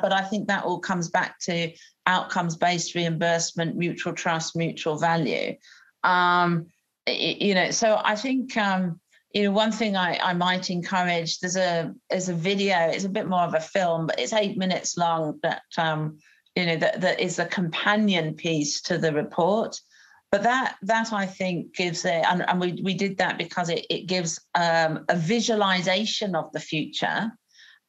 but 0.00 0.12
I 0.12 0.22
think 0.22 0.46
that 0.46 0.64
all 0.64 0.78
comes 0.78 1.10
back 1.10 1.40
to 1.40 1.72
outcomes 2.08 2.56
based 2.56 2.96
reimbursement, 2.96 3.76
mutual 3.76 4.12
trust, 4.12 4.56
mutual 4.56 4.98
value. 4.98 5.54
Um, 6.02 6.66
you 7.06 7.54
know, 7.54 7.70
so 7.70 8.00
I 8.04 8.16
think 8.16 8.56
um, 8.56 8.98
you 9.32 9.44
know 9.44 9.52
one 9.52 9.70
thing 9.70 9.96
I, 9.96 10.18
I 10.20 10.32
might 10.32 10.70
encourage. 10.70 11.38
There's 11.38 11.56
a 11.56 11.94
there's 12.10 12.28
a 12.28 12.34
video. 12.34 12.76
It's 12.88 13.04
a 13.04 13.08
bit 13.08 13.28
more 13.28 13.42
of 13.42 13.54
a 13.54 13.60
film, 13.60 14.06
but 14.06 14.18
it's 14.18 14.32
eight 14.32 14.58
minutes 14.58 14.96
long. 14.96 15.38
That 15.42 15.62
um, 15.76 16.18
you 16.56 16.66
know 16.66 16.76
that 16.76 17.00
that 17.02 17.20
is 17.20 17.38
a 17.38 17.46
companion 17.46 18.34
piece 18.34 18.82
to 18.82 18.98
the 18.98 19.12
report 19.12 19.78
but 20.30 20.42
that 20.42 20.76
that 20.82 21.12
I 21.12 21.26
think 21.26 21.74
gives 21.74 22.04
a 22.04 22.28
and, 22.30 22.46
and 22.48 22.60
we, 22.60 22.80
we 22.82 22.94
did 22.94 23.16
that 23.18 23.38
because 23.38 23.70
it, 23.70 23.86
it 23.88 24.06
gives 24.06 24.38
um, 24.54 25.04
a 25.08 25.16
visualization 25.16 26.34
of 26.34 26.52
the 26.52 26.60
future 26.60 27.32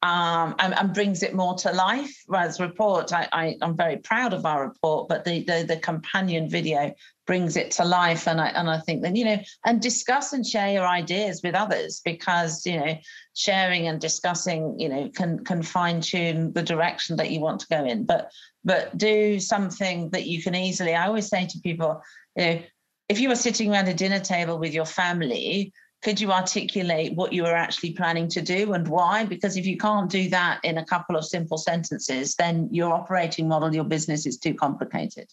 um, 0.01 0.55
and, 0.59 0.77
and, 0.77 0.93
brings 0.93 1.23
it 1.23 1.33
more 1.33 1.55
to 1.55 1.73
life. 1.73 2.23
Whereas 2.27 2.59
report, 2.59 3.11
I, 3.11 3.57
am 3.61 3.75
very 3.75 3.97
proud 3.97 4.33
of 4.33 4.45
our 4.45 4.65
report, 4.65 5.09
but 5.09 5.25
the, 5.25 5.43
the, 5.43 5.65
the 5.67 5.77
companion 5.77 6.49
video 6.49 6.93
brings 7.27 7.57
it 7.57 7.71
to 7.71 7.83
life. 7.83 8.25
And 8.25 8.39
I 8.39 8.47
and 8.47 8.69
I 8.69 8.79
think 8.79 9.03
that 9.03 9.15
you 9.15 9.25
know, 9.25 9.37
and 9.65 9.81
discuss 9.81 10.31
and 10.31 10.45
share 10.45 10.71
your 10.71 10.87
ideas 10.87 11.41
with 11.43 11.53
others 11.53 12.01
because 12.03 12.65
you 12.65 12.79
know, 12.79 12.97
sharing 13.35 13.87
and 13.87 13.99
discussing, 13.99 14.79
you 14.79 14.87
know, 14.87 15.09
can 15.13 15.43
can 15.43 15.61
fine 15.61 15.99
tune 15.99 16.53
the 16.53 16.63
direction 16.63 17.17
that 17.17 17.29
you 17.31 17.41
want 17.41 17.59
to 17.59 17.67
go 17.69 17.83
in. 17.83 18.05
But 18.05 18.31
but 18.63 18.97
do 18.97 19.39
something 19.39 20.09
that 20.11 20.27
you 20.27 20.41
can 20.41 20.55
easily. 20.55 20.95
I 20.95 21.07
always 21.07 21.27
say 21.27 21.45
to 21.45 21.59
people, 21.59 22.01
you 22.37 22.45
know, 22.45 22.61
if 23.09 23.19
you 23.19 23.27
were 23.27 23.35
sitting 23.35 23.71
around 23.71 23.89
a 23.89 23.93
dinner 23.93 24.19
table 24.19 24.57
with 24.57 24.73
your 24.73 24.85
family 24.85 25.73
could 26.01 26.19
you 26.19 26.31
articulate 26.31 27.13
what 27.15 27.33
you 27.33 27.45
are 27.45 27.55
actually 27.55 27.91
planning 27.91 28.27
to 28.29 28.41
do 28.41 28.73
and 28.73 28.87
why? 28.87 29.25
Because 29.25 29.57
if 29.57 29.65
you 29.65 29.77
can't 29.77 30.09
do 30.09 30.29
that 30.29 30.59
in 30.63 30.77
a 30.77 30.85
couple 30.85 31.17
of 31.17 31.25
simple 31.25 31.57
sentences, 31.57 32.35
then 32.35 32.69
your 32.71 32.93
operating 32.93 33.47
model, 33.47 33.73
your 33.73 33.83
business 33.83 34.25
is 34.25 34.37
too 34.37 34.53
complicated. 34.53 35.29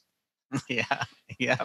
Yeah, 0.69 1.03
yeah. 1.39 1.65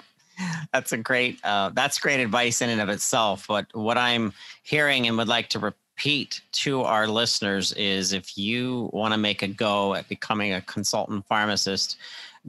That's 0.73 0.91
a 0.91 0.97
great 0.97 1.39
uh, 1.43 1.69
that's 1.69 1.99
great 1.99 2.19
advice 2.19 2.61
in 2.61 2.69
and 2.69 2.81
of 2.81 2.89
itself. 2.89 3.45
But 3.47 3.67
what 3.73 3.95
I'm 3.97 4.33
hearing 4.63 5.07
and 5.07 5.15
would 5.17 5.27
like 5.27 5.49
to 5.49 5.59
repeat 5.59 6.41
to 6.53 6.81
our 6.81 7.05
listeners 7.05 7.73
is 7.73 8.11
if 8.11 8.37
you 8.37 8.89
want 8.91 9.13
to 9.13 9.19
make 9.19 9.43
a 9.43 9.47
go 9.47 9.93
at 9.93 10.09
becoming 10.09 10.53
a 10.53 10.61
consultant 10.61 11.27
pharmacist, 11.27 11.97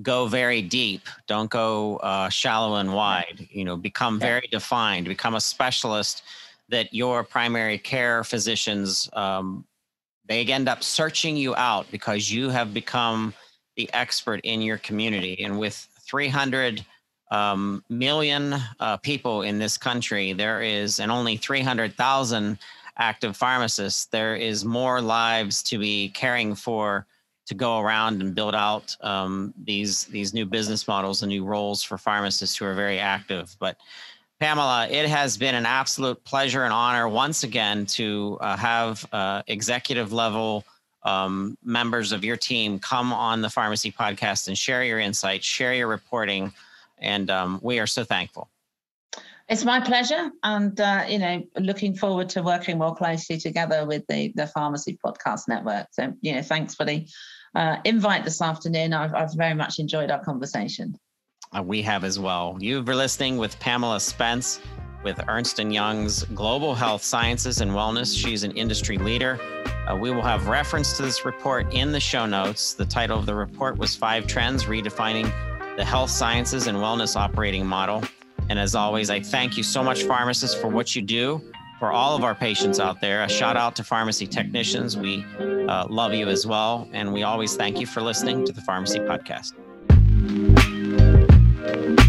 go 0.00 0.26
very 0.26 0.62
deep. 0.62 1.02
Don't 1.26 1.50
go 1.50 1.98
uh, 1.98 2.30
shallow 2.30 2.76
and 2.76 2.94
wide. 2.94 3.46
You 3.50 3.66
know, 3.66 3.76
become 3.76 4.18
very 4.18 4.48
defined. 4.50 5.06
Become 5.06 5.34
a 5.34 5.40
specialist 5.40 6.22
that 6.72 6.92
your 6.92 7.22
primary 7.22 7.78
care 7.78 8.24
physicians 8.24 9.08
um, 9.12 9.64
they 10.26 10.44
end 10.44 10.68
up 10.68 10.82
searching 10.82 11.36
you 11.36 11.54
out 11.56 11.86
because 11.90 12.30
you 12.30 12.48
have 12.48 12.74
become 12.74 13.34
the 13.76 13.88
expert 13.92 14.40
in 14.42 14.60
your 14.60 14.78
community 14.78 15.44
and 15.44 15.58
with 15.58 15.88
300 16.00 16.84
um, 17.30 17.84
million 17.88 18.54
uh, 18.80 18.96
people 18.96 19.42
in 19.42 19.58
this 19.58 19.78
country 19.78 20.32
there 20.32 20.62
is 20.62 20.98
and 20.98 21.12
only 21.12 21.36
300000 21.36 22.58
active 22.98 23.36
pharmacists 23.36 24.06
there 24.06 24.34
is 24.34 24.64
more 24.64 25.00
lives 25.00 25.62
to 25.62 25.78
be 25.78 26.08
caring 26.10 26.54
for 26.54 27.06
to 27.46 27.54
go 27.54 27.80
around 27.80 28.22
and 28.22 28.34
build 28.34 28.54
out 28.54 28.96
um, 29.00 29.52
these 29.64 30.04
these 30.06 30.32
new 30.32 30.46
business 30.46 30.86
models 30.86 31.22
and 31.22 31.30
new 31.30 31.44
roles 31.44 31.82
for 31.82 31.98
pharmacists 31.98 32.56
who 32.56 32.64
are 32.64 32.74
very 32.74 32.98
active. 32.98 33.56
But 33.58 33.76
Pamela, 34.42 34.88
it 34.90 35.08
has 35.08 35.36
been 35.36 35.54
an 35.54 35.66
absolute 35.66 36.24
pleasure 36.24 36.64
and 36.64 36.72
honor 36.72 37.08
once 37.08 37.44
again 37.44 37.86
to 37.86 38.38
uh, 38.40 38.56
have 38.56 39.06
uh, 39.12 39.40
executive 39.46 40.12
level 40.12 40.64
um, 41.04 41.56
members 41.62 42.10
of 42.10 42.24
your 42.24 42.36
team 42.36 42.80
come 42.80 43.12
on 43.12 43.40
the 43.40 43.48
Pharmacy 43.48 43.92
Podcast 43.92 44.48
and 44.48 44.58
share 44.58 44.82
your 44.82 44.98
insights, 44.98 45.46
share 45.46 45.74
your 45.74 45.86
reporting, 45.86 46.52
and 46.98 47.30
um, 47.30 47.60
we 47.62 47.78
are 47.78 47.86
so 47.86 48.02
thankful. 48.02 48.48
It's 49.48 49.64
my 49.64 49.78
pleasure, 49.78 50.32
and 50.42 50.80
uh, 50.80 51.04
you 51.08 51.20
know, 51.20 51.44
looking 51.60 51.94
forward 51.94 52.28
to 52.30 52.42
working 52.42 52.78
more 52.78 52.96
closely 52.96 53.38
together 53.38 53.86
with 53.86 54.04
the 54.08 54.32
the 54.34 54.48
Pharmacy 54.48 54.98
Podcast 55.06 55.46
Network. 55.46 55.86
So, 55.92 56.14
you 56.20 56.34
know, 56.34 56.42
thanks 56.42 56.74
for 56.74 56.84
the 56.84 57.06
uh, 57.54 57.76
invite 57.84 58.24
this 58.24 58.42
afternoon. 58.42 58.92
I've, 58.92 59.14
I've 59.14 59.36
very 59.36 59.54
much 59.54 59.78
enjoyed 59.78 60.10
our 60.10 60.24
conversation. 60.24 60.96
Uh, 61.56 61.62
we 61.62 61.82
have 61.82 62.04
as 62.04 62.18
well. 62.18 62.56
You've 62.60 62.86
been 62.86 62.96
listening 62.96 63.36
with 63.36 63.58
Pamela 63.60 64.00
Spence 64.00 64.60
with 65.04 65.20
Ernst 65.28 65.58
& 65.58 65.58
Young's 65.58 66.22
Global 66.24 66.74
Health 66.74 67.02
Sciences 67.02 67.60
and 67.60 67.72
Wellness. 67.72 68.16
She's 68.16 68.44
an 68.44 68.52
industry 68.52 68.96
leader. 68.98 69.38
Uh, 69.86 69.96
we 69.96 70.10
will 70.10 70.22
have 70.22 70.46
reference 70.46 70.96
to 70.96 71.02
this 71.02 71.24
report 71.24 71.72
in 71.74 71.92
the 71.92 72.00
show 72.00 72.24
notes. 72.24 72.74
The 72.74 72.86
title 72.86 73.18
of 73.18 73.26
the 73.26 73.34
report 73.34 73.76
was 73.76 73.96
Five 73.96 74.26
Trends 74.26 74.64
Redefining 74.64 75.30
the 75.76 75.84
Health 75.84 76.10
Sciences 76.10 76.66
and 76.66 76.78
Wellness 76.78 77.16
Operating 77.16 77.66
Model. 77.66 78.02
And 78.48 78.58
as 78.58 78.74
always, 78.74 79.10
I 79.10 79.20
thank 79.20 79.56
you 79.56 79.62
so 79.62 79.82
much, 79.82 80.04
pharmacists, 80.04 80.58
for 80.58 80.68
what 80.68 80.94
you 80.94 81.02
do 81.02 81.40
for 81.78 81.90
all 81.90 82.14
of 82.14 82.22
our 82.22 82.34
patients 82.34 82.78
out 82.78 83.00
there. 83.00 83.24
A 83.24 83.28
shout 83.28 83.56
out 83.56 83.74
to 83.76 83.84
pharmacy 83.84 84.26
technicians. 84.26 84.96
We 84.96 85.24
uh, 85.40 85.86
love 85.88 86.14
you 86.14 86.28
as 86.28 86.46
well. 86.46 86.88
And 86.92 87.12
we 87.12 87.24
always 87.24 87.56
thank 87.56 87.80
you 87.80 87.86
for 87.86 88.02
listening 88.02 88.44
to 88.44 88.52
the 88.52 88.60
Pharmacy 88.60 89.00
Podcast. 89.00 89.54
Música 91.62 92.02